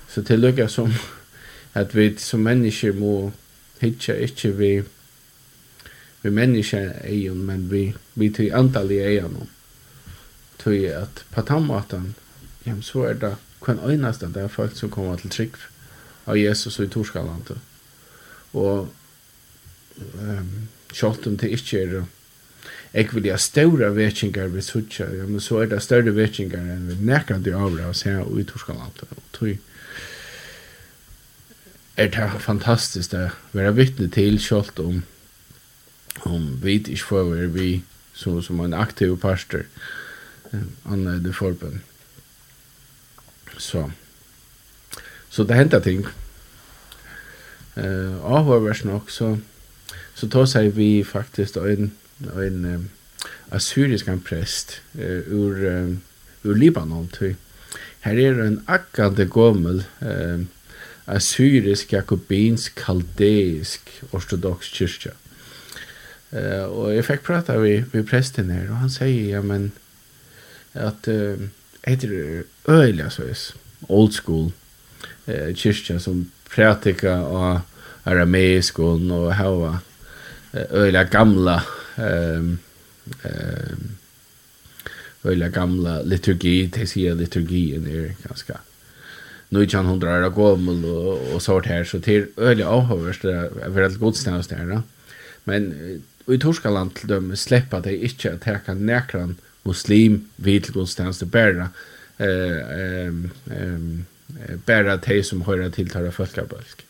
Så 0.09 0.23
til 0.23 0.41
lycka 0.41 0.69
som 0.69 0.93
at 1.81 1.95
vi 1.95 2.15
som 2.19 2.41
mennesker 2.41 2.93
må 2.97 3.33
hitcha 3.81 4.15
inte 4.17 4.53
vi 4.57 4.83
vi 6.23 6.31
mennesker 6.31 6.93
egen 7.05 7.45
men 7.47 7.71
vi 7.71 7.95
vi 8.15 8.31
til 8.31 8.55
antall 8.55 8.91
i 8.91 9.03
egen 9.05 9.49
tror 10.59 11.03
at 11.03 11.25
på 11.31 11.43
tammatan 11.43 12.15
ja 12.67 12.75
så 12.81 13.05
er 13.11 13.15
det 13.15 13.35
hvem 13.67 13.79
øyneste 13.85 14.33
det 14.33 14.43
er 14.43 14.49
folk 14.49 14.77
som 14.77 14.91
kommer 14.91 15.17
til 15.17 15.31
trygg 15.31 15.57
av 16.27 16.39
Jesus 16.39 16.79
i 16.79 16.89
Torskalandet. 16.89 17.59
og 18.53 18.89
ehm 20.21 20.39
um, 20.39 20.69
Sjalt 20.97 21.27
om 21.27 21.37
det 21.37 21.51
ikke 21.51 21.81
er 21.83 22.05
jeg 22.97 23.11
vil 23.13 23.27
ha 23.29 23.37
større 23.37 23.91
vetsingar 23.93 24.49
ved 24.49 24.65
Sucha, 24.65 25.05
ja, 25.13 25.27
men 25.29 25.41
så 25.41 25.61
er 25.61 25.67
det 25.69 25.83
større 25.85 26.15
vetsingar 26.17 26.65
enn 26.65 26.87
vi 26.89 26.97
nekker 27.11 27.43
det 27.45 27.53
av 27.53 27.77
oss 27.91 28.07
her 28.09 28.23
i 28.25 28.45
Torskaland. 28.49 29.03
Og 29.05 29.27
tog 29.37 29.59
er 31.97 32.09
det 32.13 32.41
fantastisk 32.45 33.13
å 33.17 33.29
være 33.57 33.75
vittne 33.77 34.09
til 34.13 34.41
selv 34.41 34.81
om 34.81 35.03
om 36.25 36.47
vi 36.63 36.79
ikke 36.79 37.05
får 37.05 37.29
være 37.29 37.53
vi 37.53 37.69
som, 38.17 38.41
som 38.43 38.61
en 38.65 38.75
aktiv 38.75 39.19
pastor 39.21 39.67
anna 40.89 41.19
det 41.21 41.35
forbund. 41.37 41.81
Så 43.59 43.91
så 45.29 45.45
det 45.45 45.57
händer 45.57 45.81
ting. 45.85 46.07
Eh, 47.77 47.85
uh, 47.85 48.25
avhörvers 48.25 48.85
nog 48.85 49.11
så 49.11 49.37
så 50.15 50.29
tar 50.29 50.47
sig 50.47 50.77
vi 50.77 51.05
faktiskt 51.05 51.57
en 51.57 51.93
en 52.21 52.91
assyrisk 53.53 54.07
prest 54.25 54.81
ur 54.97 55.97
ur 56.47 56.55
Libanon 56.55 57.09
till. 57.09 57.35
Her 58.01 58.19
er 58.19 58.43
en 58.45 58.61
akkade 58.71 59.27
gommel 59.27 59.85
eh, 60.01 60.47
assyrisk, 61.07 61.93
jakobinsk, 61.93 62.75
kaldeisk, 62.79 63.91
ortodox 64.13 64.71
kyrka. 64.75 65.15
Eh, 66.31 66.65
og 66.65 66.95
jag 66.95 67.05
fick 67.05 67.23
prata 67.23 67.59
med 67.59 67.85
vid 67.93 68.09
presten 68.09 68.51
her, 68.51 68.71
og 68.71 68.77
han 68.77 68.91
säger 68.91 69.31
ja, 69.31 69.43
men, 69.43 69.73
at 70.75 71.09
eh, 71.09 71.49
etter 71.83 72.43
øyla 72.69 73.11
sås, 73.11 73.55
old 73.89 74.13
school 74.13 74.53
eh, 75.27 75.55
kyrkja 75.55 75.99
som 75.99 76.27
pratika 76.51 77.19
av 77.23 77.61
arameiskon 78.07 79.11
og 79.11 79.35
hava 79.35 79.79
øyla 80.55 81.05
gamla 81.11 81.61
ehm 81.97 82.59
ehm 83.23 83.97
Öliga 85.25 85.49
gamla 85.49 86.03
liturgi, 86.03 86.67
det 86.67 86.87
säger 86.87 87.15
liturgi 87.15 87.75
är 87.75 88.15
ganska 88.29 88.59
nu 89.49 89.63
är 89.63 89.77
han 89.77 89.87
hundra 89.87 90.27
år 90.27 90.31
gammal 90.31 90.85
och, 90.85 91.35
och 91.35 91.43
sånt 91.43 91.67
här 91.67 91.85
så 91.85 92.01
till 92.01 92.27
öliga 92.37 92.69
avhörst 92.69 93.21
för 93.21 93.83
att 93.83 93.99
godständas 93.99 94.47
där 94.47 94.67
då. 94.67 94.83
Men 95.45 95.75
i 96.27 96.39
Torskaland 96.39 96.95
till 96.95 97.09
dem 97.09 97.37
släppa 97.37 97.81
det 97.81 97.97
inte 97.97 98.33
att 98.33 98.41
täcka 98.41 98.75
näkran 98.75 99.37
muslim 99.63 100.29
vid 100.37 100.73
godständas 100.73 101.19
det 101.19 101.27
bära 101.27 101.69
eh 102.19 103.07
ehm 103.51 104.05
bära 104.65 104.99
te 104.99 105.23
som 105.23 105.43
hör 105.43 105.71
till 105.71 105.91
tala 105.91 106.13
folkabölk. 106.13 106.87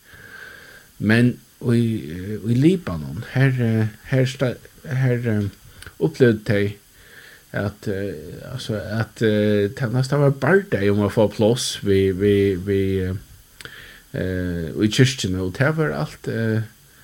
Men 0.97 1.39
i, 1.61 2.39
i 2.47 2.55
Libanon. 2.55 3.25
Her, 3.33 3.51
her, 4.11 4.57
her 4.85 5.49
upplevde 5.99 6.41
de 6.45 6.77
at 7.53 7.89
uh, 7.89 8.53
alltså 8.53 8.75
att 8.75 9.23
uh, 9.23 9.71
det 9.71 10.13
var 10.13 10.31
bara 10.31 10.93
om 10.93 11.01
att 11.01 11.13
få 11.13 11.29
plats 11.29 11.79
vi 11.83 12.13
vi 12.13 12.55
vi 12.55 13.15
eh 14.13 14.85
i 14.85 14.91
kyrkjen 14.91 15.41
och 15.41 15.53
det 15.53 15.71
var 15.71 15.91
allt 15.91 16.29
uh, 16.29 16.61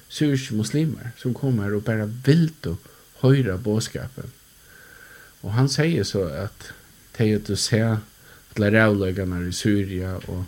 syriska 0.08 0.54
muslimer 0.54 1.10
som 1.16 1.34
kommer 1.34 1.66
og 1.66 1.76
och 1.76 1.82
bara 1.82 2.06
vilt 2.06 2.66
och 2.66 2.78
höra 3.20 3.56
budskapet. 3.56 4.26
Och 5.40 5.52
han 5.52 5.68
säger 5.68 6.04
så 6.04 6.24
att 6.24 6.72
det 7.16 7.26
er 7.26 7.52
å 7.52 7.56
se 7.56 7.80
alla 8.56 8.70
rævløgene 8.70 9.48
i 9.48 9.52
Syrien 9.52 10.16
och 10.26 10.44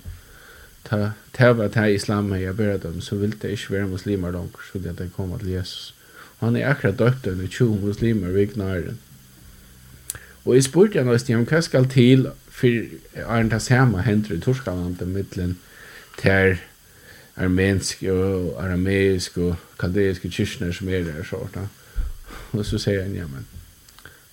ta 0.89 1.11
ta 1.33 1.53
var 1.53 1.69
ta 1.69 1.89
islam 1.89 2.29
med 2.29 2.43
jag 2.43 2.57
började 2.57 2.89
dem 2.89 3.01
så 3.01 3.17
ville 3.17 3.37
det 3.41 3.51
inte 3.51 3.73
vara 3.73 3.87
muslimer 3.87 4.33
långt 4.33 4.57
så 4.73 4.79
det 4.79 4.93
de 4.93 5.11
kom 5.11 5.33
att 5.33 5.43
Jesus. 5.43 5.95
Han 6.39 6.57
är 6.57 6.67
akkurat 6.67 6.99
döpt 6.99 7.27
under 7.27 7.47
20 7.47 7.87
muslimer 7.87 8.29
vid 8.29 8.53
knarren. 8.53 8.99
Och 10.45 10.57
i 10.57 10.63
spurte 10.63 10.99
jag 10.99 11.07
nästan 11.07 11.37
om 11.37 11.47
vad 11.51 11.65
ska 11.65 11.85
till 11.85 12.31
för 12.51 12.89
Arne 13.27 13.51
tas 13.51 13.69
hemma 13.69 14.01
händer 14.01 14.35
i 14.35 14.41
Torskaland 14.41 15.03
i 15.03 15.05
mitten 15.05 15.57
till 16.21 16.57
armensk 17.35 18.03
och 18.03 18.63
arameisk 18.63 19.37
och 19.37 19.55
kaldeisk 19.77 20.33
kyrkner 20.33 20.73
som 20.73 20.89
är 20.89 21.01
där 21.01 21.25
sånt. 21.25 21.57
Och 22.51 22.67
så 22.67 22.79
säger 22.79 23.03
han 23.03 23.15
ja 23.15 23.27
men 23.27 23.45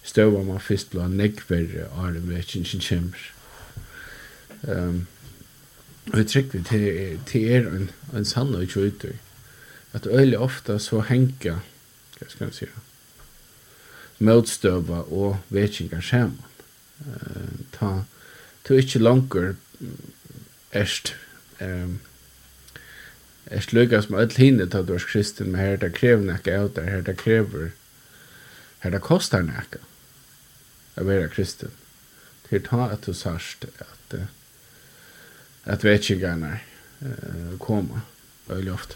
stövar 0.03 0.43
man 0.43 0.59
fyrst 0.59 0.91
blå 0.91 1.07
nekver 1.07 1.87
arme 1.95 2.41
kyrkor. 2.41 3.17
Ehm 4.63 4.77
um, 4.77 5.07
Og 6.11 6.17
jeg 6.17 6.27
trykker 6.27 6.63
til, 6.67 7.19
til 7.25 7.51
er 7.51 7.67
en, 7.71 7.89
en 8.15 8.25
sann 8.25 8.55
og 8.55 8.63
ikke 8.63 9.17
At 9.93 10.07
øyelig 10.07 10.37
ofte 10.37 10.79
så 10.79 11.01
henger, 11.01 11.59
hva 12.19 12.27
skal 12.29 12.47
jeg 12.47 12.53
si 12.53 12.65
det, 12.65 12.81
motstøva 14.19 15.01
og 15.09 15.39
vekingar 15.49 16.03
skjermen. 16.03 16.39
Uh, 17.01 17.63
ta, 17.73 17.91
ta 18.63 18.77
ikke 18.77 18.99
langer 18.99 19.55
erst, 20.71 21.15
um, 21.61 21.99
erst 23.49 23.73
lykka 23.73 24.01
som 24.01 24.19
öll 24.21 24.37
hinne 24.37 24.69
ta 24.69 24.83
du 24.85 24.93
er 24.93 25.07
kristen, 25.07 25.51
men 25.51 25.61
her 25.61 25.79
det 25.81 25.93
krever 25.97 26.27
nekka 26.27 26.59
av 26.59 26.73
der, 26.75 26.89
her 26.89 27.01
det 27.07 27.17
krever, 27.17 27.71
her 28.83 28.93
det 28.93 29.01
kostar 29.01 29.47
nekka 29.47 29.81
av 30.99 31.09
være 31.09 31.31
kristen. 31.33 31.71
Til 32.49 32.61
ta 32.67 32.91
at 32.91 33.07
du 33.07 33.13
sørst 33.17 33.65
at 33.79 34.19
uh, 34.19 34.29
at 35.63 35.83
vekkingarna 35.83 36.57
uh, 37.01 37.57
koma 37.59 38.01
veldig 38.47 38.73
ofta. 38.73 38.95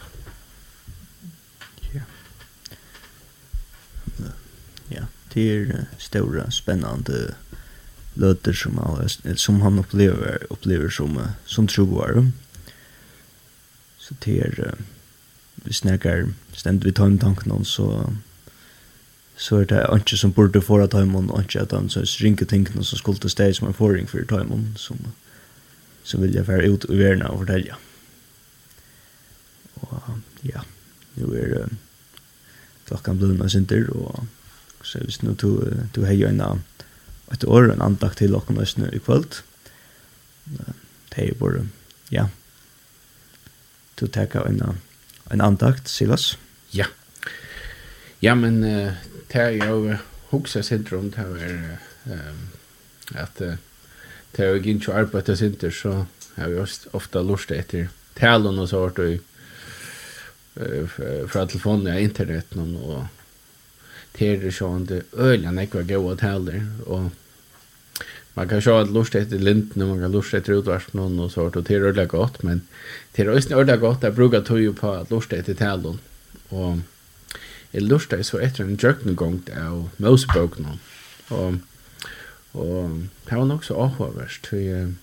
Ja. 1.94 2.02
Ja, 4.90 5.06
det 5.34 5.46
er 5.52 5.86
stora, 5.98 6.50
spennande 6.52 7.36
løter 8.16 8.54
som 8.54 8.78
han, 8.78 9.10
som 9.38 9.62
han 9.62 9.80
upplever, 9.80 10.46
upplever 10.50 10.90
som, 10.90 11.20
som 11.46 11.68
troar. 11.68 12.32
Så 14.00 14.16
det 14.26 14.38
er, 14.40 14.78
vi 15.56 15.74
snackar, 15.74 16.30
ständ 16.54 16.84
vi 16.84 16.94
tar 16.94 17.06
en 17.06 17.20
tanken 17.20 17.52
om 17.52 17.66
så 17.66 18.14
så 19.38 19.56
er 19.56 19.66
det 19.68 19.82
ikke 19.96 20.18
som 20.18 20.32
burde 20.34 20.62
få 20.62 20.80
av 20.82 20.90
timen, 20.94 21.30
og 21.30 21.44
ikke 21.44 21.66
at 21.66 21.72
han 21.76 21.90
så 21.90 22.06
ringer 22.24 22.46
tingene 22.46 22.84
som 22.84 22.98
skulle 22.98 23.20
til 23.20 23.30
steg 23.30 23.56
som 23.56 23.68
för 23.68 23.74
forring 23.74 24.10
for 24.10 24.24
timen, 24.24 24.74
som, 24.76 24.98
som 26.06 26.22
vil 26.22 26.36
jeg 26.38 26.48
være 26.48 26.70
ut 26.70 26.86
i 26.90 27.00
verden 27.00 27.26
og 27.26 27.42
fortelle. 27.42 27.78
Og 29.82 30.22
ja, 30.46 30.62
nu 31.18 31.34
er 31.34 31.64
um, 31.64 31.78
klokkan 32.86 33.18
blivna 33.18 33.42
med 33.44 33.50
sinter, 33.50 33.90
og 33.90 34.28
så 34.86 35.02
hvis 35.02 35.24
nu 35.24 35.34
du, 35.34 35.58
du 35.96 36.06
heier 36.06 36.30
en 36.30 36.62
et 37.34 37.44
år, 37.44 37.72
en 37.74 37.82
andakt 37.82 38.18
til 38.22 38.36
åkken 38.38 38.62
østene 38.62 38.92
i 38.94 39.02
kvöld, 39.02 39.42
det 41.16 41.30
er 41.30 41.34
bare, 41.40 41.66
ja, 42.12 42.28
du 44.00 44.06
teker 44.08 44.46
en, 44.46 44.62
en 45.32 45.42
andakt, 45.42 45.90
Silas. 45.90 46.38
Ja, 46.74 46.86
ja, 48.22 48.36
men 48.36 48.64
uh, 48.64 48.94
det 49.34 49.42
er 49.42 49.50
jo 49.66 49.98
huksa 50.30 50.62
sinter 50.62 50.98
om 50.98 51.10
det 51.12 51.26
er 51.42 51.58
uh, 52.06 52.36
at 53.16 53.42
uh, 53.42 53.58
det 54.36 54.44
er 54.44 54.50
jo 54.52 54.60
ikke 54.60 54.94
arbeid 54.94 55.24
til 55.24 55.38
sinter, 55.38 55.72
så 55.72 56.06
har 56.36 56.50
vi 56.52 56.60
også 56.60 56.92
ofte 56.98 57.22
lurt 57.24 57.52
etter 57.56 57.88
talen 58.20 58.60
og 58.60 58.68
så 58.70 58.82
har 58.84 59.02
vi 59.02 59.20
fra 61.28 61.46
telefonen 61.46 61.92
og 61.92 62.02
internetten 62.02 62.76
og 62.80 63.06
terer 64.16 64.54
sånn 64.56 64.88
det 64.88 65.02
øyne 65.20 65.52
ikke 65.66 65.82
var 65.82 65.90
gode 65.90 66.18
taler 66.22 66.62
og 66.86 67.12
man 68.36 68.50
kan 68.52 68.60
sjå 68.64 68.74
at 68.82 68.90
lust 68.92 69.16
etter 69.16 69.40
linten, 69.40 69.82
og 69.84 69.94
man 69.94 70.02
kan 70.04 70.16
lust 70.16 70.36
etter 70.36 70.58
utvarsen 70.60 71.00
og 71.04 71.30
så 71.32 71.46
har 71.46 71.56
det 71.56 71.76
er 71.76 71.90
øyne 71.92 72.08
godt 72.12 72.42
men 72.44 72.64
terer 73.16 73.36
øyne 73.36 73.78
godt 73.78 74.04
jeg 74.04 74.16
bruker 74.16 74.44
tog 74.48 74.76
på 74.80 74.92
at 74.92 75.12
lust 75.12 75.34
etter 75.36 75.60
talen 75.60 76.00
og 76.52 76.82
jeg 77.74 77.84
lust 77.84 78.14
etter 78.14 78.24
så 78.24 78.40
etter 78.40 78.64
en 78.64 78.80
jøknegong 78.80 79.42
av 79.52 79.90
Mosebøkene 80.00 80.78
og 81.36 81.60
Og 82.56 83.02
det 83.28 83.38
var 83.38 83.46
nok 83.50 83.66
så 83.68 83.76
avhåverst, 83.84 84.48
for 84.48 84.94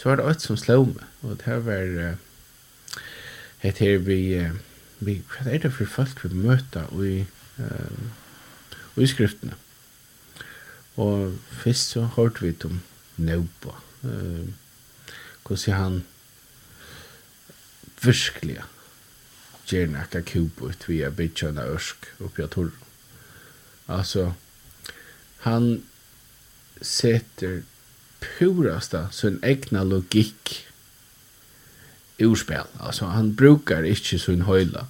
så 0.00 0.08
var 0.08 0.16
det 0.16 0.26
alt 0.28 0.42
som 0.44 0.56
slå 0.56 0.84
meg, 0.88 1.04
og 1.22 1.40
det 1.42 1.56
var 1.66 1.90
uh, 1.96 3.00
et 3.62 3.80
her 3.84 3.98
vi, 4.04 4.20
uh, 4.40 4.56
vi 5.04 5.18
hva 5.28 5.44
er 5.48 5.60
det 5.64 5.72
for 5.76 5.88
folk 5.88 6.22
vi 6.24 6.36
møter 6.36 6.88
i, 7.04 7.26
uh, 7.60 9.00
i 9.00 9.08
skriftene. 9.08 9.56
Og 11.00 11.36
først 11.62 11.92
så 11.96 12.06
hørte 12.16 12.44
vi 12.44 12.54
om 12.64 12.80
Nøba, 13.16 13.76
uh, 14.04 14.48
hvordan 15.44 15.76
han 15.76 16.00
virkelig 18.00 18.60
gjør 19.68 19.92
nekka 19.92 20.22
kubut 20.26 20.88
via 20.88 21.10
bitjana 21.12 21.66
ørsk 21.68 22.08
oppi 22.24 22.42
av 22.42 22.52
Torro. 22.54 22.88
Altså, 23.90 24.30
han 25.44 25.82
setter 26.80 27.62
purasta 28.20 29.10
sin 29.10 29.40
egna 29.42 29.84
logikk 29.84 30.66
urspel. 32.18 32.66
Alltså 32.78 33.04
han 33.04 33.34
brukar 33.34 33.82
inte 33.82 34.18
sin 34.18 34.42
höjla. 34.42 34.86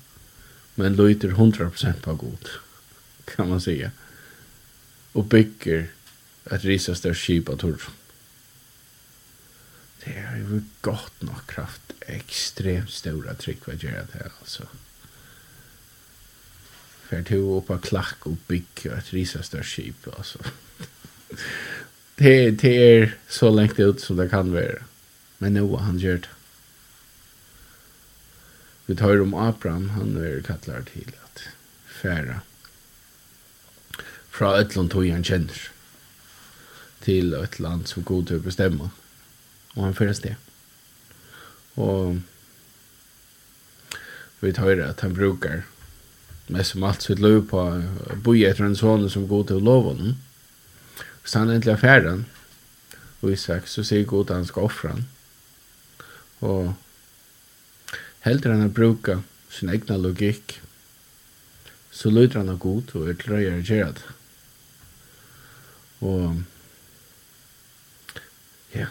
Men 0.75 0.97
lyter 0.97 1.29
100% 1.29 1.93
på 2.01 2.15
god. 2.15 2.49
Kan 3.25 3.49
man 3.49 3.61
säga. 3.61 3.91
Och 5.13 5.25
bygger 5.25 5.89
ett 6.45 6.65
risastör 6.65 7.15
skip 7.15 7.49
av 7.49 7.57
torr. 7.57 7.83
Det 10.05 10.11
är 10.11 10.37
ju 10.37 10.63
gott 10.81 11.23
nog 11.23 11.47
kraft. 11.47 11.93
Extremt 12.01 12.91
stora 12.91 13.35
tryck 13.35 13.67
vad 13.67 13.83
gör 13.83 14.07
det 14.13 14.19
här 14.19 14.33
alltså. 14.41 14.67
För 17.03 17.21
att 17.21 17.31
hur 17.31 17.57
uppe 17.57 17.79
klack 17.83 18.27
och 18.27 18.37
bygger 18.47 18.97
ett 18.99 19.13
risastör 19.13 19.63
skip 19.63 20.09
alltså 20.19 20.39
det, 22.21 22.61
det 22.61 22.75
er 22.85 23.15
så 23.29 23.51
lengt 23.51 23.81
ut 23.81 24.01
som 24.01 24.17
det 24.17 24.31
kan 24.31 24.53
være. 24.53 24.83
Men 25.41 25.57
nå 25.57 25.67
han 25.81 25.99
gjør 25.99 26.23
det. 26.27 26.37
Vi 28.87 28.97
tar 28.99 29.23
om 29.23 29.35
Abraham, 29.35 29.91
han 29.95 30.17
er 30.19 30.41
kattlar 30.43 30.83
til 30.89 31.13
at 31.25 31.45
færa 31.87 32.41
fra 34.41 34.55
et 34.61 34.75
land 34.77 34.91
tog 34.91 35.05
han 35.05 35.25
kjenner 35.27 35.59
til 37.05 37.35
et 37.37 37.59
land 37.61 37.87
som 37.87 38.05
god 38.05 38.27
til 38.29 38.41
å 38.41 38.45
bestemme. 38.45 38.89
Og 39.77 39.85
han 39.85 39.97
føres 39.97 40.23
det. 40.25 40.35
Og 41.77 42.21
vi 44.41 44.53
tar 44.57 44.81
at 44.85 45.05
han 45.05 45.15
brukar 45.15 45.63
mest 46.49 46.75
som 46.75 46.85
alt 46.89 47.05
sitt 47.05 47.21
lov 47.21 47.45
på 47.53 47.61
å 47.61 48.19
bo 48.25 48.35
etter 48.35 48.67
en 48.67 48.77
sånne 48.77 49.11
som 49.13 49.29
god 49.29 49.51
til 49.51 49.61
å 49.61 49.67
lov 49.71 49.93
honom. 49.93 50.17
Mm 50.17 50.30
Så 51.25 51.39
han 51.39 51.51
endelig 51.51 51.73
er 51.73 51.77
affæren, 51.77 52.27
og 53.21 53.33
Isak, 53.33 53.69
så 53.69 53.85
sier 53.85 54.07
god 54.09 54.33
han 54.33 54.47
skal 54.49 54.69
offre 54.69 54.95
han. 54.95 55.05
Og 56.41 56.75
heldur 58.25 58.55
han 58.55 58.69
å 58.69 58.73
bruka 58.73 59.21
sin 59.53 59.73
egna 59.73 59.99
logikk, 60.01 60.61
så 61.91 62.11
lyder 62.11 62.41
han 62.41 62.53
av 62.53 62.61
god 62.63 62.95
og 62.97 63.11
er 63.11 63.19
trøyere 63.21 63.61
gjør 63.67 63.93
det. 63.99 64.17
Og 66.01 66.43
ja, 68.73 68.87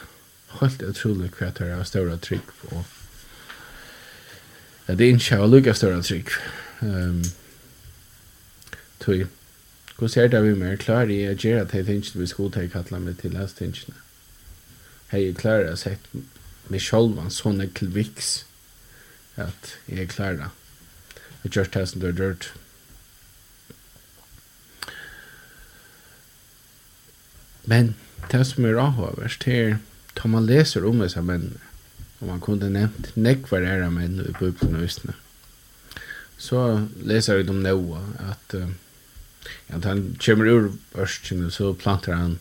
helt 0.60 0.84
utrolig 0.86 1.32
hva 1.40 1.50
det 1.58 1.72
er 1.74 1.84
større 1.88 2.20
trygg 2.22 2.54
på. 2.62 2.84
Ja, 4.88 4.96
det 4.98 5.06
er 5.06 5.16
ikke 5.16 5.40
av 5.40 5.50
lukka 5.50 5.74
større 5.78 6.04
trygg. 6.06 6.34
Um, 6.82 7.24
tog 9.00 9.26
Hvordan 10.00 10.24
er 10.24 10.28
det 10.32 10.44
vi 10.44 10.54
mer? 10.56 10.78
Klarer 10.80 11.12
i 11.12 11.26
å 11.28 11.36
gjøre 11.36 11.66
at 11.66 11.74
jeg 11.76 11.86
tenkte 11.90 12.22
vi 12.22 12.28
skulle 12.32 12.54
ta 12.56 12.64
i 12.64 12.72
kattene 12.72 13.02
med 13.04 13.20
til 13.20 13.36
hans 13.36 13.58
tenkene? 13.58 13.98
Jeg 15.12 15.28
er 15.28 15.36
klarer 15.36 15.74
å 15.74 15.80
sette 15.80 16.24
meg 16.70 16.84
selv 16.86 17.20
en 17.20 17.34
sånn 17.34 17.60
ekkel 17.66 17.92
viks 17.92 18.32
at 19.36 19.76
jeg 19.90 20.08
klarer 20.14 20.40
det. 20.46 20.50
Jeg 21.44 21.56
gjør 21.56 21.72
det 21.76 21.86
som 21.90 22.02
du 22.02 22.08
har 22.08 22.22
gjort. 22.24 22.50
Men 27.70 27.96
det 28.32 28.46
som 28.48 28.66
er 28.66 28.80
avhåverst 28.80 29.48
er 29.52 29.80
da 30.16 30.32
man 30.32 30.48
leser 30.48 30.88
om 30.88 31.04
disse 31.04 31.22
mennene 31.22 31.60
og 32.20 32.28
man 32.28 32.42
kunne 32.44 32.68
nevnt 32.72 33.14
nekvar 33.16 33.64
era 33.64 33.88
menn 33.92 34.20
i 34.24 34.32
Bibelen 34.36 34.80
og 34.80 34.88
Østene 34.88 35.16
så 36.40 36.88
leser 37.04 37.42
vi 37.42 37.52
om 37.52 37.60
Noah 37.64 38.06
at 38.32 38.56
uh, 38.56 38.70
Ja, 39.70 39.80
han 39.84 40.16
kommer 40.20 40.50
ur 40.50 40.70
ørsten, 41.00 41.46
og 41.46 41.54
så 41.56 41.74
planter 41.74 42.18
han 42.18 42.38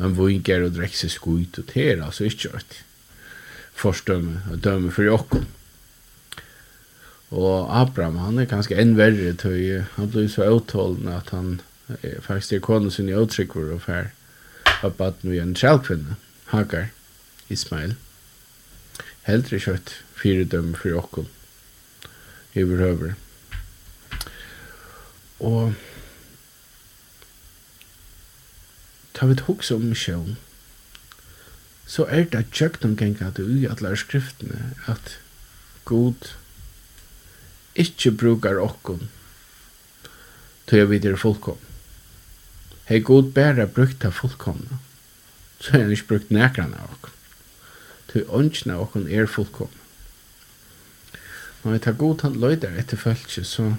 en 0.00 0.16
vinger 0.16 0.64
og 0.64 0.76
drekker 0.76 1.02
seg 1.02 1.14
skuit, 1.14 1.58
og 1.60 1.72
det 1.72 1.86
er 1.92 2.04
altså 2.04 2.26
ikke 2.28 2.54
et 2.56 2.78
forstømme, 3.76 4.42
og 4.50 4.62
dømme 4.64 4.92
for 4.92 5.06
jokken. 5.06 5.48
Og 7.30 7.68
Abraham, 7.80 8.18
han 8.18 8.40
er 8.42 8.48
ganske 8.50 8.74
enn 8.74 8.96
verre, 8.98 9.34
tøy, 9.38 9.84
han 9.94 10.10
ble 10.10 10.26
så 10.28 10.48
avtålende 10.48 11.14
at 11.14 11.30
han 11.30 11.60
eh, 12.00 12.18
faktisk 12.24 12.56
er 12.56 12.64
kone 12.66 12.90
sin 12.90 13.08
i 13.08 13.14
avtrykker 13.14 13.70
og 13.76 13.84
fær 13.86 14.10
av 14.82 14.96
baden 14.98 15.30
vi 15.30 15.38
en 15.38 15.54
kjellkvinne, 15.54 16.16
Hagar, 16.50 16.88
Ismail. 17.52 17.94
Heldre 19.28 19.60
kjøtt, 19.62 19.94
fire 20.16 20.48
dømme 20.48 20.74
for 20.80 20.90
jokken, 20.90 21.28
i 22.56 22.64
overhøver. 22.64 23.14
Og 25.40 25.76
Ta 29.20 29.26
vi 29.28 29.36
hugsa 29.46 29.74
om 29.76 29.82
misjon, 29.84 30.36
Så 31.84 32.06
er 32.08 32.24
det 32.32 32.46
tjøknum 32.54 32.94
gengat 32.96 33.38
i 33.42 33.66
alle 33.68 33.90
skriftene 33.98 34.70
at 34.88 35.18
god 35.84 36.30
ikkje 37.74 38.12
brukar 38.16 38.60
okkon 38.62 39.10
til 40.70 40.86
vi 40.86 40.94
videre 40.94 41.18
fullkom. 41.20 41.58
Hei 42.88 43.00
god 43.04 43.32
bæra 43.36 43.66
brukta 43.66 44.08
av 44.08 44.16
fullkomna, 44.22 44.78
så 45.58 45.74
er 45.76 45.82
han 45.82 45.92
ikke 45.92 46.08
brukt 46.14 46.30
nekran 46.30 46.72
av 46.78 46.94
okkon. 46.94 47.18
Tog 48.14 48.32
åndsna 48.40 48.78
okkon 48.86 49.10
er 49.10 49.28
fullkom. 49.28 49.74
Når 51.60 51.76
vi 51.76 51.82
tar 51.84 51.98
god 51.98 52.24
han 52.24 52.40
løyder 52.40 52.80
etter 52.80 52.96
følelse, 52.96 53.44
så 53.44 53.74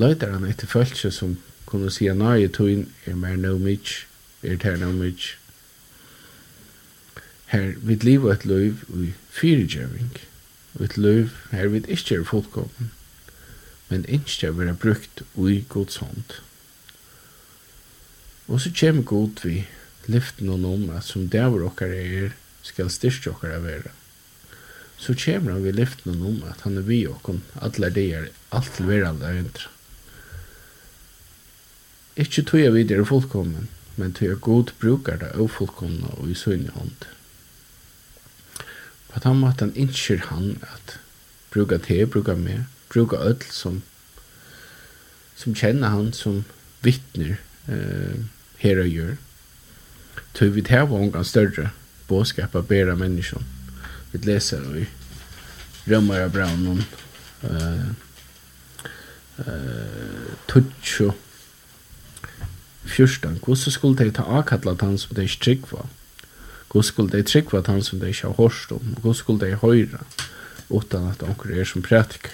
løyder 0.00 0.32
han 0.32 0.48
etter 0.48 0.70
følelse 0.70 1.12
som 1.12 1.36
kunne 1.68 1.90
si 1.92 2.08
at 2.08 2.16
nei, 2.16 2.46
tøyn 2.48 2.86
er 3.06 3.18
mer 3.20 3.36
no 3.36 3.56
mitj, 3.60 4.02
er 4.42 4.56
ter 4.62 4.78
no 4.80 4.90
mitj. 4.96 5.34
Her 7.52 7.74
vid 7.84 8.04
liv 8.04 8.26
at 8.28 8.42
et 8.42 8.48
liv 8.48 8.84
i 8.96 9.12
fyrigjøring, 9.32 10.16
og 10.76 10.84
et 10.84 10.98
liv 11.00 11.32
her 11.52 11.68
vid 11.72 11.88
ikke 11.88 12.20
er 12.20 12.28
fullkommen, 12.28 12.92
men 13.88 14.04
ikke 14.08 14.52
er 14.52 14.74
brukt 14.80 15.22
ui 15.36 15.62
gods 15.68 16.00
hånd. 16.04 16.38
Og 18.48 18.62
så 18.64 18.72
kjem 18.72 19.04
god 19.04 19.44
vi 19.44 19.62
lyften 20.08 20.48
og 20.48 20.60
noen 20.64 20.88
at 20.96 21.04
som 21.04 21.28
dæver 21.28 21.66
okkar 21.68 21.92
er 21.92 22.36
skal 22.64 22.88
styrke 22.92 23.34
okkar 23.34 23.58
av 23.58 23.66
vera. 23.68 23.92
Så 24.98 25.14
kjem 25.14 25.50
han 25.52 25.64
vi 25.64 25.72
lyften 25.76 26.14
og 26.14 26.22
noen 26.22 26.44
at 26.48 26.64
han 26.64 26.80
er 26.80 26.86
vi 26.88 27.02
okkar 27.08 27.42
allar 27.60 27.98
er 28.00 28.30
alt 28.56 28.80
vera 28.80 29.12
allar. 29.12 29.68
Ikke 32.18 32.42
tog 32.42 32.58
jeg 32.58 32.74
videre 32.74 33.06
fullkommen, 33.06 33.68
men 33.96 34.12
tog 34.12 34.26
jeg 34.26 34.40
god 34.42 34.72
brukar 34.80 35.20
det 35.20 35.36
ofullkomna 35.38 36.10
og 36.18 36.30
i 36.32 36.34
sønne 36.34 36.72
hånd. 36.74 37.04
På 39.08 39.20
den 39.22 39.38
måten 39.38 39.70
innskjer 39.78 40.24
han 40.26 40.56
at 40.66 40.96
bruka 41.54 41.78
te, 41.78 42.00
bruka 42.06 42.34
me, 42.34 42.64
bruka 42.90 43.20
öll 43.22 43.44
som, 43.54 43.82
som 45.38 45.54
kjenner 45.54 45.94
han 45.94 46.10
som 46.12 46.42
vittner 46.82 47.36
eh, 47.70 48.18
her 48.64 48.82
og 48.82 48.90
gjør. 48.90 49.14
Tog 50.34 50.58
vi 50.58 50.66
til 50.66 50.90
var 50.90 51.06
omgang 51.06 51.26
større 51.26 51.70
båskap 52.10 52.58
av 52.58 52.66
bæra 52.66 52.98
menneskjon. 52.98 53.46
Vi 54.10 54.24
leser 54.26 54.66
og 54.66 54.74
vi 54.80 54.88
rømmer 55.86 56.26
av 56.26 56.34
braunen 56.34 56.82
eh, 57.46 57.88
eh, 59.46 60.36
tutsjo 60.50 61.14
14. 62.88 63.38
Hvordan 63.44 63.72
skulle 63.72 63.98
de 63.98 64.10
ta 64.10 64.22
avkalla 64.22 64.76
han 64.80 64.98
som 64.98 65.14
de 65.16 65.22
ikke 65.22 65.44
tryggva? 65.44 65.86
Hvordan 66.70 66.88
skulle 66.88 67.12
de 67.12 67.22
tryggva 67.22 67.62
han 67.66 67.82
som 67.82 68.00
de 68.00 68.08
ikke 68.08 68.26
har 68.26 68.36
hørt 68.36 68.72
om? 68.72 68.94
Hvordan 69.00 69.14
skulle 69.14 69.46
de 69.46 69.56
høyra 69.62 70.04
utan 70.68 71.08
at 71.08 71.22
onker 71.22 71.60
er 71.60 71.64
som 71.64 71.82
prætiker? 71.82 72.32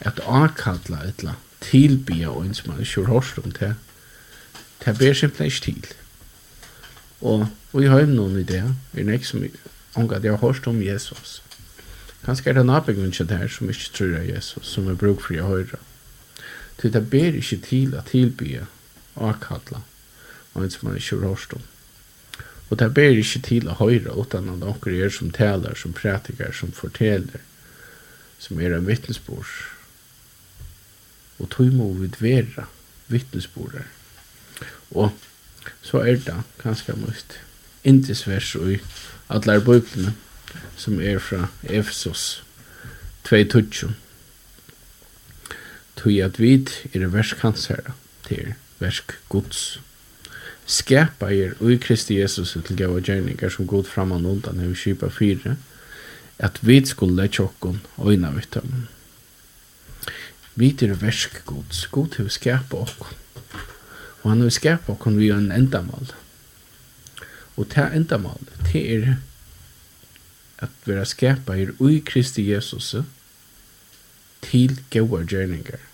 At 0.00 0.20
avkalla 0.26 1.02
etla 1.08 1.34
tilbya 1.60 2.28
og 2.30 2.44
en 2.46 2.54
som 2.54 2.70
man 2.70 2.80
ikke 2.80 3.04
har 3.04 3.12
hørt 3.12 3.38
om 3.44 3.52
til, 3.52 3.74
det 4.84 4.98
ber 4.98 5.12
simpelthen 5.12 5.46
ikke 5.46 5.60
til. 5.60 5.86
Og, 7.20 7.48
vi 7.72 7.86
har 7.86 7.98
høyden 7.98 8.14
noen 8.14 8.38
idé, 8.38 8.62
det, 8.62 9.02
er 9.02 9.04
det 9.04 9.18
ikke 9.18 9.26
som 9.26 9.42
at 9.42 10.24
jeg 10.24 10.32
har 10.32 10.38
hørt 10.38 10.66
om 10.66 10.82
Jesus. 10.82 11.42
Kanskje 12.24 12.50
er 12.50 12.58
det 12.58 12.66
nabegrunnen 12.66 13.12
til 13.12 13.28
det 13.28 13.38
her 13.38 13.48
som 13.48 13.70
ikke 13.70 13.90
tror 13.94 14.16
av 14.20 14.28
Jesus, 14.28 14.66
som 14.66 14.88
er 14.88 14.98
bruk 14.98 15.22
for 15.24 15.34
å 15.38 15.48
høyra. 15.48 15.80
Det 16.82 17.02
ber 17.10 17.34
ikke 17.34 17.58
til 17.66 17.94
at 17.98 18.12
tilbya 18.12 18.68
akkalla, 19.20 19.82
og 20.54 20.62
en 20.62 20.70
som 20.70 20.88
man 20.88 20.96
ikke 20.98 21.20
rørst 21.22 21.54
om. 21.56 21.64
Og 22.68 22.78
det 22.78 22.90
ber 22.94 23.16
ikke 23.16 23.40
til 23.46 23.68
å 23.68 23.78
høre 23.78 24.12
utan 24.12 24.50
at 24.52 24.60
dere 24.60 25.06
er 25.06 25.12
som 25.12 25.30
taler, 25.32 25.76
som 25.78 25.94
pratiker, 25.96 26.52
som 26.52 26.72
forteller, 26.76 27.40
som 28.38 28.60
er 28.60 28.76
en 28.76 28.86
vittnesbord. 28.86 29.48
Og 31.38 31.48
tog 31.54 31.72
må 31.72 31.92
vi 31.96 32.10
dvera 32.12 32.66
vittnesbordet. 33.08 33.86
Og 34.90 35.14
så 35.82 36.02
er 36.04 36.20
det 36.24 36.36
ganske 36.62 36.92
mye 36.98 37.44
indisvers 37.88 38.54
og 38.58 38.74
i 38.74 38.78
alle 39.32 39.58
bøkene 39.64 40.14
som 40.76 41.00
er 41.00 41.20
fra 41.22 41.48
Efesos 41.64 42.42
2.20. 43.28 43.92
Tog 45.98 46.20
at 46.24 46.40
vi 46.40 46.54
er 46.92 47.08
verskansherre 47.12 47.94
til 48.28 48.54
verk 48.78 49.18
Guds. 49.28 49.78
Skapa 50.68 51.30
er 51.32 51.56
ui 51.64 51.78
Kristi 51.80 52.18
Jesus 52.18 52.52
til 52.52 52.76
gava 52.76 53.00
gjerninger 53.00 53.48
som 53.48 53.66
god 53.66 53.88
framan 53.88 54.26
undan 54.28 54.60
hei 54.60 54.74
kipa 54.76 55.08
fire, 55.08 55.56
at 56.38 56.60
vi 56.62 56.82
skulle 56.86 57.28
tjokkon 57.28 57.80
oina 57.96 58.30
vittamon. 58.36 58.86
Vi 60.58 60.74
er 60.82 60.94
versk 61.00 61.44
gods, 61.46 61.86
God 61.86 62.18
hever 62.18 62.30
skapa 62.34 62.82
okkon. 62.84 63.16
Og 64.22 64.30
han 64.30 64.42
hever 64.42 64.54
skapa 64.54 64.92
okkon 64.92 65.18
vi 65.18 65.30
en 65.30 65.52
endamal. 65.54 66.12
Og 67.56 67.70
ta 67.70 67.88
endamal, 67.94 68.42
det 68.68 68.84
er 68.94 69.16
at 70.58 70.74
vera 70.84 71.04
skapa 71.06 71.56
er 71.56 71.74
ui 71.80 72.00
Kristi 72.04 72.50
Jesus 72.50 72.94
til 74.42 74.80
gaua 74.90 75.24
gjerninger 75.24 75.87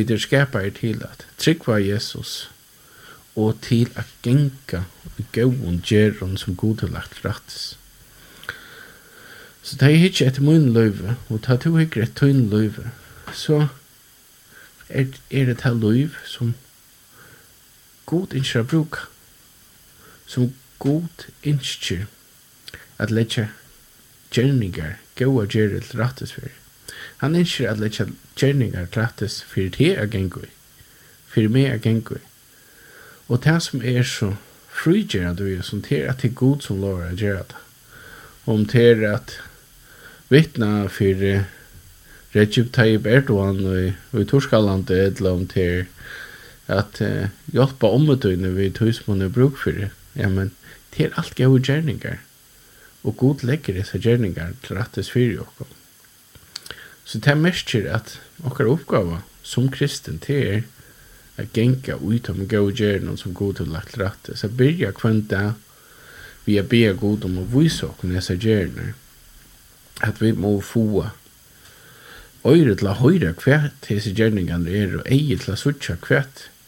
Vi 0.00 0.14
er 0.14 0.18
skapare 0.18 0.70
til 0.70 1.02
at 1.04 1.26
tryggva 1.38 1.74
Jesus 1.76 2.50
og 3.36 3.58
til 3.62 3.90
at 4.00 4.08
genka 4.22 4.78
i 5.18 5.24
gåun 5.32 5.82
gjerron 5.84 6.38
som 6.40 6.56
god 6.56 6.80
har 6.80 6.88
lagt 6.88 7.20
rattis. 7.24 7.76
Så 9.62 9.76
det 9.76 9.88
er 9.88 10.04
ikke 10.08 10.26
etter 10.26 10.42
min 10.42 10.72
løyve, 10.72 11.16
og 11.28 11.42
det 11.44 11.66
er 11.66 11.78
ikke 11.82 12.02
etter 12.02 12.26
min 12.26 12.48
løyve, 12.48 12.90
så 13.34 13.66
er, 14.88 15.04
er 15.30 15.44
det 15.44 15.58
det 15.64 15.76
løyve 15.76 16.16
som 16.24 16.54
god 18.06 18.32
ikke 18.32 18.52
har 18.52 18.62
bruka, 18.62 19.04
som 20.26 20.54
god 20.78 21.28
ikke 21.42 22.06
at 22.98 23.10
letja 23.10 23.50
gjerninger, 24.32 24.96
gåa 25.18 25.44
gjerri 25.44 25.84
til 25.84 26.00
rattis 26.00 26.32
fyrir. 26.32 26.59
Han 27.20 27.36
innskir 27.36 27.68
at 27.68 27.80
leitja 27.80 28.06
gjerningar 28.40 28.88
gratis 28.92 29.42
fyrir 29.44 29.74
te 29.76 29.90
a 30.00 30.06
gengui, 30.08 30.48
fyrir 31.28 31.52
me 31.52 31.66
a 31.68 31.76
gengui. 31.76 32.22
Og 33.28 33.42
det 33.44 33.58
som 33.62 33.82
er 33.84 34.02
så 34.08 34.32
frugjera 34.72 35.34
er, 35.36 35.62
som 35.62 35.82
til 35.84 36.06
at 36.08 36.22
det 36.22 36.30
er 36.30 36.40
god 36.40 36.64
som 36.64 36.80
lover 36.80 37.10
a 37.10 37.14
gjerra 37.14 37.44
det. 37.50 37.60
Om 38.46 38.64
til 38.66 39.04
at 39.04 39.36
vittna 40.32 40.88
fyrir 40.88 41.44
Recep 42.34 42.70
Tayyip 42.72 43.06
Erdogan 43.06 43.64
og 43.66 44.20
i 44.20 44.24
Torskaland 44.24 44.90
eller 44.90 45.30
om 45.30 45.46
til 45.50 45.86
at 46.70 47.00
uh, 47.02 47.26
hjelpa 47.50 47.90
ommetøyne 47.90 48.52
vi 48.54 48.70
tøysmåne 48.70 49.28
bruk 49.34 49.58
fyrir. 49.58 49.90
Ja, 50.14 50.30
men 50.30 50.52
det 50.94 51.08
er 51.08 51.18
alt 51.18 51.34
gau 51.38 51.58
gjerningar. 51.58 52.22
Og 53.02 53.16
god 53.16 53.44
legger 53.46 53.74
disse 53.74 53.98
gjerningar 53.98 54.54
til 54.62 54.78
rattes 54.78 55.10
fyrir 55.10 55.42
okkom. 55.42 55.79
Så 57.10 57.18
det 57.18 57.32
er 57.32 57.40
merker 57.42 57.88
at 57.90 58.12
okkar 58.46 58.68
oppgave 58.70 59.16
som 59.42 59.66
kristen 59.74 60.20
til 60.22 60.44
er 60.46 60.60
at 61.40 61.50
genka 61.56 61.96
ut 61.98 62.28
om 62.30 62.44
gå 62.46 62.60
og 62.62 62.78
gjøre 62.78 63.02
noen 63.02 63.18
som 63.18 63.34
god 63.34 63.56
til 63.58 63.72
lagt 63.74 63.96
rett. 63.98 64.30
Så 64.38 64.46
byrja 64.46 64.92
kvendt 64.94 65.32
det 65.32 65.48
vi 66.44 66.58
er 66.60 66.68
be 66.70 66.84
god 67.00 67.24
om 67.26 67.40
å 67.42 67.48
vise 67.50 67.88
okken 67.88 68.14
disse 68.14 68.36
gjerne 68.38 68.92
at 70.06 70.20
vi 70.22 70.30
må 70.32 70.52
få 70.64 71.08
øyre 72.46 72.76
til 72.78 72.88
å 72.88 72.96
høre 73.02 73.34
hva 73.42 73.58
disse 73.88 74.14
gjerningene 74.16 74.70
er 74.70 74.94
og 75.00 75.10
eie 75.10 75.36
til 75.40 75.54
å 75.54 75.58
sutja 75.58 75.98
hva 76.06 76.22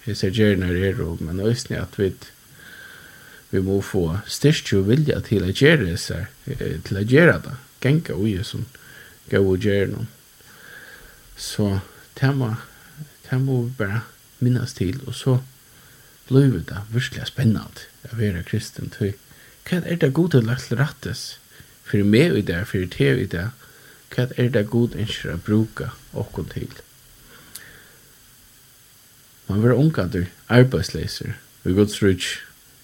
disse 0.05 0.29
gjerne 0.35 0.73
er 0.75 0.99
og 1.07 1.23
men 1.23 1.41
øyne 1.41 1.79
at 1.81 1.99
vi 2.01 2.11
vi 3.53 3.61
må 3.61 3.79
få 3.85 4.19
styrst 4.27 4.73
og 4.75 4.89
vilja 4.89 5.21
til 5.25 5.45
å 5.47 5.53
gjøre 5.53 5.87
disse 5.87 6.19
til 6.45 6.99
å 6.99 7.07
gjøre 7.15 7.39
det 7.47 7.55
genka 7.85 8.19
ui 8.19 8.35
som 8.45 8.67
gå 9.31 9.41
og 9.41 9.65
gjøre 9.65 9.93
noen 9.93 10.11
Så 11.43 11.81
det 12.21 12.31
må, 12.39 12.55
det 13.27 13.41
må 13.43 13.65
vi 13.65 13.75
bare 13.79 14.03
minnes 14.39 14.75
til, 14.79 15.01
og 15.07 15.15
så 15.19 15.41
blir 16.29 16.61
det 16.69 16.85
virkelig 16.93 17.27
spennende 17.33 17.67
å 18.13 18.19
være 18.19 18.45
kristen. 18.47 18.93
Til. 18.95 19.17
Hva 19.67 19.81
er 19.83 19.99
det 19.99 20.13
gode 20.15 20.43
lagt 20.47 20.71
til 20.71 20.79
rettes? 20.79 21.25
For 21.83 22.07
meg 22.07 22.39
i 22.39 22.45
det, 22.47 22.61
for 22.71 22.87
te 22.95 23.11
i 23.25 23.27
det, 23.27 23.49
hva 24.15 24.29
er 24.39 24.53
det 24.55 24.69
gode 24.71 25.01
ønsker 25.03 25.35
å 25.35 25.43
bruke 25.43 25.91
åkken 26.15 26.47
til? 26.53 26.71
Man 29.49 29.65
var 29.65 29.75
ungander, 29.75 30.31
arbeidsleser, 30.47 31.35
vi 31.67 31.75
gods 31.75 31.99
rutsk, 32.05 32.39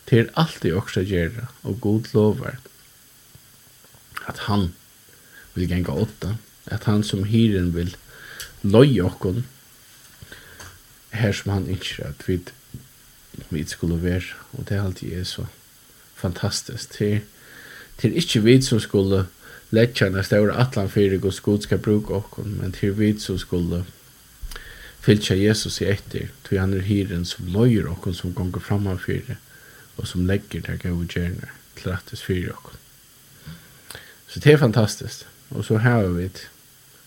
til 0.08 0.30
alt 0.40 0.58
det 0.64 0.72
også 0.72 1.04
gjerra 1.04 1.50
og 1.68 1.82
god 1.84 2.06
lover 2.16 2.56
at 4.28 4.38
han 4.48 4.70
vil 5.54 5.68
genga 5.68 5.92
åtta, 5.92 6.34
at 6.72 6.86
han 6.88 7.04
som 7.04 7.26
hyren 7.28 7.74
vil 7.76 7.92
gjøre, 7.92 8.07
loj 8.62 9.00
okkon 9.06 9.44
her 11.10 11.32
som 11.32 11.52
han 11.52 11.68
ikke 11.70 12.06
at 12.08 12.28
vi 12.28 12.40
vi 13.50 13.64
skulle 13.64 14.02
være 14.02 14.34
og 14.52 14.68
det 14.68 14.76
er 14.76 14.84
alltid 14.84 15.12
er 15.12 15.24
så 15.24 15.44
fantastisk 16.14 16.90
til 16.90 17.20
til 17.98 18.16
ikke 18.16 18.42
vi 18.42 18.60
som 18.62 18.80
skulle 18.80 19.26
letja 19.70 20.08
når 20.08 20.16
det 20.16 20.26
større 20.26 20.56
atlan 20.60 20.90
fyrir 20.90 21.24
og 21.24 21.32
skod 21.34 21.62
skal 21.62 21.78
bruka 21.78 22.14
okkon 22.14 22.58
men 22.60 22.72
til 22.72 22.98
vi 22.98 23.18
som 23.18 23.38
skulle 23.38 23.84
fylkja 25.00 25.36
Jesus 25.36 25.80
i 25.80 25.90
etter 25.92 26.28
til 26.48 26.58
han 26.58 26.74
er 26.74 26.86
hiren 26.86 27.24
som 27.24 27.46
løyer 27.46 27.88
okkon 27.90 28.14
som 28.14 28.34
gonger 28.34 28.60
framan 28.60 28.98
fyrir 28.98 29.38
og 29.96 30.06
som 30.06 30.26
legger 30.26 30.60
der 30.60 30.76
gau 30.76 31.04
gjerne 31.04 31.50
til 31.76 31.90
rattis 31.92 32.22
fyrir 32.22 32.52
okkon 32.52 32.76
så 34.28 34.40
det 34.40 34.52
er 34.52 34.62
fantastisk 34.66 35.26
og 35.50 35.64
så 35.64 35.78
har 35.78 36.06
vi 36.06 36.24
et 36.24 36.48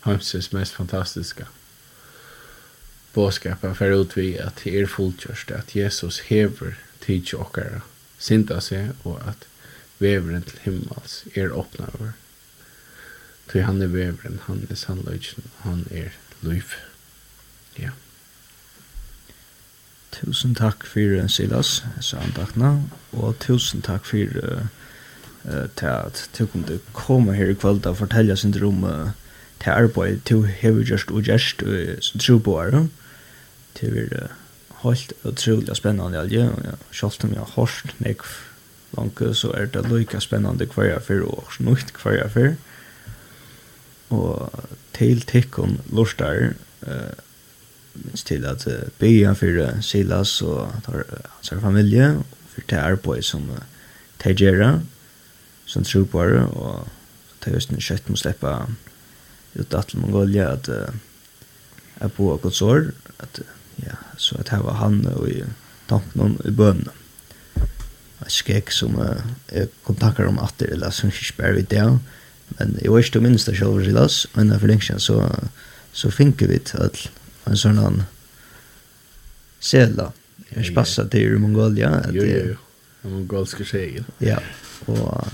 heimsins 0.02 0.52
mest 0.52 0.74
fantastiska 0.74 1.48
bådskapen 3.14 3.76
för 3.76 3.92
ut 3.92 4.18
vi 4.18 4.40
att 4.40 4.56
det 4.64 4.82
är 4.82 4.86
fulltjörst 4.86 5.52
att 5.52 5.76
Jesus 5.76 6.20
hever 6.20 6.78
tid 7.00 7.26
till 7.26 7.38
åkare 7.38 7.82
synda 8.18 8.62
sig 8.62 8.90
och 9.04 9.22
att 9.28 9.48
vävren 9.98 10.42
till 10.42 10.60
himmels 10.62 11.24
är 11.34 11.60
öppna 11.60 11.86
över 11.94 12.14
till 13.52 13.64
han 13.64 13.82
är 13.82 13.88
vävren, 13.88 14.40
han 14.44 14.68
är 14.70 14.76
sannlöjtsen 14.76 15.44
han 15.58 15.86
är 15.92 16.14
liv 16.40 16.66
ja 17.76 17.90
Tusen 20.12 20.56
takk 20.56 20.84
for 20.84 21.28
Silas, 21.28 21.84
så 22.02 22.18
antakna, 22.18 22.84
og 23.16 23.38
tusen 23.40 23.82
takk 23.82 24.06
for 24.06 24.18
uh, 24.44 24.66
til 25.76 25.88
at 25.88 26.30
du 26.38 26.46
kunne 26.46 26.80
komme 26.94 27.34
her 27.34 27.54
i 27.54 27.56
kveld 27.56 27.88
og 27.88 27.98
fortelle 27.98 28.36
sin 28.38 28.54
rom 28.62 28.84
uh, 28.84 29.14
til 29.62 29.70
arbeid 29.70 30.22
til 30.26 30.46
hever 30.46 30.84
gjørst 30.90 31.12
og 31.12 31.28
gjørst 31.28 31.64
som 32.02 32.20
tro 32.20 32.40
troboer 32.40 32.88
til 33.78 33.94
vi 33.94 34.06
er 34.12 34.32
helt 34.82 35.14
utrolig 35.24 35.76
spennende 35.78 36.20
alge 36.20 36.48
ja, 36.66 36.76
selv 36.92 37.28
om 37.28 37.34
jeg 37.36 37.46
har 37.46 37.54
hørt 37.56 37.96
nek 38.00 38.26
langt 38.98 39.24
så 39.38 39.54
er 39.56 39.70
det 39.72 39.86
lika 39.92 40.20
spennende 40.20 40.66
hver 40.66 40.90
jeg 40.90 41.02
fyr 41.08 41.26
og 41.28 41.52
snukt 41.56 41.94
hver 42.04 42.18
jeg 42.18 42.32
fyr 42.32 42.54
og 44.12 44.64
til 44.98 45.22
tikkun 45.24 45.80
lortar 45.94 46.54
uh, 46.88 47.14
minst 47.94 48.28
til 48.28 48.46
at 48.46 48.68
uh, 48.68 48.90
bygja 49.00 49.34
for 49.38 49.62
uh, 49.64 49.82
Silas 49.82 50.42
og 50.42 50.74
tar, 50.86 51.06
hans 51.38 51.54
familie 51.62 52.10
og 52.18 52.26
for 52.52 52.62
det 52.70 52.78
arbeid 52.78 53.22
som 53.24 53.50
uh, 53.50 53.62
tegjera 54.20 54.80
som 55.66 55.86
troboer 55.88 56.42
og 56.50 56.88
til 57.42 57.56
høsten 57.56 57.80
kjøtt 57.80 58.10
må 58.10 58.20
slippe 58.20 58.52
ut 59.54 59.74
att 59.74 59.94
Mongolia 59.94 60.50
att 60.50 60.68
är 62.00 62.08
på 62.08 62.36
gott 62.36 62.56
sår 62.56 62.92
att 63.18 63.40
ja 63.76 63.92
så 64.18 64.38
att 64.38 64.48
här 64.48 64.60
var 64.60 64.74
han 64.74 65.06
och 65.06 65.30
i 65.30 65.44
tanken 65.88 66.42
i 66.46 66.52
bön. 66.52 66.90
Jag 68.20 68.32
skrek 68.32 68.72
som 68.72 69.18
jag 69.48 69.68
kontakter 69.84 70.26
om 70.26 70.40
att 70.40 70.58
det 70.58 70.66
eller 70.66 70.90
som 70.90 71.12
inte 71.12 71.52
vid 71.52 71.66
det. 71.70 72.00
Men 72.48 72.80
jag 72.82 72.96
visste 72.96 73.20
minst 73.20 73.50
att 73.50 73.60
jag 73.60 73.72
var 73.72 73.82
i 73.82 73.92
lass 73.92 74.28
men 74.34 74.48
när 74.48 74.60
förlängningen 74.60 75.00
så 75.00 75.36
så 75.92 76.12
finker 76.12 76.48
vi 76.48 76.60
till 76.60 76.90
en 77.44 77.58
sån 77.58 77.78
annan 77.78 78.04
sela. 79.60 80.12
Jag 80.50 80.66
spassar 80.66 81.06
till 81.06 81.38
Mongolia. 81.38 82.06
Jo, 82.12 82.24
jo, 82.24 82.38
jo. 82.48 82.56
Mongolska 83.10 83.66
segel. 83.66 84.04
Ja 84.18 84.40
og 84.88 85.28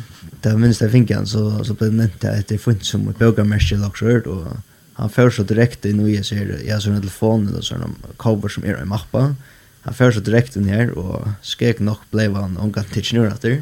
det 0.43 0.51
var 0.51 0.59
minst 0.61 0.81
jeg 0.81 0.91
fikk 0.93 1.13
han 1.15 1.27
så, 1.29 1.63
så 1.63 1.73
ble 1.73 1.89
det 1.91 1.97
nevnt 1.97 2.25
att 2.25 2.47
det 2.47 2.57
funnet 2.57 2.85
som 2.85 3.07
et 3.09 3.19
bögarmärke 3.19 3.75
i 3.75 3.77
Laksjörd. 3.77 4.27
og 4.27 4.57
han 4.97 5.09
fører 5.09 5.29
så 5.29 5.43
direkte 5.45 5.91
inn, 5.91 5.99
og 6.01 6.09
jeg 6.09 6.25
ser, 6.25 6.47
jeg 6.57 6.73
har 6.73 6.81
sån 6.81 6.97
telefon 6.97 7.47
eller 7.47 7.61
sånn 7.61 7.97
cover 8.17 8.49
som 8.49 8.65
er 8.65 8.79
i 8.81 8.85
mappa. 8.85 9.35
Han 9.85 9.93
fører 9.93 10.15
så 10.17 10.23
direkte 10.25 10.57
inn 10.57 10.71
her, 10.71 10.89
og 10.97 11.27
skrek 11.45 11.79
nok 11.79 12.07
ble 12.09 12.31
han 12.33 12.57
omgant 12.57 12.89
till 12.93 13.05
snurrater. 13.05 13.59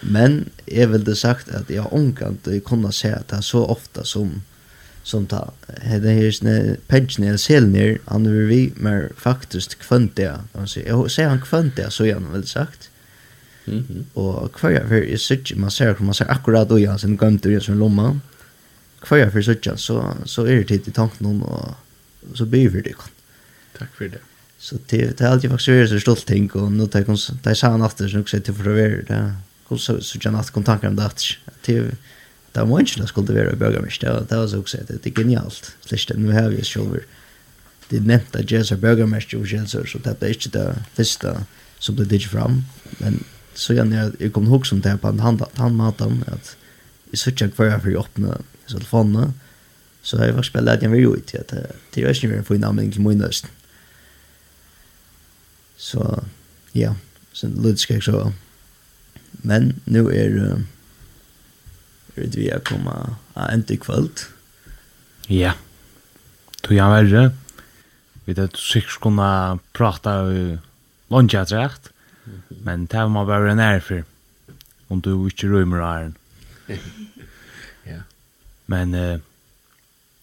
Men 0.00 0.48
jeg 0.66 0.88
ville 0.90 1.16
sagt 1.16 1.48
att 1.48 1.70
jag 1.70 1.92
omgant 1.92 2.48
kunne 2.64 2.92
se 2.92 3.12
at 3.12 3.28
det 3.28 3.36
er 3.36 3.40
så 3.42 3.66
ofta 3.66 4.04
som 4.04 4.42
som 5.02 5.26
ta 5.26 5.52
hade 5.82 6.10
här 6.10 6.30
snä 6.30 6.76
pension 6.86 7.26
eller 7.26 7.36
selner 7.36 7.98
han 8.04 8.22
vill 8.22 8.46
vi 8.46 8.72
mer 8.76 9.10
faktiskt 9.16 9.78
kvant 9.78 10.16
där 10.16 10.38
alltså 10.52 10.80
jag 10.80 11.10
säger 11.10 11.28
han 11.28 11.40
kvant 11.40 11.76
där 11.76 11.90
så 11.90 12.06
jag 12.06 12.20
vel 12.20 12.32
väl 12.32 12.46
sagt 12.46 12.90
Mm 13.66 13.84
-hmm. 13.88 14.18
Og 14.18 14.50
hver 14.60 14.88
fyr 14.88 15.04
jeg 15.10 15.20
sitter, 15.20 15.56
man 15.56 15.70
ser, 15.70 15.94
man 16.00 16.14
ser 16.14 16.30
akkurat 16.30 16.70
og 16.70 16.82
jeg, 16.82 17.00
sin 17.00 17.16
gømter 17.16 17.50
jeg 17.50 17.62
sin 17.62 17.78
lomma. 17.78 18.14
Hver 19.08 19.16
jeg 19.16 19.32
fyr 19.32 19.42
sitter, 19.42 19.76
så, 19.76 20.16
så 20.24 20.42
er 20.42 20.56
det 20.56 20.68
tid 20.68 20.88
i 20.88 20.90
tanken 20.90 21.26
om, 21.26 21.42
og 21.42 21.74
så 22.34 22.46
blir 22.46 22.68
vi 22.68 22.80
det. 22.80 22.94
Takk 23.78 23.88
for 23.94 24.04
det. 24.04 24.18
Så 24.58 24.78
det, 24.90 25.18
det 25.18 25.20
er 25.20 25.30
alltid 25.30 25.50
faktisk 25.50 25.68
veldig 25.68 26.00
stolt 26.00 26.26
ting, 26.26 26.56
og 26.56 26.72
nå 26.72 26.86
tar 26.86 26.98
jeg 26.98 27.18
det 27.44 27.56
sa 27.58 27.70
han 27.70 27.82
atter, 27.82 28.08
så 28.08 28.16
nok 28.16 28.28
sier 28.28 28.40
til 28.40 28.54
for 28.54 28.70
å 28.70 28.74
være 28.74 29.02
det. 29.08 29.22
Kom 29.68 29.78
så 29.78 29.96
sier 30.00 30.30
han 30.30 30.38
at 30.38 30.52
kom 30.52 30.64
tanker 30.64 30.88
om 30.88 30.96
det 30.96 31.04
after. 31.04 31.38
Det 31.66 31.96
det 32.54 32.68
var 32.68 32.80
ikke 32.80 33.00
det 33.00 33.08
skulle 33.08 33.34
være 33.34 33.54
å 33.54 33.56
det 33.56 33.82
var, 34.12 34.26
det 34.28 34.38
var 34.38 34.46
så 34.46 34.60
også, 34.60 34.78
det 34.88 35.00
det 35.02 35.10
er 35.10 35.22
genialt. 35.22 35.72
Slik 35.86 36.08
det, 36.08 36.18
nå 36.20 36.32
har 36.32 36.50
vi 36.52 36.64
selv, 36.64 37.00
det 37.88 37.98
er 37.98 38.08
nevnt 38.08 38.36
at 38.36 38.52
jeg 38.52 38.66
er 38.70 38.80
bøge 38.80 39.06
meg, 39.06 39.24
og 39.34 39.46
så 39.48 39.98
det 40.04 40.16
er 40.20 40.34
ikke 40.34 40.52
det 40.52 40.66
første 40.96 41.34
som 41.80 41.96
det 41.96 42.10
digger 42.10 42.28
fram, 42.28 42.64
men 43.00 43.24
så 43.54 43.76
gjerne 43.76 43.96
jeg, 43.96 44.12
jeg 44.20 44.32
kom 44.32 44.48
ihåg 44.48 44.66
som 44.66 44.80
det 44.80 44.96
på 45.00 45.12
han, 45.20 45.40
han 45.58 45.76
maten, 45.76 46.22
at 46.26 46.56
jeg 47.12 47.18
sørger 47.18 47.52
hver 47.56 47.70
jeg 47.70 47.82
for 47.84 47.92
å 47.92 48.04
åpne 48.04 48.36
telefonene, 48.70 49.32
så 50.02 50.18
jeg 50.18 50.34
var 50.34 50.46
spillet 50.46 50.82
jag 50.82 50.94
jeg 50.94 51.02
ju 51.02 51.14
inte 51.14 51.38
ut, 51.38 51.40
at 51.40 51.50
det 51.94 52.02
er 52.02 52.14
ikke 52.14 52.28
mer 52.28 52.42
for 52.42 52.54
en 52.54 52.64
anmenning 52.64 52.92
til 52.92 53.02
min. 53.02 53.22
Så, 55.76 56.24
ja, 56.74 56.94
så 57.32 57.48
lite 57.48 58.00
så. 58.00 58.32
Men 59.42 59.80
nå 59.86 60.08
er 60.10 60.34
det 60.34 60.66
vi 62.36 62.48
är 62.48 62.58
kommet 62.58 63.06
enda 63.34 63.74
i 63.74 63.76
kväll. 63.76 64.08
Ja, 65.28 65.54
tog 66.60 66.76
jeg 66.76 66.92
verre. 66.92 67.22
Vi 68.26 68.34
vet 68.36 68.58
sikkert 68.58 69.00
kunne 69.00 69.58
prate 69.72 70.10
om 70.10 70.58
lønnsjøtrekt. 71.12 71.91
Men 72.62 72.86
det 72.86 73.02
må 73.10 73.24
være 73.26 73.56
nær 73.58 73.80
for 73.82 74.06
om 74.92 75.00
du 75.00 75.26
ikke 75.26 75.48
rømmer 75.48 75.82
æren. 75.82 76.16
ja. 77.90 78.02
Men 78.66 78.94
uh, 78.94 79.18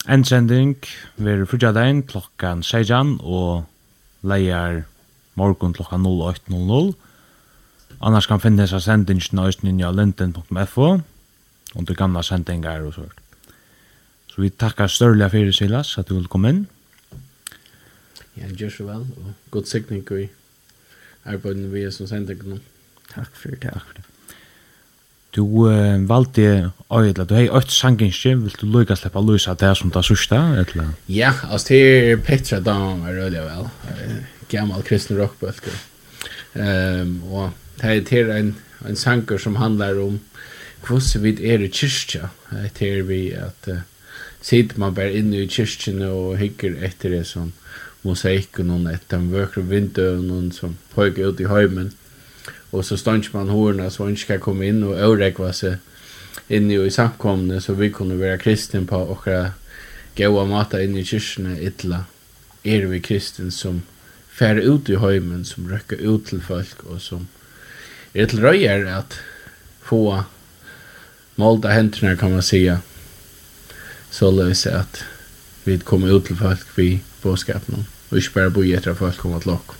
en 0.08 0.24
sending 0.26 0.78
vil 1.18 1.46
frutja 1.50 1.74
deg 1.76 2.06
klokkan 2.08 2.64
16 2.64 3.18
og 3.20 3.66
leier 4.22 4.84
morgen 5.40 5.74
klokkan 5.74 6.06
08.00. 6.06 6.94
Annars 8.00 8.30
kan 8.30 8.40
finne 8.40 8.68
seg 8.70 8.84
sendingen 8.86 9.42
av 9.42 9.52
Østninja 9.52 9.92
linden.fo 9.92 10.90
under 11.76 11.98
gamla 11.98 12.24
sendingar 12.24 12.86
og 12.86 12.96
sånt. 12.96 13.18
Så 14.30 14.44
vi 14.44 14.50
takkar 14.50 14.88
større 14.88 15.30
fyrir 15.30 15.52
Silas 15.56 15.98
at 15.98 16.08
du 16.10 16.16
vil 16.16 16.30
komme 16.32 16.54
inn. 16.54 16.66
Ja, 18.38 18.48
gjør 18.48 18.72
så 18.72 18.86
vel, 18.88 19.08
og 19.20 19.34
god 19.52 19.68
sikning 19.68 20.06
i 20.16 20.30
arbeidene 21.26 21.72
vi 21.74 21.84
er 21.88 21.92
som 21.96 22.08
sender 22.08 22.38
nå. 22.46 22.60
Takk 23.10 23.34
for 23.34 23.56
det. 23.56 23.74
Takk 23.74 23.86
for 23.86 23.98
det. 23.98 24.06
Du 25.36 25.44
uh, 25.70 26.10
valgte 26.10 26.72
øyla, 26.90 27.24
du 27.24 27.36
hei 27.38 27.50
øyt 27.54 27.72
sanginskje, 27.72 28.34
vil 28.40 28.56
du 28.62 28.66
lukka 28.66 28.96
sleppa 28.98 29.22
lusa 29.22 29.54
det 29.54 29.76
som 29.78 29.92
det 29.94 30.02
sørsta, 30.06 30.40
eller? 30.58 30.94
Ja, 31.08 31.34
altså 31.52 31.74
det 31.74 31.82
er 31.84 32.24
Petra 32.26 32.60
Dam 32.60 33.04
er 33.06 33.20
rødja 33.20 33.44
vel, 33.46 33.68
gammal 34.50 34.82
kristen 34.84 35.20
rockbølger. 35.22 35.78
Um, 36.56 37.22
og 37.30 37.52
det 37.82 37.92
er 37.92 38.04
til 38.10 38.32
en, 38.34 38.56
en 38.90 38.96
sanger 38.98 39.38
som 39.38 39.56
handlar 39.62 40.02
om 40.02 40.18
hvordan 40.88 41.24
vi 41.24 41.36
er 41.46 41.62
i 41.62 41.70
kyrkja, 41.70 42.32
det 42.80 42.90
er 42.90 43.06
vi 43.06 43.30
at 43.38 43.70
uh, 43.70 43.86
sitter 44.42 44.80
man 44.82 44.96
bare 44.98 45.14
inne 45.14 45.44
i 45.44 45.52
kyrkjene 45.52 46.10
og 46.10 46.40
hikker 46.42 46.82
etter 46.90 47.14
det 47.14 47.28
som 47.28 47.54
uh, 47.54 47.69
mosaiken 48.02 48.72
och 48.72 48.92
ett 48.92 49.10
den 49.10 49.32
vökra 49.32 49.64
vindöven 49.64 50.52
som 50.52 50.78
pojkar 50.94 51.30
ut 51.30 51.40
i 51.40 51.44
hajmen. 51.44 51.92
Och 52.70 52.86
så 52.86 52.98
stånds 52.98 53.34
man 53.34 53.50
horna 53.50 53.90
så 53.90 54.04
man 54.04 54.10
inte 54.12 54.24
kan 54.24 54.40
komma 54.40 54.66
in 54.66 54.84
och 54.84 55.00
öräkva 55.00 55.54
sig 55.54 55.78
inne 56.48 56.86
i 56.86 56.92
samkomne 56.92 57.62
så 57.62 57.74
vi 57.74 57.92
kunde 57.92 58.16
vara 58.16 58.38
kristen 58.38 58.88
på 58.88 58.98
och 58.98 59.28
gåa 60.16 60.46
mata 60.46 60.84
inn 60.84 60.98
i 60.98 61.06
kyrkene 61.06 61.62
illa. 61.62 62.06
Er 62.64 62.86
vi 62.86 63.00
kristen 63.00 63.52
som 63.52 63.82
fär 64.30 64.56
ut 64.56 64.90
i 64.90 64.96
hajmen, 64.96 65.46
som 65.46 65.70
rökar 65.70 65.98
ut 65.98 66.26
till 66.26 66.42
folk 66.42 66.84
och 66.84 67.02
som 67.02 67.28
är 68.14 68.26
till 68.26 68.40
röjer 68.40 68.86
att 68.86 69.20
få 69.82 70.24
målta 71.36 71.68
händerna 71.68 72.18
kan 72.18 72.32
man 72.32 72.44
säga. 72.44 72.82
Så 74.10 74.32
löser 74.32 74.76
att 74.76 75.04
vi 75.64 75.80
kommer 75.80 76.18
ut 76.18 76.26
till 76.26 76.36
folk 76.36 76.60
vi 76.76 77.00
bådskapen 77.24 77.88
og 78.10 78.18
ikke 78.18 78.34
bare 78.34 78.52
bo 78.52 78.66
etter 78.66 78.92
at 78.92 78.98
folk 78.98 79.18
kommer 79.22 79.40
til 79.44 79.54
dere. 79.56 79.79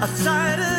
outside 0.00 0.60
of 0.60 0.77